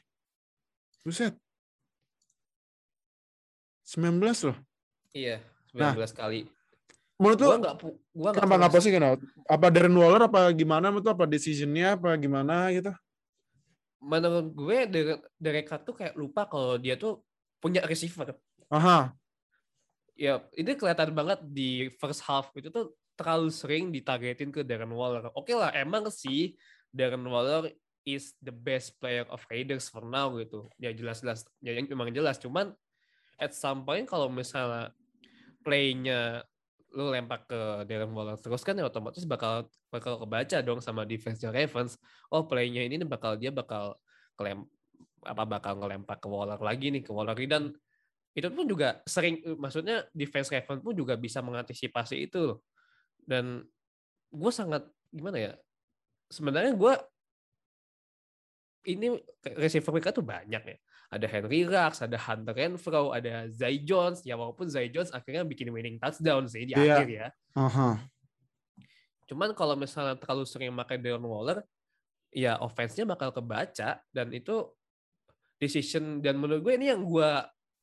Buset. 1.04 1.36
19 3.84 4.20
loh. 4.48 4.58
Iya, 5.12 5.44
Nah, 5.76 5.92
19 5.94 6.14
kali. 6.14 6.48
Menurut 7.20 7.38
lu 7.38 7.48
Gua 7.48 7.76
pu- 7.78 7.98
gua 8.12 8.30
nggak 8.32 8.42
kenapa 8.42 8.56
nggak 8.58 8.72
puas. 8.72 8.78
posting 8.80 8.96
kenapa? 8.96 9.16
Apa 9.46 9.66
Darren 9.70 9.96
Waller 9.96 10.24
apa 10.26 10.40
gimana 10.52 10.88
itu 10.90 11.10
apa 11.10 11.26
decisionnya 11.28 11.94
apa 11.94 12.10
gimana 12.16 12.72
gitu? 12.72 12.92
Menurut 14.04 14.52
gue 14.52 14.78
Derek, 15.40 15.66
Carr 15.66 15.82
tuh 15.88 15.96
kayak 15.96 16.20
lupa 16.20 16.44
kalau 16.46 16.76
dia 16.76 17.00
tuh 17.00 17.24
punya 17.64 17.80
receiver. 17.88 18.36
Aha. 18.68 19.16
Ya, 20.14 20.44
ini 20.54 20.76
kelihatan 20.76 21.16
banget 21.16 21.40
di 21.48 21.88
first 21.98 22.22
half 22.28 22.52
itu 22.54 22.68
tuh 22.68 22.92
terlalu 23.16 23.50
sering 23.50 23.90
ditargetin 23.90 24.52
ke 24.52 24.62
Darren 24.62 24.92
Waller. 24.92 25.32
Oke 25.34 25.56
lah, 25.56 25.72
emang 25.72 26.12
sih 26.12 26.54
Darren 26.92 27.26
Waller 27.26 27.72
is 28.04 28.36
the 28.44 28.52
best 28.52 29.00
player 29.00 29.24
of 29.32 29.40
Raiders 29.48 29.88
for 29.88 30.04
now 30.04 30.30
gitu. 30.36 30.68
Ya 30.76 30.92
jelas-jelas, 30.92 31.48
ya 31.64 31.72
yang 31.74 31.88
memang 31.88 32.12
jelas. 32.12 32.38
Cuman 32.38 32.76
at 33.40 33.56
some 33.56 33.88
point 33.88 34.06
kalau 34.06 34.28
misalnya 34.28 34.92
play-nya 35.64 36.44
lu 36.94 37.10
lempar 37.10 37.42
ke 37.50 37.90
Darren 37.90 38.14
Waller 38.14 38.38
terus 38.38 38.62
kan 38.62 38.78
ya 38.78 38.86
otomatis 38.86 39.26
bakal 39.26 39.66
bakal 39.90 40.22
kebaca 40.22 40.62
dong 40.62 40.80
sama 40.80 41.04
defense 41.10 41.42
Ravens. 41.42 41.98
Oh 42.30 42.46
play-nya 42.46 42.86
ini 42.86 43.02
bakal 43.02 43.36
dia 43.36 43.50
bakal 43.50 43.98
kelem 44.38 44.70
apa 45.26 45.44
bakal 45.48 45.82
ngelempar 45.82 46.22
ke 46.22 46.28
Waller 46.30 46.62
lagi 46.62 46.94
nih 46.94 47.02
ke 47.02 47.10
Waller 47.10 47.36
dan 47.50 47.74
itu 48.34 48.50
pun 48.50 48.66
juga 48.66 49.02
sering 49.06 49.42
maksudnya 49.58 50.06
defense 50.14 50.50
Ravens 50.50 50.82
pun 50.82 50.94
juga 50.94 51.14
bisa 51.18 51.42
mengantisipasi 51.42 52.30
itu 52.30 52.40
loh. 52.42 52.60
Dan 53.22 53.62
gue 54.34 54.52
sangat 54.54 54.90
gimana 55.14 55.38
ya? 55.38 55.54
Sebenarnya 56.30 56.74
gue 56.74 56.94
ini 58.90 59.16
receiver 59.54 59.94
mereka 59.94 60.12
tuh 60.12 60.26
banyak 60.26 60.64
ya. 60.66 60.78
Ada 61.14 61.30
Henry 61.30 61.62
Rux, 61.64 62.02
ada 62.02 62.18
Hunter 62.18 62.58
Renfro, 62.58 63.14
ada 63.14 63.46
Zay 63.54 63.86
Jones. 63.86 64.26
Ya 64.26 64.34
walaupun 64.34 64.66
Zay 64.66 64.90
Jones 64.90 65.14
akhirnya 65.14 65.46
bikin 65.46 65.70
winning 65.70 66.02
touchdown 66.02 66.50
sih 66.50 66.66
di 66.66 66.74
Iya. 66.74 66.98
akhir 66.98 67.10
ya. 67.10 67.28
Aha. 67.54 68.02
Cuman 69.30 69.54
kalau 69.54 69.78
misalnya 69.78 70.18
terlalu 70.18 70.44
sering 70.44 70.74
pakai 70.74 70.98
Darren 70.98 71.24
Waller, 71.24 71.62
ya 72.34 72.58
offense-nya 72.60 73.06
bakal 73.06 73.30
kebaca 73.30 74.02
dan 74.10 74.28
itu 74.34 74.74
decision 75.62 76.20
dan 76.20 76.36
menurut 76.36 76.66
gue 76.66 76.74
ini 76.76 76.90
yang 76.92 77.06
gue 77.06 77.30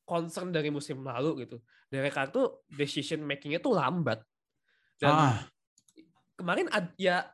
concern 0.03 0.51
dari 0.51 0.67
musim 0.67 1.01
lalu 1.01 1.47
gitu. 1.47 1.57
Derek 1.87 2.11
Carr 2.11 2.29
tuh 2.29 2.61
decision 2.67 3.23
making-nya 3.23 3.63
tuh 3.63 3.73
lambat. 3.73 4.19
Dan 4.99 5.11
Ah. 5.11 5.39
kemarin 6.35 6.67
ad- 6.69 6.93
ya 6.99 7.25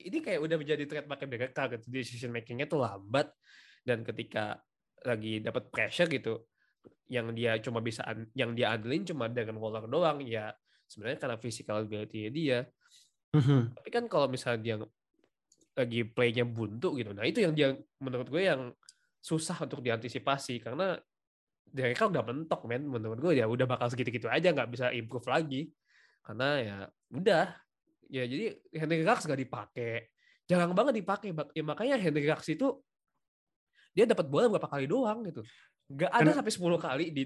ini 0.00 0.18
kayak 0.18 0.40
udah 0.42 0.56
menjadi 0.58 0.82
trademark 0.88 1.22
Derek 1.22 1.52
Carr 1.52 1.76
gitu. 1.76 1.86
Decision 1.86 2.32
making-nya 2.32 2.66
tuh 2.66 2.80
lambat 2.80 3.30
dan 3.84 4.02
ketika 4.02 4.58
lagi 5.02 5.42
dapat 5.42 5.68
pressure 5.68 6.08
gitu. 6.08 6.46
Yang 7.10 7.26
dia 7.36 7.52
cuma 7.60 7.84
bisa 7.84 8.02
an- 8.06 8.30
yang 8.32 8.56
dia 8.56 8.72
andelin 8.72 9.04
cuma 9.04 9.28
dengan 9.28 9.58
Waller 9.60 9.86
doang. 9.86 10.22
Ya 10.24 10.54
sebenarnya 10.88 11.18
karena 11.20 11.36
physical 11.38 11.84
ability 11.84 12.28
dia. 12.32 12.66
Mhm. 13.32 13.72
tapi 13.80 13.88
kan 13.88 14.04
kalau 14.12 14.28
misalnya 14.28 14.60
dia 14.60 14.76
lagi 15.72 16.04
playnya 16.04 16.44
buntu 16.44 17.00
gitu, 17.00 17.16
nah 17.16 17.24
itu 17.24 17.40
yang 17.40 17.56
dia 17.56 17.72
menurut 17.96 18.28
gue 18.28 18.44
yang 18.44 18.76
susah 19.24 19.56
untuk 19.64 19.80
diantisipasi. 19.80 20.60
Karena 20.60 21.00
Derek 21.64 21.96
Carr 21.96 22.12
udah 22.12 22.20
mentok 22.20 22.68
men. 22.68 22.84
Menurut 22.84 23.16
gue 23.16 23.40
ya 23.40 23.48
udah 23.48 23.64
bakal 23.64 23.88
segitu-gitu 23.88 24.28
aja 24.28 24.52
nggak 24.52 24.68
bisa 24.68 24.92
improve 24.92 25.24
lagi. 25.32 25.72
Karena 26.20 26.48
ya 26.60 26.76
udah. 27.16 27.46
Ya 28.12 28.28
jadi 28.28 28.52
Henry 28.76 29.00
Rux 29.00 29.24
gak 29.24 29.40
dipakai. 29.40 30.12
Jarang 30.44 30.76
banget 30.76 31.00
dipakai. 31.00 31.32
Ya 31.56 31.64
makanya 31.64 31.96
Henry 31.96 32.28
Rux 32.28 32.44
itu 32.52 32.84
dia 33.92 34.04
dapat 34.04 34.26
bola 34.26 34.48
berapa 34.48 34.66
kali 34.66 34.84
doang 34.86 35.20
gitu 35.22 35.44
nggak 35.88 36.10
ada 36.10 36.18
Karena- 36.24 36.34
sampai 36.34 36.52
10 36.52 36.78
kali 36.78 37.04
di 37.12 37.22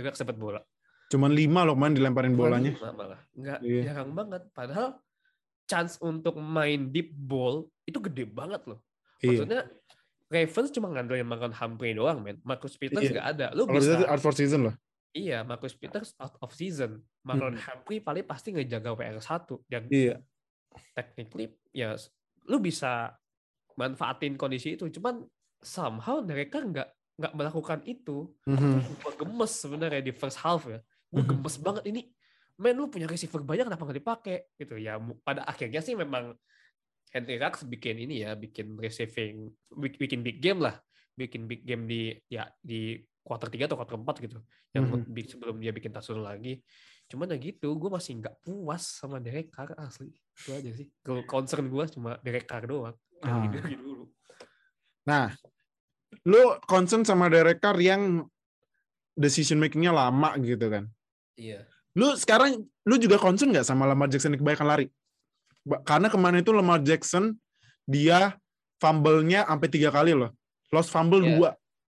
Rux 0.00 0.16
dapat 0.18 0.36
bola 0.36 0.60
Cuman 1.04 1.30
5 1.30 1.68
loh 1.68 1.76
main 1.76 1.92
dilemparin 1.92 2.32
bolanya. 2.32 2.72
Lima 2.72 2.90
malah 2.90 3.20
nggak 3.30 3.58
Iya. 3.60 3.82
jarang 3.84 4.10
banget 4.12 4.42
padahal 4.50 4.96
chance 5.64 6.00
untuk 6.00 6.34
main 6.36 6.88
deep 6.88 7.12
ball 7.12 7.68
itu 7.84 8.00
gede 8.00 8.24
banget 8.24 8.64
loh 8.64 8.80
Iya. 9.20 9.28
maksudnya 9.36 9.60
Ravens 10.26 10.70
cuma 10.72 10.88
ngandelin 10.88 11.22
makan 11.24 11.52
Humphrey 11.52 11.92
doang 11.92 12.18
men 12.18 12.40
Marcus 12.40 12.74
Peters 12.74 13.04
Iya. 13.04 13.12
nggak 13.12 13.28
ada 13.30 13.46
lu 13.52 13.64
Kalau 13.64 13.76
bisa 13.76 14.00
art 14.04 14.18
for 14.18 14.32
season 14.32 14.64
loh. 14.64 14.74
iya 15.12 15.42
Marcus 15.42 15.72
Peters 15.72 16.16
out 16.16 16.34
of 16.40 16.50
season 16.50 16.98
Marlon 17.20 17.52
Hmm. 17.52 17.62
Humphrey 17.62 18.00
paling 18.00 18.24
pasti 18.24 18.50
ngejaga 18.50 18.92
WR1 18.92 19.44
dan 19.66 19.82
Iya. 19.86 20.16
technically 20.92 21.52
ya 21.70 21.94
lu 22.44 22.58
bisa 22.58 23.12
manfaatin 23.74 24.34
kondisi 24.34 24.74
itu 24.74 24.88
cuman 24.90 25.22
somehow 25.64 26.20
mereka 26.20 26.60
nggak 26.60 26.88
nggak 27.14 27.32
melakukan 27.34 27.80
itu. 27.84 28.30
Mhm. 28.44 29.00
gue 29.00 29.12
gemes 29.16 29.52
sebenarnya 29.54 30.02
di 30.02 30.12
first 30.12 30.38
half 30.38 30.66
ya. 30.66 30.78
Gue 31.08 31.22
Mhm. 31.22 31.30
gemes 31.30 31.56
banget 31.58 31.84
ini 31.86 32.10
men 32.54 32.74
lu 32.74 32.86
punya 32.86 33.06
receiver 33.06 33.42
banyak 33.42 33.66
kenapa 33.66 33.82
nggak 33.82 33.98
dipakai? 33.98 34.38
Gitu. 34.54 34.74
Ya 34.78 34.94
pada 35.22 35.42
akhirnya 35.42 35.78
sih 35.78 35.94
memang 35.94 36.34
Henry 37.10 37.38
Rux 37.38 37.62
bikin 37.64 37.96
ini 37.96 38.26
ya 38.26 38.34
bikin 38.34 38.74
receiving 38.74 39.46
bik- 39.70 39.98
bikin 39.98 40.20
big 40.20 40.42
game 40.42 40.58
lah. 40.60 40.74
Bikin 41.14 41.46
big 41.46 41.62
game 41.62 41.86
di 41.86 42.10
ya 42.26 42.50
di 42.58 42.98
quarter 43.22 43.46
3 43.46 43.70
atau 43.70 43.78
quarter 43.78 43.94
4 43.94 44.16
gitu. 44.20 44.38
Yang 44.74 44.84
Mhm. 44.90 45.02
bi- 45.08 45.28
sebelum 45.30 45.56
dia 45.62 45.70
bikin 45.70 45.94
touchdown 45.94 46.26
lagi. 46.26 46.58
Cuman 47.06 47.30
ya 47.30 47.38
gitu 47.38 47.78
gue 47.78 47.90
masih 47.90 48.18
nggak 48.18 48.42
puas 48.42 48.82
sama 48.98 49.22
Derek 49.22 49.54
Carr 49.54 49.70
asli. 49.78 50.10
Itu 50.34 50.50
aja 50.50 50.70
sih. 50.74 50.90
Kalau 50.98 51.22
concern 51.22 51.70
gue 51.70 51.84
cuma 51.88 52.18
Derek 52.18 52.44
Carr 52.44 52.66
doang. 52.66 52.96
Ah. 53.22 53.46
gitu 53.46 53.78
dulu. 53.78 54.04
Nah, 55.06 55.32
lu 56.22 56.58
concern 56.70 57.02
sama 57.02 57.26
Derek 57.26 57.58
Carr 57.58 57.78
yang 57.82 58.28
decision 59.18 59.58
makingnya 59.58 59.94
lama 59.94 60.34
gitu 60.42 60.70
kan. 60.70 60.86
iya 61.38 61.66
Lu 61.94 62.18
sekarang 62.18 62.66
lu 62.82 62.94
juga 62.98 63.22
concern 63.22 63.54
nggak 63.54 63.66
sama 63.66 63.86
Lamar 63.86 64.10
Jackson 64.10 64.34
yang 64.34 64.42
kebanyakan 64.42 64.66
lari? 64.66 64.86
Karena 65.86 66.10
kemarin 66.10 66.42
itu 66.42 66.50
Lamar 66.50 66.82
Jackson 66.82 67.38
dia 67.86 68.34
fumble-nya 68.82 69.46
sampai 69.46 69.68
tiga 69.70 69.94
kali 69.94 70.10
loh. 70.10 70.34
Lost 70.74 70.90
fumble 70.90 71.22
Iya. 71.22 71.30
dua. 71.38 71.50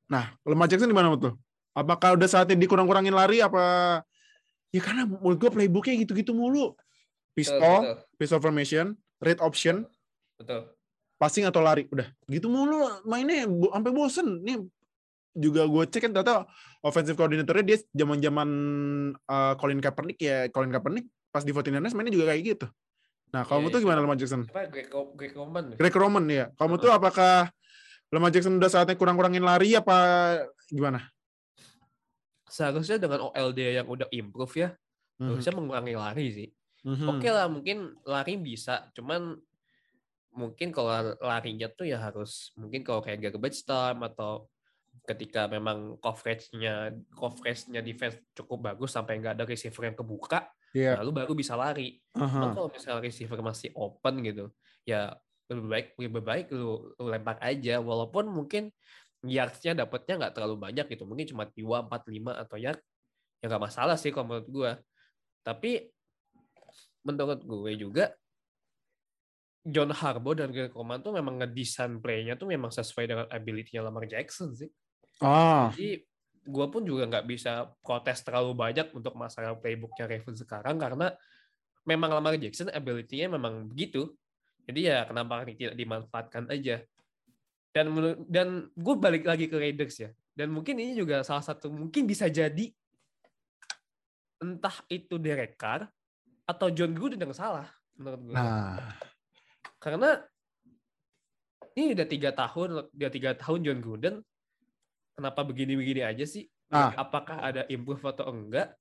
Nah, 0.09 0.34
Lamar 0.41 0.65
Jackson 0.65 0.89
di 0.89 0.97
mana 0.97 1.13
tuh? 1.15 1.38
Apakah 1.78 2.17
udah 2.17 2.28
saatnya 2.28 2.57
dikurang-kurangin 2.57 3.13
lari 3.13 3.39
apa? 3.45 4.01
Ya 4.74 4.82
karena 4.82 5.05
menurut 5.05 5.38
gue 5.38 5.51
playbooknya 5.53 6.01
gitu-gitu 6.01 6.34
mulu. 6.34 6.74
Pistol, 7.32 7.61
betul 7.61 7.95
pistol 8.19 8.39
formation, 8.43 8.86
red 9.24 9.39
option, 9.39 9.88
betul 10.36 10.67
passing 11.22 11.45
atau 11.45 11.61
lari. 11.61 11.86
Udah 11.93 12.09
gitu 12.26 12.49
mulu 12.49 12.82
mainnya 13.05 13.45
sampai 13.45 13.91
bosen. 13.93 14.41
Nih 14.41 14.57
juga 15.38 15.63
gue 15.63 15.84
cek 15.86 16.09
kan 16.09 16.11
ternyata 16.11 16.49
offensive 16.82 17.13
coordinatornya 17.13 17.61
dia 17.63 17.78
zaman 17.93 18.17
zaman 18.17 18.49
Colin 19.61 19.78
Kaepernick 19.80 20.17
ya 20.17 20.49
Colin 20.49 20.74
Kaepernick 20.74 21.05
pas 21.30 21.45
di 21.45 21.53
49ers 21.53 21.93
mainnya 21.93 22.11
juga 22.11 22.34
kayak 22.34 22.41
gitu. 22.41 22.65
Nah 23.32 23.45
kalau 23.45 23.61
Iya, 23.61 23.69
menurut 23.69 23.76
tuh 23.78 23.82
gimana 23.86 23.99
Lamar 24.01 24.17
Jackson? 24.17 24.43
Apa 24.49 24.67
Greg, 24.67 24.89
Greg 24.91 25.34
Roman? 25.38 25.65
Greg 25.78 25.95
Roman 25.95 26.26
ya 26.26 26.45
kalau 26.57 26.74
menurut 26.74 26.84
tuh 26.84 26.91
apakah 26.91 27.47
Lamar 28.11 28.34
Jackson 28.34 28.57
udah 28.59 28.67
saatnya 28.67 28.97
kurang-kurangin 28.97 29.45
lari 29.45 29.72
apa 29.72 29.97
gimana? 30.67 31.05
Seharusnya 32.51 32.99
dengan 32.99 33.32
OLD 33.32 33.80
yang 33.80 33.88
udah 33.88 34.09
improve 34.11 34.55
ya 34.57 34.69
Mhm. 35.22 35.38
harusnya 35.38 35.53
mengurangi 35.53 35.93
lari 35.95 36.28
sih. 36.34 36.49
Mhm. 36.82 37.07
oke 37.07 37.30
lah 37.30 37.45
mungkin 37.45 37.93
lari 38.09 38.41
bisa 38.41 38.89
cuman 38.97 39.38
mungkin 40.32 40.71
kalau 40.71 41.15
larinya 41.19 41.67
tuh 41.67 41.91
ya 41.91 41.99
harus 41.99 42.55
mungkin 42.55 42.82
kalau 42.88 43.03
kayak 43.03 43.19
garbage 43.32 43.67
time 43.67 43.99
atau 44.07 44.47
ketika 45.07 45.47
memang 45.47 45.97
coverage-nya 45.99 46.95
coverage-nya 47.15 47.79
defense 47.84 48.19
cukup 48.36 48.71
bagus 48.71 48.91
sampai 48.95 49.19
nggak 49.19 49.39
ada 49.39 49.45
receiver 49.47 49.88
yang 49.88 49.97
kebuka 49.97 50.47
Iya. 50.71 51.03
lalu 51.03 51.23
baru 51.23 51.36
bisa 51.36 51.59
lari 51.59 51.99
Aha. 52.15 52.32
Cuman 52.32 52.55
kalau 52.55 52.71
misalnya 52.71 53.03
receiver 53.03 53.39
masih 53.43 53.75
open 53.75 54.23
gitu 54.23 54.55
ya 54.88 55.11
lebih 55.51 55.67
baik 55.67 55.88
lebih 55.99 56.23
baik 56.23 56.45
lu, 56.55 56.95
lu 56.95 57.05
lempar 57.11 57.36
aja 57.43 57.84
walaupun 57.84 58.32
mungkin 58.32 58.71
yards-nya 59.19 59.75
dapatnya 59.75 60.15
nggak 60.15 60.34
terlalu 60.39 60.55
banyak 60.55 60.88
gitu 60.88 61.03
mungkin 61.03 61.27
cuma 61.27 61.43
2, 61.43 61.91
4, 61.91 62.07
5 62.07 62.32
atau 62.39 62.55
yard 62.55 62.79
ya 63.43 63.51
nggak 63.51 63.63
masalah 63.67 63.99
sih 63.99 64.15
kalau 64.15 64.32
menurut 64.32 64.47
gue 64.47 64.71
tapi 65.43 65.91
menurut 67.03 67.41
gue 67.43 67.71
juga 67.75 68.15
John 69.62 69.93
Harbaugh 69.93 70.34
dan 70.34 70.49
Greg 70.49 70.74
Roman 70.74 71.01
tuh 71.05 71.14
memang 71.14 71.38
ngedesain 71.38 72.01
play-nya 72.01 72.34
tuh 72.34 72.49
memang 72.49 72.74
sesuai 72.74 73.05
dengan 73.05 73.26
ability-nya 73.30 73.86
Lamar 73.86 74.09
Jackson 74.09 74.53
sih 74.57 74.70
Ah. 75.22 75.70
jadi 75.78 76.01
gue 76.41 76.66
pun 76.74 76.82
juga 76.82 77.05
nggak 77.05 77.26
bisa 77.30 77.70
protes 77.86 78.26
terlalu 78.26 78.57
banyak 78.57 78.89
untuk 78.97 79.14
masalah 79.14 79.53
playbooknya 79.53 80.09
Ravens 80.09 80.41
sekarang 80.41 80.82
karena 80.82 81.14
memang 81.86 82.09
Lamar 82.14 82.38
Jackson 82.41 82.74
ability-nya 82.74 83.30
memang 83.30 83.70
begitu. 83.70 84.14
Jadi 84.66 84.89
ya 84.89 85.05
kenapa 85.05 85.45
tidak 85.45 85.78
dimanfaatkan 85.78 86.49
aja. 86.49 86.82
Dan 87.72 87.93
dan 88.28 88.68
gue 88.74 88.95
balik 88.97 89.26
lagi 89.26 89.45
ke 89.47 89.57
Raiders 89.57 89.97
ya. 90.01 90.09
Dan 90.34 90.49
mungkin 90.53 90.78
ini 90.82 90.97
juga 90.97 91.22
salah 91.22 91.45
satu 91.45 91.70
mungkin 91.70 92.09
bisa 92.09 92.26
jadi 92.26 92.70
entah 94.41 94.74
itu 94.89 95.22
Derek 95.22 95.53
Carr 95.57 95.86
atau 96.49 96.68
John 96.74 96.97
Gruden 96.97 97.22
yang 97.22 97.34
salah 97.38 97.70
menurut 97.93 98.22
gue. 98.26 98.34
Nah, 98.34 98.82
Karena 99.82 100.21
ini 101.73 101.97
udah 101.97 102.07
tiga 102.07 102.29
tahun, 102.32 102.93
udah 102.93 103.11
tiga 103.11 103.34
tahun 103.34 103.59
John 103.65 103.79
Gruden, 103.82 104.15
kenapa 105.17 105.41
begini-begini 105.41 106.05
aja 106.05 106.23
sih? 106.23 106.45
Nah. 106.69 106.93
Apakah 106.95 107.41
ada 107.41 107.65
improve 107.67 108.05
atau 108.05 108.29
enggak? 108.29 108.77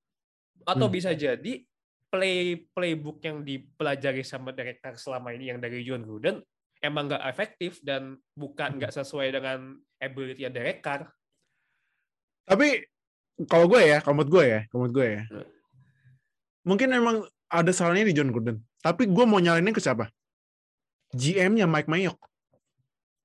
Atau 0.69 0.87
Hmm. 0.87 0.95
bisa 0.95 1.17
jadi 1.17 1.65
play 2.11 2.69
playbook 2.75 3.23
yang 3.25 3.41
dipelajari 3.47 4.21
sama 4.27 4.51
Derek 4.53 4.83
Carr 4.83 4.99
selama 4.99 5.31
ini 5.33 5.49
yang 5.55 5.63
dari 5.63 5.87
John 5.87 6.03
Gruden 6.03 6.43
emang 6.83 7.07
nggak 7.07 7.23
efektif 7.31 7.79
dan 7.87 8.19
bukan 8.35 8.77
nggak 8.83 8.91
sesuai 8.91 9.31
dengan 9.31 9.79
ability 10.03 10.43
Derek 10.51 10.83
Carr. 10.83 11.07
tapi 12.51 12.83
kalau 13.47 13.71
gue 13.71 13.79
ya, 13.79 14.03
kalau 14.03 14.27
gue 14.27 14.43
ya, 14.43 14.61
kalau 14.69 14.91
gue 14.91 15.07
ya. 15.07 15.23
Hmm. 15.31 15.47
Mungkin 16.67 16.89
emang 16.93 17.25
ada 17.47 17.71
salahnya 17.71 18.05
di 18.05 18.13
John 18.13 18.35
Gruden. 18.35 18.59
Tapi 18.83 19.07
gue 19.07 19.25
mau 19.25 19.39
nyalainin 19.39 19.73
ke 19.73 19.79
siapa? 19.81 20.11
GM-nya 21.15 21.67
Mike 21.67 21.91
Mayock. 21.91 22.19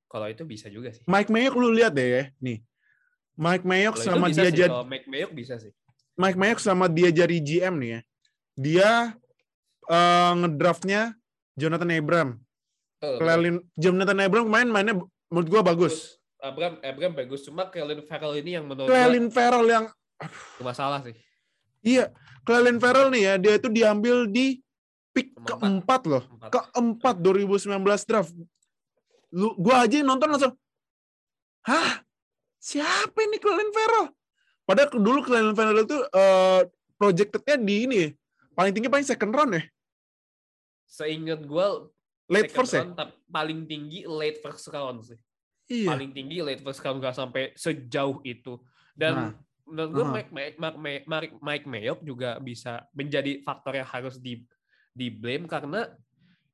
Kalau 0.10 0.28
itu 0.32 0.44
bisa 0.48 0.72
juga 0.72 0.94
sih. 0.96 1.04
Mike 1.06 1.30
Mayock 1.30 1.56
lu 1.60 1.70
lihat 1.74 1.92
deh 1.94 2.08
ya, 2.08 2.24
nih. 2.40 2.64
Mike 3.36 3.68
Mayock 3.68 4.00
sama 4.00 4.32
dia 4.32 4.48
jadi 4.48 4.72
Mike 4.88 5.08
Mayock 5.12 5.32
bisa 5.36 5.60
sih. 5.60 5.76
Mike 6.16 6.40
Mayock 6.40 6.60
sama 6.64 6.88
dia 6.88 7.12
jadi 7.12 7.36
GM 7.36 7.76
nih 7.76 7.90
ya. 7.92 8.00
Dia 8.56 8.90
eh, 9.92 10.32
ngedraftnya 10.40 11.20
Jonathan 11.60 11.92
Abram. 11.92 12.30
Oh, 13.04 13.20
Jonathan 13.76 14.20
Abram 14.24 14.48
main 14.48 14.68
mainnya 14.72 14.96
menurut 15.28 15.48
gua 15.52 15.62
bagus. 15.62 16.16
Abraham, 16.40 16.76
Abraham 16.80 17.14
bagus. 17.18 17.42
Cuma 17.44 17.68
Kellen 17.68 18.06
Farrell 18.08 18.40
ini 18.40 18.56
yang 18.56 18.66
menurut 18.70 18.88
Clelin 18.88 19.28
Farrell 19.34 19.68
yang 19.68 19.86
masalah 20.62 21.02
sih. 21.04 21.16
iya, 21.84 22.10
Clelin 22.48 22.78
Farrell 22.78 23.12
nih 23.12 23.24
ya, 23.26 23.34
dia 23.42 23.54
itu 23.58 23.68
diambil 23.70 24.30
di 24.30 24.62
pick 25.16 25.32
Keempat. 25.32 25.48
keempat 25.56 26.02
loh. 26.06 26.24
Empat. 26.28 26.50
Keempat 26.52 27.16
2019 27.24 27.72
draft. 28.04 28.36
Lu 29.32 29.56
gua 29.56 29.88
aja 29.88 30.04
nonton 30.04 30.28
langsung 30.28 30.54
Hah? 31.64 32.04
Siapa 32.60 33.18
ini 33.24 33.40
Clelin 33.40 33.72
Farrell? 33.72 34.12
Padahal 34.66 34.90
dulu 34.92 35.20
Clelin 35.22 35.54
Farrell 35.54 35.82
itu 35.82 35.98
eh 35.98 36.62
projected-nya 36.96 37.56
di 37.58 37.76
ini 37.86 37.96
ya, 37.98 38.10
paling 38.54 38.72
tinggi 38.72 38.88
paling 38.88 39.04
second 39.04 39.32
round 39.32 39.52
ya. 39.54 39.64
Seingat 40.86 41.44
gue 41.44 41.68
Late 42.26 42.50
first 42.50 42.74
ya? 42.74 42.82
round, 42.82 42.98
tap- 42.98 43.22
paling 43.28 43.66
tinggi 43.66 44.02
late 44.06 44.42
first 44.42 44.66
round 44.68 45.06
sih. 45.06 45.18
Iya. 45.68 45.94
Paling 45.94 46.10
tinggi 46.10 46.42
late 46.42 46.62
first 46.62 46.82
round 46.82 46.98
nggak 46.98 47.14
sampai 47.14 47.54
sejauh 47.54 48.22
itu. 48.22 48.58
Dan 48.98 49.14
Nah. 49.14 49.32
menurut 49.66 49.90
gue. 49.92 50.06
Mike, 50.06 50.32
Mike, 50.32 50.58
Mike, 50.58 50.78
Mike, 50.78 51.06
Mike, 51.06 51.36
Mike 51.38 51.66
Mayock 51.66 52.00
juga 52.02 52.38
bisa 52.40 52.86
menjadi 52.94 53.42
faktor 53.42 53.74
yang 53.76 53.86
harus 53.86 54.18
di 54.18 54.42
di 54.96 55.12
blame 55.12 55.44
karena 55.46 55.92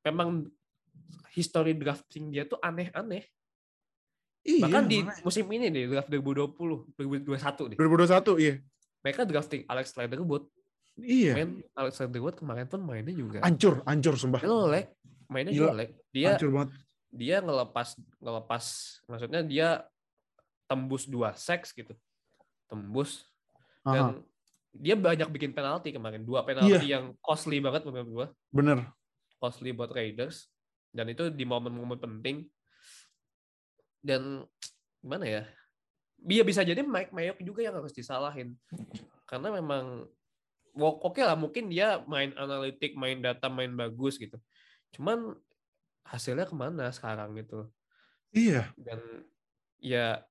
memang 0.02 0.50
history 1.32 1.78
drafting 1.78 2.34
dia 2.34 2.44
tuh 2.44 2.58
aneh-aneh. 2.58 3.24
Iya, 4.42 4.66
Bahkan 4.66 4.84
di 4.89 5.06
makanya. 5.06 5.22
musim 5.22 5.46
ini 5.48 5.70
deh, 5.70 5.86
draft 5.88 6.10
2020, 6.10 6.98
2021 6.98 7.70
deh. 7.70 7.78
2021 7.78 8.42
iya. 8.42 8.54
Mereka 9.02 9.22
drafting 9.24 9.62
Alex 9.70 9.94
Leatherwood. 9.94 10.50
Iya. 10.98 11.38
Men, 11.38 11.62
Alex 11.72 12.02
Leatherwood 12.02 12.36
kemarin 12.36 12.66
pun 12.66 12.82
mainnya 12.82 13.14
juga 13.14 13.38
Ancur, 13.39 13.86
ancur 13.86 14.18
sumpah. 14.18 14.42
jelek. 14.42 14.98
Mainnya 15.30 15.54
Gila. 15.54 15.70
jelek. 15.72 15.89
Dia 16.10 16.30
Hancur 16.36 16.50
banget. 16.52 16.70
dia 17.08 17.38
ngelepas 17.38 17.88
ngelepas 18.18 18.64
maksudnya 19.06 19.42
dia 19.44 19.68
tembus 20.64 21.04
dua 21.04 21.36
seks 21.36 21.76
gitu 21.76 21.92
tembus 22.66 23.28
Aha, 23.84 23.92
dan 23.92 24.04
dia 24.72 24.95
banyak 24.95 25.28
bikin 25.28 25.51
penalti 25.51 25.91
kemarin. 25.91 26.24
Dua 26.24 26.47
penalti 26.47 26.88
yang 26.88 27.15
costly 27.19 27.59
banget 27.59 27.84
menurut 27.88 28.09
gua. 28.09 28.28
Bener. 28.51 28.88
costly 29.41 29.74
buat 29.74 29.89
Raiders. 29.89 30.47
Dan 30.93 31.09
itu 31.09 31.34
di 31.34 31.43
momen-momen 31.47 31.97
penting. 31.97 32.45
Dan 33.97 34.45
gimana 35.01 35.26
ya? 35.26 35.43
Dia 36.22 36.45
bisa 36.45 36.61
jadi 36.61 36.86
Mike 36.86 37.09
Mayock 37.09 37.41
juga 37.41 37.65
yang 37.65 37.82
harus 37.82 37.89
disalahin. 37.89 38.53
Karena 39.26 39.49
memang 39.49 40.05
oke 40.78 41.19
lah 41.19 41.34
mungkin 41.34 41.74
dia 41.74 41.99
main 42.05 42.32
analitik 42.38 42.93
main 42.93 43.17
data 43.17 43.49
main 43.49 43.74
bagus 43.74 44.22
gitu. 44.22 44.38
Cuman 44.93 45.34
hasilnya 46.05 46.45
ke 46.45 46.53
mana 46.53 46.93
sekarang 46.93 47.34
gitu? 47.39 47.65
Iya. 48.32 48.72
dan 48.80 49.28
ya 49.84 50.24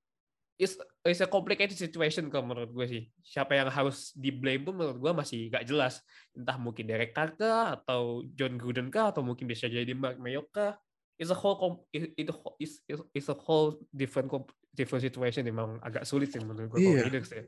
it's, 0.61 0.77
it's 1.01 1.25
a 1.25 1.27
complicated 1.27 1.73
situation 1.73 2.29
kalau 2.29 2.53
menurut 2.53 2.69
gue 2.69 2.85
sih 2.85 3.03
siapa 3.25 3.57
yang 3.57 3.73
harus 3.73 4.13
di 4.13 4.29
blame 4.29 4.61
pun 4.61 4.77
menurut 4.77 5.01
gue 5.01 5.11
masih 5.17 5.49
gak 5.49 5.65
jelas 5.65 6.05
entah 6.37 6.61
mungkin 6.61 6.85
Derek 6.85 7.17
Carr 7.17 7.33
kah 7.33 7.81
atau 7.81 8.21
John 8.37 8.61
Gruden 8.61 8.93
kah 8.93 9.09
atau 9.09 9.25
mungkin 9.25 9.49
bisa 9.49 9.65
jadi 9.65 9.89
Mark 9.97 10.21
Mayock 10.21 10.53
kah 10.53 10.77
it's 11.17 11.33
a 11.33 11.37
whole 11.37 11.81
it, 11.89 12.13
it, 12.13 12.29
it's, 12.61 12.77
it's 12.85 13.29
a 13.33 13.37
whole 13.37 13.81
different 13.89 14.29
different 14.77 15.01
situation 15.01 15.41
memang 15.41 15.81
agak 15.81 16.05
sulit 16.05 16.29
sih 16.29 16.39
menurut 16.39 16.77
gue 16.77 16.77
Iya. 16.77 17.09
Raiders 17.09 17.31
ya. 17.33 17.43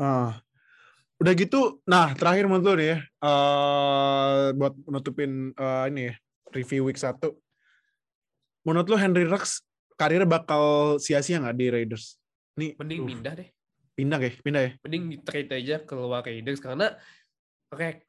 Ah. 0.00 0.40
Udah 1.22 1.30
gitu, 1.38 1.78
nah 1.86 2.10
terakhir 2.10 2.50
menurut 2.50 2.66
lu 2.66 2.74
nih 2.82 2.88
ya, 2.90 2.98
eh, 3.22 4.44
buat 4.58 4.74
menutupin 4.82 5.54
eh, 5.54 5.84
ini 5.86 6.10
ya, 6.10 6.14
review 6.50 6.90
week 6.90 6.98
1. 6.98 7.22
Menurut 8.66 8.86
lu 8.90 8.96
Henry 8.98 9.22
Rux 9.22 9.62
karirnya 9.94 10.26
bakal 10.26 10.96
sia-sia 10.98 11.38
nggak 11.38 11.54
di 11.54 11.66
Raiders? 11.70 12.18
Nih, 12.54 12.70
mending 12.78 13.00
uh, 13.02 13.08
pindah 13.10 13.34
deh 13.34 13.48
pindah 13.94 14.18
ya, 14.18 14.30
pindah 14.42 14.62
ya. 14.62 14.70
mending 14.82 15.04
di 15.06 15.16
trade 15.22 15.50
aja 15.54 15.76
keluar 15.82 16.22
Raiders 16.22 16.58
karena 16.58 16.98
rek 17.70 18.02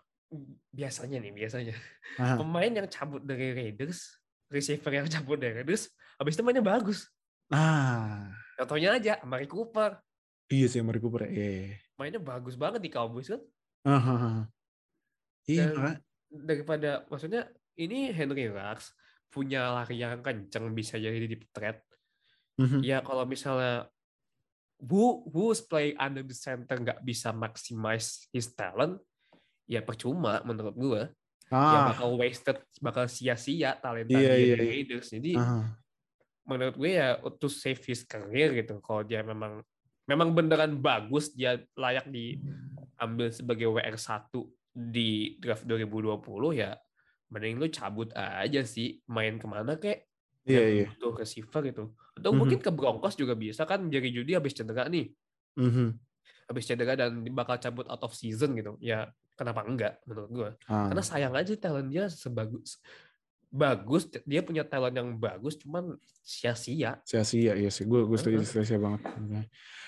biasanya 0.69 1.21
nih 1.21 1.29
biasanya 1.31 1.77
Aha. 2.17 2.41
pemain 2.41 2.73
yang 2.73 2.89
cabut 2.89 3.21
dari 3.21 3.53
Raiders 3.53 4.17
receiver 4.49 4.89
yang 4.89 5.05
cabut 5.05 5.37
dari 5.37 5.61
Raiders 5.61 5.89
habis 6.17 6.33
itu 6.33 6.41
mainnya 6.41 6.65
bagus 6.65 7.05
Nah, 7.45 8.33
contohnya 8.57 8.97
aja 8.97 9.21
Amari 9.21 9.45
Cooper 9.45 10.01
iya 10.49 10.65
sih 10.65 10.81
Amari 10.81 10.97
Cooper. 10.97 11.29
Iya. 11.29 11.77
mainnya 11.95 12.17
bagus 12.17 12.57
banget 12.57 12.81
di 12.81 12.89
Cowboys 12.89 13.29
kan 13.29 13.41
Aha. 13.85 14.49
Iya, 15.45 15.69
Dan- 15.69 15.73
makanya. 15.77 15.97
daripada 16.33 16.91
maksudnya 17.05 17.41
ini 17.77 18.09
Henry 18.09 18.49
Rux 18.49 18.89
punya 19.29 19.69
lari 19.69 20.01
yang 20.01 20.25
kenceng 20.25 20.73
bisa 20.73 20.97
jadi 20.97 21.21
di 21.21 21.37
trade 21.53 21.85
Mhm. 22.57 22.81
ya 22.81 23.05
kalau 23.05 23.27
misalnya 23.29 23.85
who 24.79 25.23
who's 25.31 25.63
play 25.63 25.95
under 25.95 26.21
the 26.21 26.35
center 26.35 26.75
nggak 26.75 27.01
bisa 27.03 27.31
maximize 27.31 28.27
his 28.31 28.51
talent? 28.51 28.99
Ya 29.65 29.81
percuma 29.81 30.45
menurut 30.45 30.75
gue 30.77 31.03
ya 31.53 31.77
Ah, 31.77 31.93
bakal 31.93 32.17
wasted 32.17 32.57
bakal 32.81 33.05
sia-sia 33.05 33.77
talenta 33.77 34.17
dia 34.17 34.33
iya, 34.33 34.33
di 34.33 34.45
iya. 34.49 34.55
Raiders. 34.57 35.13
Jadi 35.13 35.37
aha. 35.37 35.77
menurut 36.49 36.75
gue 36.77 36.91
ya 36.97 37.21
to 37.37 37.45
save 37.45 37.81
his 37.85 38.01
career 38.01 38.49
gitu 38.57 38.81
kalau 38.81 39.05
dia 39.05 39.21
memang 39.21 39.61
memang 40.09 40.33
beneran 40.33 40.81
bagus 40.81 41.33
dia 41.37 41.61
layak 41.77 42.09
diambil 42.09 43.29
sebagai 43.29 43.69
WR1 43.69 44.33
di 44.73 45.37
draft 45.37 45.69
2020 45.69 46.17
ya 46.57 46.73
mending 47.29 47.61
lu 47.61 47.69
cabut 47.69 48.09
aja 48.17 48.65
sih. 48.65 48.97
Main 49.05 49.37
ke 49.37 49.45
mana 49.45 49.77
kek 49.77 50.09
Iya, 50.45 50.61
yang 50.61 50.71
iya. 50.71 50.87
butuh 50.93 51.13
receiver 51.17 51.61
gitu. 51.65 51.83
Atau 52.15 52.31
Mhm. 52.31 52.37
mungkin 52.37 52.59
ke 52.61 52.69
Broncos 52.69 53.17
juga 53.17 53.33
bisa 53.33 53.65
kan 53.65 53.89
Jerry 53.89 54.13
Judy 54.13 54.33
habis 54.33 54.53
cedera 54.53 54.85
nih. 54.87 55.09
Mhm. 55.57 55.87
habis 56.45 56.69
cedera 56.69 56.93
dan 56.93 57.25
bakal 57.33 57.57
cabut 57.57 57.89
out 57.89 58.05
of 58.05 58.13
season 58.13 58.53
gitu. 58.53 58.77
Ya 58.77 59.09
kenapa 59.33 59.65
enggak 59.65 59.97
menurut 60.05 60.29
gue 60.29 60.49
Ah. 60.69 60.93
karena 60.93 61.01
sayang 61.01 61.33
aja 61.33 61.57
talent 61.57 61.89
dia 61.89 62.05
sebagus 62.05 62.77
bagus 63.49 64.05
dia 64.27 64.45
punya 64.45 64.61
talent 64.61 64.93
yang 64.93 65.09
bagus 65.17 65.57
cuman 65.57 65.97
sia-sia. 66.21 67.01
Sia-sia 67.01 67.57
iya 67.57 67.73
sih. 67.73 67.89
Gue 67.89 68.05
gue 68.05 68.13
setuju 68.13 68.45
sia-sia 68.45 68.77
banget. 68.77 69.01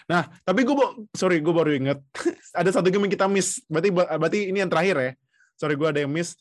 Nah 0.10 0.26
tapi 0.42 0.66
gue 0.66 0.74
sorry 1.14 1.38
gue 1.38 1.54
baru 1.54 1.78
inget. 1.78 2.02
Ada 2.58 2.82
satu 2.82 2.90
game 2.90 3.06
yang 3.06 3.14
kita 3.14 3.30
miss. 3.30 3.62
Berarti 3.70 3.90
berarti 3.94 4.40
ini 4.50 4.58
yang 4.58 4.72
terakhir 4.74 4.96
ya. 4.98 5.12
Sorry 5.62 5.78
gue 5.78 5.86
ada 5.86 6.02
yang 6.02 6.10
miss. 6.10 6.34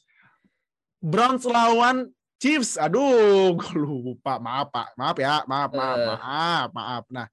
Browns 0.97 1.45
lawan 1.45 2.09
Chiefs. 2.37 2.77
Aduh 2.77 3.53
gue 3.59 3.75
lupa. 3.77 4.37
Maaf 4.39 4.69
pak. 4.73 4.89
Maaf 4.97 5.17
ya. 5.17 5.43
Maaf 5.49 5.71
maaf 5.73 5.97
Eh. 5.99 6.07
maaf 6.07 6.71
maaf. 6.73 7.05
Nah 7.13 7.27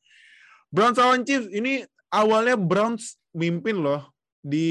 Browns 0.73 0.97
lawan 0.97 1.23
Chiefs. 1.27 1.47
Ini 1.51 1.83
awalnya 2.09 2.55
Browns 2.55 3.19
mimpin 3.35 3.79
loh. 3.83 4.03
Di 4.43 4.67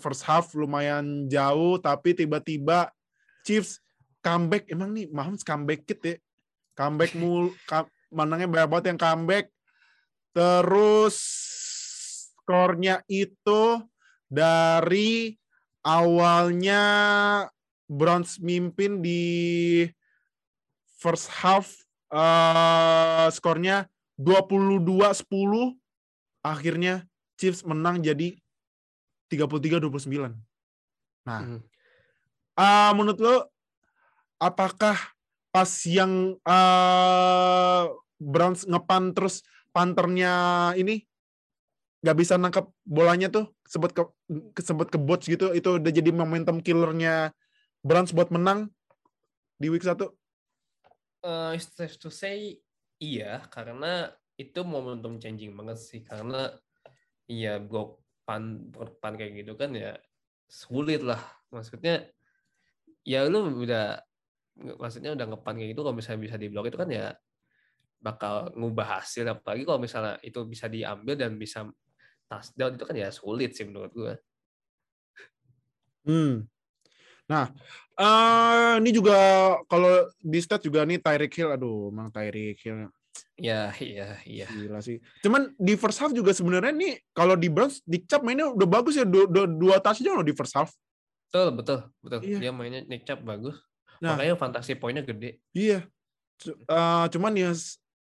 first 0.00 0.24
half 0.24 0.56
lumayan 0.56 1.28
jauh 1.28 1.76
tapi 1.76 2.16
tiba-tiba 2.16 2.88
Chiefs 3.44 3.80
comeback. 4.24 4.68
Emang 4.72 4.92
nih 4.96 5.08
Mahomes 5.12 5.44
comeback 5.44 5.84
kit 5.84 6.00
ya? 6.04 6.14
Comeback 6.76 7.12
mul 7.20 7.52
menangnya 8.08 8.48
banyak 8.48 8.68
banget 8.68 8.84
yang 8.94 9.00
comeback. 9.00 9.46
Terus 10.32 11.16
skornya 12.38 13.04
itu 13.10 13.82
dari 14.28 15.36
awalnya 15.84 16.84
Browns 17.88 18.36
mimpin 18.38 19.00
di 19.00 19.20
first 21.00 21.32
half 21.32 21.72
eh, 22.12 23.28
skornya 23.32 23.88
22-10 24.20 25.24
akhirnya 26.44 27.08
Chiefs 27.38 27.64
menang 27.64 28.04
jadi 28.04 28.36
33-29. 29.32 30.36
Nah, 31.28 31.40
Hmm. 31.44 31.60
ah, 32.56 32.92
menurut 32.96 33.18
lo 33.20 33.36
apakah 34.40 34.96
pas 35.48 35.70
yang 35.86 36.36
eh, 36.42 37.82
Browns 38.18 38.66
ngepan 38.66 39.14
terus 39.14 39.46
panternya 39.70 40.32
ini 40.74 41.06
nggak 42.02 42.16
bisa 42.18 42.34
nangkap 42.38 42.70
bolanya 42.86 43.26
tuh 43.30 43.50
sempat 43.66 43.90
ke 43.94 44.02
ke- 44.54 44.62
sempat 44.62 44.86
ke 44.90 44.98
bots 44.98 45.26
gitu 45.26 45.50
itu 45.50 45.78
udah 45.82 45.90
jadi 45.90 46.10
momentum 46.14 46.62
killernya 46.62 47.34
Browns 47.82 48.10
buat 48.10 48.28
menang 48.34 48.70
di 49.58 49.70
week 49.70 49.86
1 49.86 50.18
Eh, 51.18 51.50
it's 51.58 51.74
safe 51.74 51.98
to 51.98 52.14
say 52.14 52.62
iya 53.02 53.42
karena 53.50 54.14
itu 54.38 54.62
momentum 54.62 55.18
changing 55.18 55.50
banget 55.58 55.78
sih. 55.82 56.00
Karena 56.06 56.54
iya 57.26 57.58
blok 57.58 58.06
pan 58.22 58.70
pan 59.02 59.14
kayak 59.18 59.42
gitu 59.42 59.58
kan 59.58 59.74
ya 59.74 59.98
sulit 60.46 61.02
lah. 61.02 61.18
Maksudnya 61.50 62.06
ya 63.02 63.26
lu 63.26 63.66
udah 63.66 63.98
maksudnya 64.78 65.14
udah 65.14 65.26
ngepan 65.34 65.54
kayak 65.58 65.70
gitu 65.74 65.82
kalau 65.82 65.96
misalnya 65.98 66.20
bisa 66.22 66.36
diblok 66.38 66.66
itu 66.70 66.78
kan 66.78 66.90
ya 66.90 67.06
bakal 67.98 68.54
ngubah 68.54 69.02
hasil. 69.02 69.26
Apalagi 69.26 69.66
kalau 69.66 69.82
misalnya 69.82 70.22
itu 70.22 70.38
bisa 70.46 70.70
diambil 70.70 71.18
dan 71.18 71.34
bisa 71.34 71.66
touchdown 72.30 72.78
itu 72.78 72.84
kan 72.86 72.94
ya 72.94 73.08
sulit 73.10 73.58
sih 73.58 73.66
menurut 73.66 73.90
gua. 73.90 74.14
Hmm. 76.06 76.46
Nah, 77.28 77.52
eh 77.94 78.74
ini 78.80 78.90
juga 78.90 79.16
kalau 79.68 79.92
di 80.18 80.38
stat 80.40 80.64
juga 80.64 80.82
nih 80.82 80.96
Tyreek 80.98 81.34
Hill, 81.34 81.52
aduh, 81.52 81.92
emang 81.92 82.08
Tyreek 82.08 82.58
Hill 82.58 82.88
ya 83.34 83.70
iya 83.78 84.18
iya 84.22 84.46
gila 84.46 84.78
sih. 84.78 84.98
Cuman 85.22 85.54
di 85.58 85.74
first 85.74 85.98
half 85.98 86.10
juga 86.10 86.30
sebenarnya 86.30 86.70
nih 86.70 87.02
kalau 87.10 87.34
di 87.34 87.46
Browns 87.46 87.82
Nick 87.84 88.06
Chubb 88.06 88.22
mainnya 88.22 88.50
udah 88.50 88.66
bagus 88.66 88.94
ya 88.94 89.06
dua, 89.06 89.26
dua, 89.26 89.46
dua 89.46 89.76
touchdown 89.78 90.22
loh 90.22 90.26
di 90.26 90.34
first 90.34 90.54
half. 90.54 90.70
betul 91.28 91.52
betul 91.52 91.78
betul 92.00 92.18
Iya. 92.24 92.38
dia 92.40 92.52
mainnya 92.56 92.80
Nick 92.88 93.04
Chubb 93.04 93.20
bagus 93.20 93.52
Nah. 94.00 94.16
makanya 94.16 94.38
fantasi 94.38 94.78
poinnya 94.78 95.04
gede 95.04 95.42
Iya. 95.52 95.84
Eh, 96.46 97.06
cuman 97.12 97.34
ya 97.34 97.50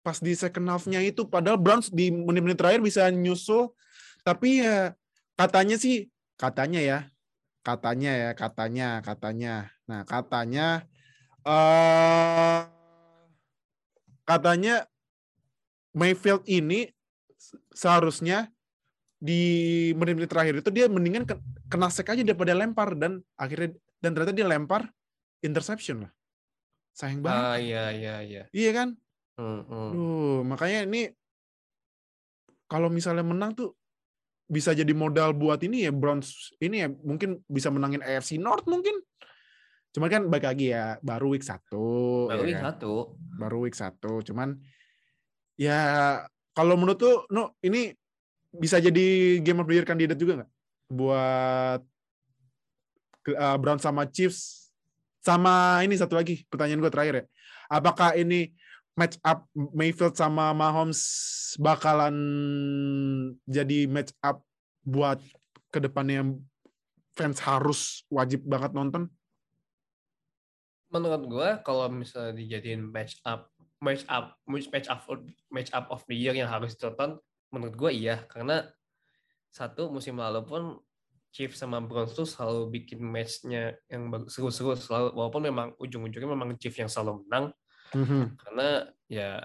pas 0.00 0.16
di 0.16 0.32
second 0.32 0.66
half-nya 0.66 1.02
itu 1.02 1.26
padahal 1.26 1.58
Browns 1.58 1.90
di 1.90 2.08
menit-menit 2.08 2.56
terakhir 2.56 2.80
bisa 2.80 3.06
nyusul 3.10 3.70
tapi 4.22 4.62
ya 4.64 4.94
katanya 5.34 5.74
sih 5.76 6.08
katanya 6.38 6.80
ya 6.80 6.98
katanya 7.62 8.10
ya 8.12 8.30
katanya 8.34 8.88
katanya. 9.00 9.54
Nah 9.86 10.02
katanya 10.06 10.86
eh 11.42 12.62
katanya 14.22 14.86
Mayfield 15.92 16.42
ini 16.48 16.88
se- 17.36 17.60
seharusnya 17.74 18.48
di 19.22 19.42
menit-menit 19.94 20.30
terakhir 20.30 20.54
itu 20.58 20.70
dia 20.74 20.90
mendingan 20.90 21.22
ke- 21.22 21.38
kena 21.70 21.86
sek 21.92 22.10
aja 22.10 22.26
daripada 22.26 22.54
lempar 22.56 22.98
dan 22.98 23.22
akhirnya 23.38 23.76
dan 24.02 24.10
ternyata 24.18 24.34
dia 24.34 24.46
lempar 24.50 24.90
interception 25.44 26.06
lah. 26.08 26.12
Sayang 26.92 27.22
banget. 27.22 27.42
ah 27.42 27.56
iya 27.56 27.84
iya 27.94 28.14
iya. 28.26 28.42
Iya 28.50 28.70
kan? 28.74 28.88
Hmm, 29.38 29.62
hmm. 29.64 29.88
Duh, 29.94 30.38
makanya 30.44 30.84
ini 30.90 31.02
kalau 32.66 32.88
misalnya 32.88 33.22
menang 33.24 33.52
tuh 33.54 33.76
bisa 34.52 34.76
jadi 34.76 34.92
modal 34.92 35.32
buat 35.32 35.56
ini 35.64 35.88
ya 35.88 35.92
Browns 35.96 36.52
ini 36.60 36.84
ya 36.84 36.88
mungkin 36.92 37.40
bisa 37.48 37.72
menangin 37.72 38.04
AFC 38.04 38.36
North 38.36 38.68
mungkin. 38.68 39.00
Cuman 39.96 40.08
kan 40.12 40.22
baik 40.28 40.44
lagi 40.44 40.76
ya 40.76 41.00
baru 41.00 41.32
week 41.32 41.44
satu, 41.44 42.28
baru 42.28 42.44
ya 42.44 42.48
week 42.52 42.56
kan? 42.60 42.64
satu 42.76 43.16
baru 43.16 43.56
week 43.64 43.76
satu. 43.76 44.20
Cuman 44.20 44.60
ya 45.56 45.80
kalau 46.52 46.76
menurut 46.76 47.00
tuh 47.00 47.24
no 47.32 47.56
ini 47.64 47.96
bisa 48.52 48.76
jadi 48.76 49.40
game 49.40 49.64
of 49.64 49.68
the 49.68 49.72
year 49.80 49.88
kandidat 49.88 50.20
juga 50.20 50.44
nggak 50.44 50.50
buat 50.92 51.80
uh, 53.32 53.56
Browns 53.56 53.80
sama 53.80 54.04
Chiefs 54.12 54.68
sama 55.24 55.80
ini 55.80 55.96
satu 55.96 56.12
lagi 56.12 56.44
pertanyaan 56.52 56.84
gue 56.84 56.92
terakhir 56.92 57.14
ya. 57.16 57.24
Apakah 57.72 58.12
ini 58.20 58.52
match 58.98 59.16
up 59.24 59.48
Mayfield 59.54 60.16
sama 60.16 60.52
Mahomes 60.52 61.00
bakalan 61.56 62.16
jadi 63.48 63.88
match 63.88 64.12
up 64.20 64.44
buat 64.84 65.20
ke 65.72 65.78
depannya 65.80 66.24
yang 66.24 66.30
fans 67.16 67.40
harus 67.40 68.04
wajib 68.12 68.44
banget 68.44 68.72
nonton? 68.76 69.08
menurut 70.92 71.22
gua 71.24 71.48
kalau 71.64 71.88
misalnya 71.88 72.36
dijadiin 72.36 72.84
match 72.84 73.16
up 73.24 73.48
match 73.80 74.04
up 74.12 74.36
match 74.46 74.86
up 74.92 75.00
match 75.48 75.72
up 75.72 75.88
of 75.88 76.04
the 76.04 76.14
year 76.14 76.36
yang 76.36 76.52
harus 76.52 76.76
ditonton 76.76 77.16
menurut 77.48 77.74
gua 77.74 77.90
iya 77.90 78.20
karena 78.28 78.68
satu 79.48 79.88
musim 79.88 80.20
lalu 80.20 80.44
pun 80.44 80.62
Chiefs 81.32 81.64
sama 81.64 81.80
Browns 81.80 82.12
tuh 82.12 82.28
selalu 82.28 82.68
bikin 82.68 83.00
matchnya 83.00 83.72
yang 83.88 84.12
seru-seru 84.28 84.76
selalu 84.76 85.16
walaupun 85.16 85.42
memang 85.48 85.72
ujung-ujungnya 85.80 86.28
memang 86.28 86.60
Chiefs 86.60 86.76
yang 86.76 86.92
selalu 86.92 87.24
menang 87.24 87.56
karena 88.36 88.88
ya 89.06 89.44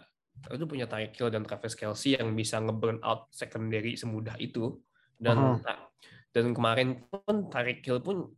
itu 0.54 0.64
punya 0.70 0.86
Tyreek 0.86 1.18
Hill 1.18 1.34
dan 1.34 1.44
Travis 1.44 1.74
Kelsey 1.74 2.16
yang 2.16 2.32
bisa 2.38 2.62
nge-burn 2.62 3.02
out 3.02 3.28
secondary 3.34 3.98
semudah 3.98 4.38
itu. 4.40 4.80
Dan 5.18 5.60
dan 6.32 6.54
kemarin 6.54 7.02
pun 7.10 7.50
Tyreek 7.50 7.82
Hill 7.82 8.00
pun 8.06 8.30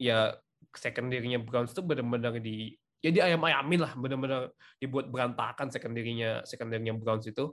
ya 0.00 0.32
secondary-nya 0.74 1.38
Browns 1.38 1.70
tuh 1.76 1.84
benar-benar 1.86 2.34
di 2.40 2.74
ya 3.04 3.12
di 3.12 3.20
ayam-ayamin 3.20 3.80
lah. 3.84 3.92
Benar-benar 3.92 4.50
dibuat 4.80 5.12
berantakan 5.12 5.68
secondary-nya 5.68 6.42
secondary-nya 6.48 6.96
Browns 6.96 7.28
itu. 7.28 7.52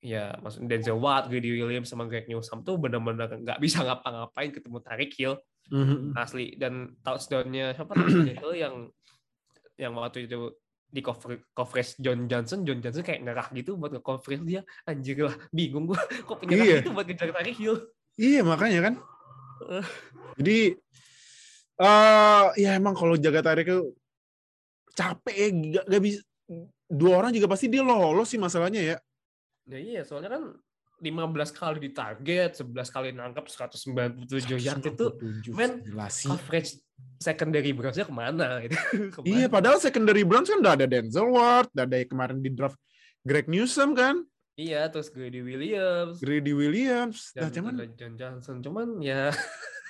Ya 0.00 0.32
maksudnya 0.40 0.80
Denzel 0.80 0.96
Watt, 0.96 1.28
Grady 1.28 1.60
Williams 1.60 1.92
sama 1.92 2.08
Greg 2.08 2.24
Newsome 2.24 2.64
tuh 2.64 2.80
benar-benar 2.80 3.28
nggak 3.36 3.60
bisa 3.60 3.84
ngapa-ngapain 3.84 4.48
ketemu 4.48 4.78
Tyreek 4.80 5.12
Hill 5.12 5.36
asli. 6.16 6.56
Dan 6.56 6.96
touchdown-nya 7.04 7.76
siapa 7.76 7.92
touchdown 7.92 8.32
Hill 8.32 8.54
yang 8.56 8.74
yang 9.76 9.92
waktu 9.92 10.24
itu 10.24 10.56
di 10.90 11.00
cover, 11.00 11.38
coverage 11.54 11.94
John 12.02 12.26
Johnson, 12.26 12.66
John 12.66 12.82
Johnson 12.82 13.06
kayak 13.06 13.22
ngerah 13.22 13.46
gitu 13.54 13.78
buat 13.78 13.94
nge-coverage 13.94 14.42
dia. 14.42 14.62
Anjir 14.84 15.22
lah, 15.22 15.36
bingung 15.54 15.86
gua 15.86 16.02
kok 16.28 16.42
penyerang 16.42 16.66
Iya. 16.66 16.76
gitu 16.82 16.90
buat 16.90 17.06
ngejar 17.06 17.30
Tyreek 17.30 17.56
Hill. 17.56 17.76
Iya 18.18 18.40
makanya 18.42 18.80
kan. 18.90 18.94
Eh. 19.70 19.86
Jadi 20.36 20.58
eh 21.80 22.44
ya 22.60 22.70
emang 22.76 22.92
kalau 22.92 23.16
jaga 23.16 23.40
tarik 23.40 23.70
itu 23.70 23.96
capek 24.92 25.36
ya, 25.38 25.48
gak, 25.80 25.84
gak 25.88 26.02
bisa 26.02 26.20
dua 26.90 27.12
orang 27.22 27.30
juga 27.32 27.46
pasti 27.46 27.70
dia 27.70 27.80
lolos 27.80 28.28
sih 28.28 28.36
masalahnya 28.36 28.82
ya. 28.82 28.96
Ya 29.70 29.78
iya, 29.78 30.00
soalnya 30.02 30.34
kan 30.34 30.42
15 31.00 31.56
kali 31.56 31.78
di 31.80 31.90
target, 31.96 32.60
11 32.60 32.94
kali 32.94 33.08
nangkap 33.16 33.48
197 33.48 34.60
yard 34.60 34.84
itu 34.84 35.06
197, 35.50 35.56
men, 35.56 35.80
coverage 36.28 36.76
secondary 37.16 37.72
Browns-nya 37.72 38.04
ke 38.04 38.14
mana 38.14 38.60
gitu. 38.64 38.76
Ke 39.16 39.18
mana? 39.24 39.28
Iya, 39.28 39.46
padahal 39.48 39.80
secondary 39.80 40.22
Browns 40.22 40.52
kan 40.52 40.60
udah 40.60 40.74
ada 40.76 40.86
Denzel 40.86 41.28
Ward, 41.32 41.72
udah 41.72 41.84
ada 41.88 41.96
yang 41.96 42.10
kemarin 42.12 42.38
di 42.44 42.52
draft 42.52 42.76
Greg 43.24 43.48
Newsome 43.48 43.96
kan, 43.96 44.20
Iya, 44.60 44.92
terus 44.92 45.08
Grady 45.08 45.40
Williams 45.40 46.20
Grady 46.20 46.52
Williams. 46.52 47.32
Nah, 47.32 47.48
dan 47.48 47.50
cuman 47.56 47.72
ada 47.80 47.86
John 47.96 48.14
Johnson. 48.20 48.56
Cuman 48.60 48.88
ya 49.00 49.32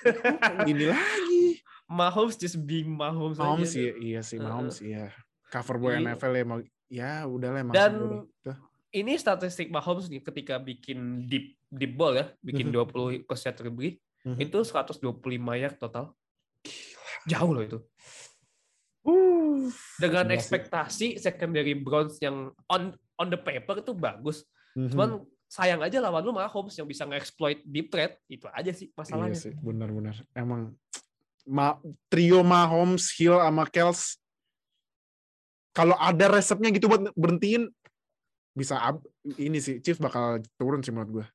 ini 0.71 0.87
lagi. 0.87 1.59
Mahomes 1.91 2.39
just 2.39 2.55
being 2.63 2.95
Mahomes, 2.95 3.35
Mahomes 3.35 3.75
aja. 3.75 3.91
iya, 3.91 3.93
iya 3.99 4.21
sih. 4.23 4.39
Mahomes 4.39 4.79
iya. 4.79 5.11
Cover 5.51 5.75
boy. 5.75 5.99
NFL 5.99 6.33
ya 6.39 6.45
ya 6.91 7.11
udahlah 7.27 7.59
emang 7.59 7.75
Dan 7.75 7.91
udah. 8.23 8.57
Ini 8.91 9.15
statistik 9.15 9.71
Mahomes 9.71 10.11
nih 10.11 10.19
ketika 10.19 10.59
bikin 10.59 11.23
deep 11.23 11.55
deep 11.71 11.95
ball 11.95 12.11
ya, 12.11 12.27
bikin 12.43 12.67
Mhm. 12.67 12.75
20 12.75 13.23
persen 13.23 13.55
lebih, 13.63 13.95
Mhm. 14.27 14.37
itu 14.37 14.59
125 14.67 15.55
yard 15.55 15.79
total. 15.79 16.11
Jauh 17.23 17.55
loh 17.55 17.63
itu. 17.63 17.79
Uh, 19.01 19.71
Dengan 19.97 20.27
gila 20.27 20.35
sih. 20.35 20.37
ekspektasi 20.37 21.07
secondary 21.17 21.73
Browns 21.73 22.19
yang 22.19 22.51
on 22.67 22.91
on 23.15 23.27
the 23.31 23.39
paper 23.39 23.79
itu 23.79 23.95
bagus. 23.95 24.43
Mhm. 24.75 24.91
Cuman 24.91 25.09
sayang 25.47 25.79
aja 25.81 26.03
lawan 26.03 26.21
lu 26.21 26.35
Mahomes 26.35 26.75
yang 26.75 26.85
bisa 26.85 27.07
nge-exploit 27.07 27.63
deep 27.63 27.87
threat. 27.87 28.19
Itu 28.27 28.51
aja 28.51 28.75
sih 28.75 28.87
Iya 28.87 28.95
masalahnya. 28.99 29.39
sih, 29.39 29.55
benar-benar. 29.55 30.19
Emang 30.35 30.75
ma 31.47 31.79
trio 32.11 32.43
Mahomes, 32.43 33.07
Hill 33.15 33.39
sama 33.39 33.63
Kels 33.65 34.19
kalau 35.71 35.95
ada 35.95 36.27
resepnya 36.27 36.69
gitu 36.69 36.85
buat 36.85 37.09
berhentiin 37.15 37.71
bisa 38.51 38.75
ab- 38.77 39.05
ini 39.37 39.57
sih 39.57 39.79
Chiefs 39.79 39.99
bakal 39.99 40.39
turun 40.55 40.83
sih 40.83 40.91
menurut 40.91 41.11
gue. 41.21 41.25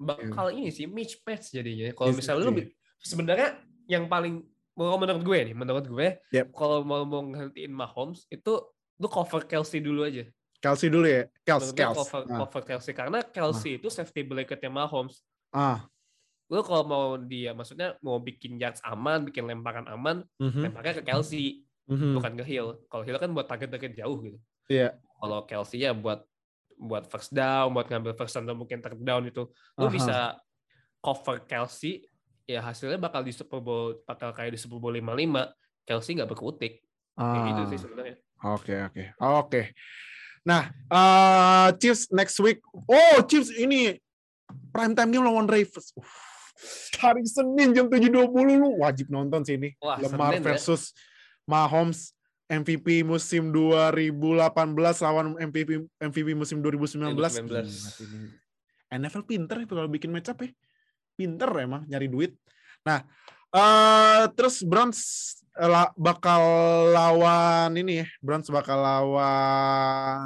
Bakal 0.00 0.56
ini 0.56 0.72
sih 0.72 0.88
mismatch 0.88 1.52
jadinya. 1.52 1.92
Kalau 1.92 2.08
Iya 2.08 2.16
misalnya 2.16 2.44
lu 2.46 2.52
iya. 2.56 2.66
sebenarnya 2.98 3.48
yang 3.84 4.08
paling 4.08 4.40
menurut 4.72 5.20
gue 5.20 5.38
nih, 5.44 5.54
menurut 5.54 5.84
gue 5.84 6.08
Yep. 6.32 6.56
kalau 6.56 6.80
mau 6.80 7.04
mau 7.04 7.20
ngehentiin 7.20 7.68
Mahomes 7.68 8.24
itu 8.26 8.52
lu 8.96 9.08
cover 9.08 9.44
Kelsey 9.44 9.84
dulu 9.84 10.08
aja. 10.08 10.24
Kelsey 10.60 10.88
dulu 10.88 11.04
ya. 11.04 11.24
Kels, 11.42 11.68
Menurut 11.68 11.76
gue 11.76 11.84
Kels. 11.84 11.96
cover, 12.00 12.20
Ah. 12.26 12.38
cover 12.44 12.62
Kelsey 12.64 12.92
karena 12.92 13.18
Kelsey 13.24 13.76
itu 13.76 13.88
safety 13.88 14.24
blanketnya 14.24 14.68
Mahomes. 14.68 15.20
Ah. 15.50 15.84
Lu 16.48 16.60
kalau 16.62 16.82
mau 16.82 17.06
dia 17.16 17.52
maksudnya 17.52 17.96
mau 18.00 18.16
bikin 18.18 18.56
yards 18.56 18.80
aman, 18.82 19.22
bikin 19.22 19.44
lemparan 19.44 19.84
aman, 19.86 20.24
Mhm. 20.36 20.64
lemparnya 20.64 21.00
ke 21.00 21.04
Kelsey, 21.04 21.64
Mhm. 21.86 22.16
bukan 22.16 22.32
ke 22.40 22.44
Hill. 22.44 22.68
Kalau 22.88 23.04
Hill 23.04 23.16
kan 23.16 23.30
buat 23.30 23.46
target-target 23.46 23.92
jauh 23.96 24.16
gitu. 24.20 24.38
Iya. 24.66 24.96
Kalau 25.20 25.44
Kelsey 25.44 25.84
ya 25.84 25.92
buat 25.92 26.24
buat 26.80 27.04
first 27.12 27.30
down, 27.30 27.76
buat 27.76 27.92
ngambil 27.92 28.16
first 28.16 28.32
down 28.32 28.48
atau 28.48 28.56
mungkin 28.56 28.80
third 28.80 28.96
down 29.04 29.28
itu, 29.28 29.44
lu 29.76 29.84
Aha. 29.84 29.92
bisa 29.92 30.16
cover 31.04 31.44
Kelsey, 31.44 32.08
ya 32.48 32.64
hasilnya 32.64 32.96
bakal 32.96 33.20
di 33.20 33.36
Super 33.36 33.60
Bowl, 33.60 34.00
bakal 34.08 34.32
kayak 34.32 34.56
di 34.56 34.60
Super 34.60 34.80
Bowl 34.80 34.96
55, 34.96 35.52
Kelsey 35.84 36.16
nggak 36.16 36.30
berkutik. 36.32 36.80
Kayak 37.12 37.42
gitu 37.52 37.62
sih 37.68 37.76
Ah. 37.76 37.82
sebenarnya. 37.84 38.16
Oke, 38.40 38.74
oke. 38.80 39.04
Oke. 39.20 39.62
Nah, 40.40 40.72
eh 40.88 41.68
Chiefs 41.76 42.08
next 42.08 42.40
week. 42.40 42.64
Oh, 42.88 43.20
Chiefs 43.28 43.52
ini 43.52 43.92
prime 44.72 44.96
time 44.96 45.12
game 45.12 45.28
lawan 45.28 45.44
Ravens. 45.44 45.92
Uff. 45.92 46.08
Hari 46.96 47.24
Senin 47.24 47.72
jam 47.72 47.88
7.20 47.88 48.28
lu 48.56 48.80
wajib 48.80 49.08
nonton 49.08 49.44
sih 49.44 49.56
ini. 49.56 49.72
Wah, 49.80 49.96
Lemar 50.00 50.32
Senin 50.32 50.40
ya. 50.40 50.46
versus 50.52 50.82
Mahomes 51.44 52.12
MVP 52.50 53.06
musim 53.06 53.54
2018 53.54 54.50
lawan 55.06 55.38
MVP 55.38 55.86
MVP 56.02 56.34
musim 56.34 56.58
2019. 56.58 57.14
2019. 57.14 57.46
Gila 57.46 57.62
sih 57.70 58.10
ini. 58.10 58.34
NFL 58.90 59.22
pinter 59.22 59.62
itu 59.62 59.70
kalau 59.70 59.86
bikin 59.86 60.10
match 60.10 60.34
up 60.34 60.42
ya. 60.42 60.50
Pinter 61.14 61.46
emang 61.62 61.86
nyari 61.86 62.10
duit. 62.10 62.34
Nah, 62.82 63.06
eh 63.54 64.26
terus 64.34 64.66
Browns 64.66 64.98
eh, 65.54 65.86
bakal 65.94 66.42
lawan 66.90 67.70
ini 67.78 68.02
ya. 68.02 68.06
Browns 68.18 68.50
bakal 68.50 68.82
lawan 68.82 70.18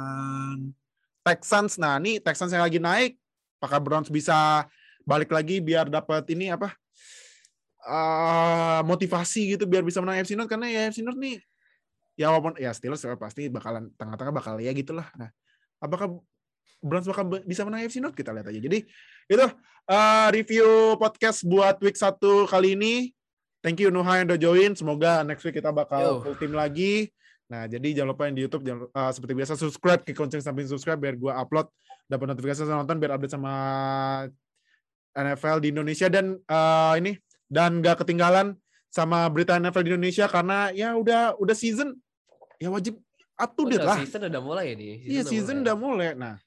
Texans. 1.21 1.77
Nah, 1.77 2.01
ini 2.01 2.17
Texans 2.17 2.49
yang 2.49 2.65
lagi 2.65 2.81
naik. 2.81 3.21
Apakah 3.61 3.77
Browns 3.77 4.09
bisa 4.09 4.65
balik 5.05 5.29
lagi 5.29 5.61
biar 5.61 5.93
dapat 5.93 6.25
ini 6.33 6.49
apa? 6.49 6.73
eh 7.85 8.81
motivasi 8.81 9.53
gitu 9.53 9.69
biar 9.69 9.85
bisa 9.85 10.01
menang 10.01 10.17
AFC 10.17 10.33
North 10.33 10.49
karena 10.49 10.73
ya 10.73 10.79
AFC 10.89 11.05
North 11.05 11.21
nih 11.21 11.37
ya 12.15 12.31
walaupun 12.31 12.55
ya 12.55 12.71
Steelers 12.71 13.03
pasti 13.19 13.51
bakalan 13.51 13.91
tengah-tengah 13.99 14.33
bakal 14.33 14.55
ya 14.59 14.71
gitulah. 14.71 15.07
Nah, 15.19 15.29
apakah 15.83 16.19
Browns 16.79 17.07
bakal 17.07 17.41
bisa 17.43 17.63
menang 17.67 17.85
AFC 17.85 17.99
North 17.99 18.15
kita 18.15 18.31
lihat 18.31 18.47
aja. 18.47 18.59
Jadi 18.59 18.83
itu 19.27 19.45
eh, 19.91 20.27
review 20.31 20.99
podcast 20.99 21.43
buat 21.43 21.79
week 21.83 21.99
1 21.99 22.19
kali 22.47 22.75
ini. 22.79 22.95
Thank 23.65 23.81
you 23.81 23.89
Nuha 23.89 24.21
yang 24.21 24.29
udah 24.29 24.39
join. 24.39 24.71
Semoga 24.77 25.25
next 25.25 25.41
week 25.43 25.57
kita 25.57 25.73
bakal 25.73 26.21
Yo. 26.21 26.23
full 26.23 26.37
team 26.37 26.53
lagi. 26.53 27.09
Nah, 27.45 27.69
jadi 27.69 28.01
jangan 28.01 28.09
lupa 28.13 28.25
yang 28.25 28.35
di 28.37 28.43
YouTube 28.45 28.63
jangan 28.65 28.89
eh, 28.89 29.11
seperti 29.11 29.33
biasa 29.37 29.53
subscribe, 29.57 30.01
klik 30.05 30.17
lonceng 30.17 30.41
samping 30.41 30.69
subscribe 30.69 30.97
biar 31.01 31.15
gua 31.17 31.41
upload 31.41 31.67
dapat 32.05 32.37
notifikasi 32.37 32.65
saat 32.65 32.77
nonton 32.77 33.01
biar 33.01 33.17
update 33.17 33.33
sama 33.33 33.53
NFL 35.15 35.57
di 35.63 35.67
Indonesia 35.73 36.07
dan 36.07 36.37
eh, 36.37 36.93
ini 37.01 37.11
dan 37.49 37.81
gak 37.81 38.05
ketinggalan 38.05 38.57
sama 38.89 39.27
berita 39.27 39.57
NFL 39.57 39.83
di 39.85 39.91
Indonesia 39.97 40.25
karena 40.29 40.69
ya 40.71 40.95
udah 40.95 41.35
udah 41.35 41.55
season 41.57 41.97
ya 42.65 42.73
wajib 42.73 42.97
up 43.35 43.51
to 43.53 43.63
date 43.69 43.77
Udah, 43.77 43.87
lah. 43.93 43.97
season 44.01 44.21
udah 44.25 44.41
mulai 44.41 44.73
nih. 44.73 44.93
Iya 45.05 45.21
season 45.21 45.61
udah 45.61 45.75
mulai. 45.77 46.17
Nah, 46.17 46.41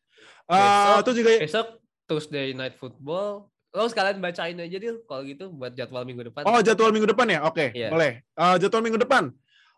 Besok- 0.45 0.91
eh 0.91 0.99
itu 0.99 1.13
juga 1.15 1.31
Besok 1.39 1.67
Tuesday 2.05 2.47
Night 2.53 2.75
Football. 2.75 3.47
Lo 3.69 3.85
sekalian 3.87 4.19
bacain 4.19 4.57
aja 4.57 4.77
deh 4.81 4.97
kalau 5.05 5.23
gitu 5.23 5.53
buat 5.53 5.77
jadwal 5.77 6.03
minggu 6.03 6.27
depan. 6.27 6.43
Oh 6.43 6.59
jadwal 6.59 6.91
minggu 6.91 7.07
depan 7.07 7.29
ya? 7.29 7.45
Oke, 7.45 7.71
Iya. 7.71 7.93
boleh. 7.93 8.25
Eh, 8.25 8.57
jadwal 8.59 8.83
minggu 8.83 8.99
depan. 8.99 9.31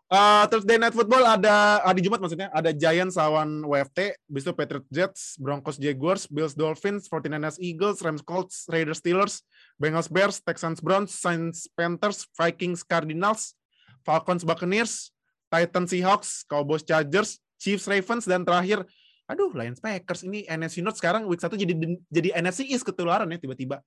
Eh 0.07 0.43
Thursday 0.47 0.75
Night 0.75 0.91
Football 0.91 1.23
ada 1.23 1.79
hari 1.83 2.03
Jumat 2.03 2.19
maksudnya 2.19 2.51
ada 2.51 2.71
Giants 2.71 3.15
lawan 3.15 3.63
WFT, 3.63 4.11
habis 4.11 4.43
itu 4.43 4.51
Patriots 4.51 4.89
Jets, 4.91 5.21
Broncos 5.39 5.79
Jaguars, 5.79 6.27
Bills 6.27 6.51
Dolphins, 6.51 7.07
49ers 7.07 7.55
Eagles, 7.59 8.03
Rams 8.03 8.19
Colts, 8.19 8.67
Raiders 8.67 8.99
Steelers, 8.99 9.39
Bengals 9.79 10.11
Bears, 10.11 10.43
Texans 10.43 10.83
Browns, 10.83 11.15
Saints 11.15 11.71
Panthers, 11.71 12.27
Vikings 12.35 12.83
Cardinals, 12.83 13.55
Falcons 14.03 14.43
Buccaneers, 14.43 15.10
Titans 15.51 15.91
Seahawks, 15.91 16.47
Cowboys 16.47 16.87
Chargers, 16.87 17.43
Chiefs 17.59 17.85
Ravens 17.91 18.23
dan 18.23 18.47
terakhir 18.47 18.87
aduh 19.27 19.51
Lions 19.55 19.79
Packers 19.79 20.27
ini 20.27 20.43
NFC 20.43 20.83
North 20.83 20.99
sekarang 20.99 21.23
week 21.23 21.39
1 21.39 21.55
jadi 21.55 21.73
jadi 22.11 22.29
NFC 22.39 22.67
East 22.71 22.87
ketularan 22.87 23.27
ya 23.27 23.37
tiba-tiba. 23.37 23.83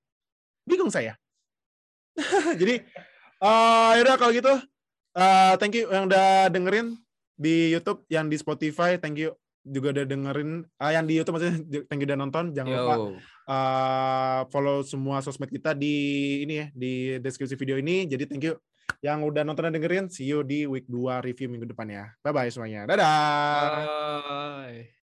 Bingung 0.68 0.92
saya. 0.92 1.16
jadi 2.60 2.84
eh 3.42 3.90
yaudah 4.00 4.16
kalau 4.16 4.32
gitu 4.32 4.54
eh 5.16 5.54
thank 5.58 5.74
you 5.74 5.88
yang 5.88 6.06
udah 6.06 6.48
dengerin 6.52 6.96
di 7.34 7.74
YouTube, 7.74 8.06
yang 8.06 8.30
di 8.30 8.38
Spotify, 8.38 8.94
thank 8.94 9.18
you 9.18 9.34
juga 9.64 9.96
udah 9.96 10.04
dengerin. 10.04 10.64
Ah, 10.76 10.92
yang 10.92 11.08
di 11.08 11.18
YouTube 11.18 11.40
maksudnya 11.40 11.56
thank 11.88 12.00
you 12.04 12.08
udah 12.08 12.20
nonton. 12.20 12.52
Jangan 12.52 12.70
Yo. 12.70 12.78
lupa 12.80 12.94
eh, 13.48 14.40
follow 14.52 14.84
semua 14.84 15.24
sosmed 15.24 15.50
kita 15.50 15.72
di 15.72 15.96
ini 16.44 16.54
ya 16.60 16.66
di 16.72 16.92
deskripsi 17.20 17.56
video 17.56 17.76
ini. 17.80 18.04
Jadi 18.08 18.24
thank 18.28 18.44
you 18.44 18.54
yang 19.04 19.20
udah 19.24 19.44
nonton 19.44 19.68
dan 19.68 19.74
dengerin. 19.76 20.06
See 20.08 20.28
you 20.28 20.40
di 20.44 20.64
week 20.64 20.88
2 20.88 21.20
review 21.24 21.48
minggu 21.52 21.68
depan 21.68 21.86
ya. 21.88 22.04
Bye 22.24 22.32
bye 22.32 22.50
semuanya. 22.50 22.88
Dadah. 22.88 23.06
Bye. 23.84 24.94